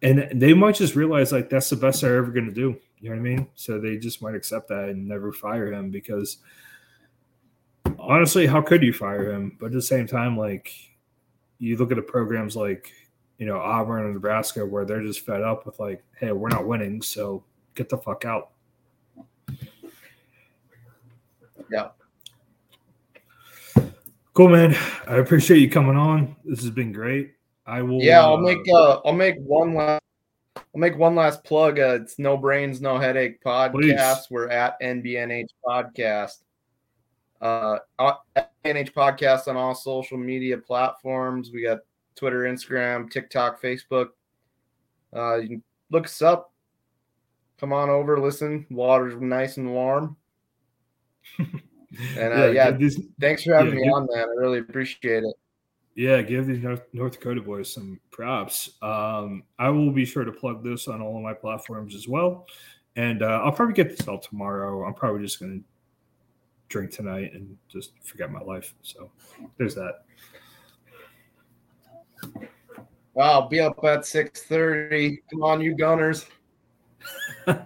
And 0.00 0.28
they 0.32 0.54
might 0.54 0.76
just 0.76 0.94
realize 0.94 1.32
like 1.32 1.50
that's 1.50 1.70
the 1.70 1.76
best 1.76 2.02
they're 2.02 2.16
ever 2.16 2.30
going 2.30 2.46
to 2.46 2.52
do. 2.52 2.78
You 3.00 3.10
know 3.10 3.16
what 3.16 3.20
I 3.20 3.36
mean? 3.36 3.48
So 3.54 3.80
they 3.80 3.96
just 3.96 4.22
might 4.22 4.34
accept 4.34 4.68
that 4.68 4.88
and 4.88 5.06
never 5.06 5.32
fire 5.32 5.72
him 5.72 5.90
because 5.90 6.38
honestly, 7.98 8.46
how 8.46 8.60
could 8.60 8.82
you 8.82 8.92
fire 8.92 9.32
him? 9.32 9.56
But 9.58 9.66
at 9.66 9.72
the 9.72 9.82
same 9.82 10.06
time, 10.06 10.36
like 10.36 10.72
you 11.58 11.76
look 11.76 11.90
at 11.90 11.96
the 11.96 12.02
programs 12.02 12.56
like 12.56 12.92
you 13.38 13.46
know 13.46 13.58
Auburn 13.58 14.04
and 14.04 14.14
Nebraska 14.14 14.64
where 14.64 14.84
they're 14.84 15.02
just 15.02 15.26
fed 15.26 15.42
up 15.42 15.66
with 15.66 15.78
like, 15.80 16.04
hey, 16.18 16.32
we're 16.32 16.48
not 16.48 16.66
winning, 16.66 17.02
so 17.02 17.44
get 17.74 17.88
the 17.88 17.98
fuck 17.98 18.24
out. 18.24 18.50
Yeah. 21.70 21.88
Cool, 24.34 24.48
man. 24.48 24.76
I 25.06 25.16
appreciate 25.16 25.58
you 25.58 25.68
coming 25.68 25.96
on. 25.96 26.36
This 26.44 26.60
has 26.60 26.70
been 26.70 26.92
great. 26.92 27.34
I 27.66 27.82
will. 27.82 28.00
Yeah, 28.00 28.22
I'll 28.22 28.34
uh, 28.34 28.40
make 28.40 28.68
uh 28.72 29.00
I'll 29.04 29.12
make 29.12 29.36
one 29.40 29.74
last 29.74 30.02
I'll 30.56 30.80
make 30.80 30.96
one 30.96 31.14
last 31.14 31.44
plug. 31.44 31.78
Uh, 31.78 31.98
it's 32.00 32.18
no 32.18 32.36
brains, 32.36 32.80
no 32.80 32.98
headache 32.98 33.42
podcast. 33.42 33.72
Please. 33.72 34.26
We're 34.30 34.48
at 34.48 34.80
NBNH 34.80 35.48
podcast. 35.64 36.42
Uh, 37.40 37.78
uh, 37.98 38.14
NH 38.64 38.92
podcast 38.92 39.48
on 39.48 39.56
all 39.56 39.74
social 39.74 40.18
media 40.18 40.58
platforms. 40.58 41.50
We 41.52 41.62
got 41.62 41.78
Twitter, 42.14 42.42
Instagram, 42.42 43.10
TikTok, 43.10 43.60
Facebook. 43.60 44.08
Uh, 45.14 45.36
you 45.36 45.48
can 45.48 45.62
look 45.90 46.06
us 46.06 46.20
up. 46.20 46.52
come 47.58 47.72
on 47.72 47.90
over, 47.90 48.20
listen. 48.20 48.66
Water's 48.70 49.20
nice 49.20 49.56
and 49.56 49.72
warm. 49.72 50.16
And 51.38 52.32
uh, 52.32 52.46
Yeah, 52.46 52.50
yeah, 52.50 52.70
these- 52.72 53.00
thanks 53.20 53.42
for 53.44 53.54
having 53.54 53.72
yeah, 53.74 53.78
me 53.80 53.84
give- 53.84 53.92
on, 53.94 54.08
man. 54.12 54.28
I 54.28 54.34
really 54.40 54.58
appreciate 54.58 55.24
it. 55.24 55.34
Yeah, 55.94 56.22
give 56.22 56.46
these 56.46 56.62
North, 56.62 56.82
North 56.92 57.12
Dakota 57.14 57.40
boys 57.40 57.72
some 57.72 57.98
props. 58.12 58.70
Um, 58.82 59.42
I 59.58 59.68
will 59.70 59.90
be 59.90 60.04
sure 60.04 60.22
to 60.24 60.30
plug 60.30 60.62
this 60.62 60.86
on 60.86 61.00
all 61.02 61.16
of 61.16 61.22
my 61.24 61.34
platforms 61.34 61.96
as 61.96 62.06
well. 62.06 62.46
And 62.94 63.22
uh, 63.22 63.40
I'll 63.44 63.50
probably 63.52 63.74
get 63.74 63.96
this 63.96 64.06
out 64.08 64.22
tomorrow. 64.22 64.84
I'm 64.84 64.94
probably 64.94 65.22
just 65.22 65.40
going 65.40 65.58
to 65.60 65.64
drink 66.68 66.92
tonight 66.92 67.32
and 67.34 67.56
just 67.68 67.92
forget 68.04 68.30
my 68.30 68.40
life. 68.40 68.74
So 68.82 69.10
there's 69.56 69.74
that. 69.74 70.04
Wow, 73.14 73.40
I'll 73.40 73.48
be 73.48 73.58
up 73.60 73.82
at 73.84 74.06
six 74.06 74.42
thirty. 74.44 75.20
Come 75.30 75.42
on, 75.42 75.60
you 75.60 75.74
Gunners. 75.76 76.26
all 77.48 77.56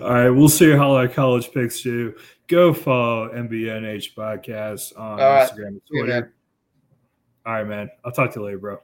right, 0.00 0.30
we'll 0.30 0.48
see 0.48 0.70
how 0.70 0.92
our 0.92 1.08
college 1.08 1.50
picks 1.52 1.82
do. 1.82 2.14
Go 2.50 2.74
follow 2.74 3.28
NBNH 3.28 4.12
podcast 4.12 4.98
on 4.98 5.20
All 5.20 5.34
right. 5.34 5.48
Instagram 5.48 5.68
and 5.68 5.86
Twitter. 5.86 6.34
All 7.46 7.52
right, 7.52 7.64
man. 7.64 7.88
I'll 8.04 8.10
talk 8.10 8.32
to 8.32 8.40
you 8.40 8.46
later, 8.46 8.58
bro. 8.58 8.78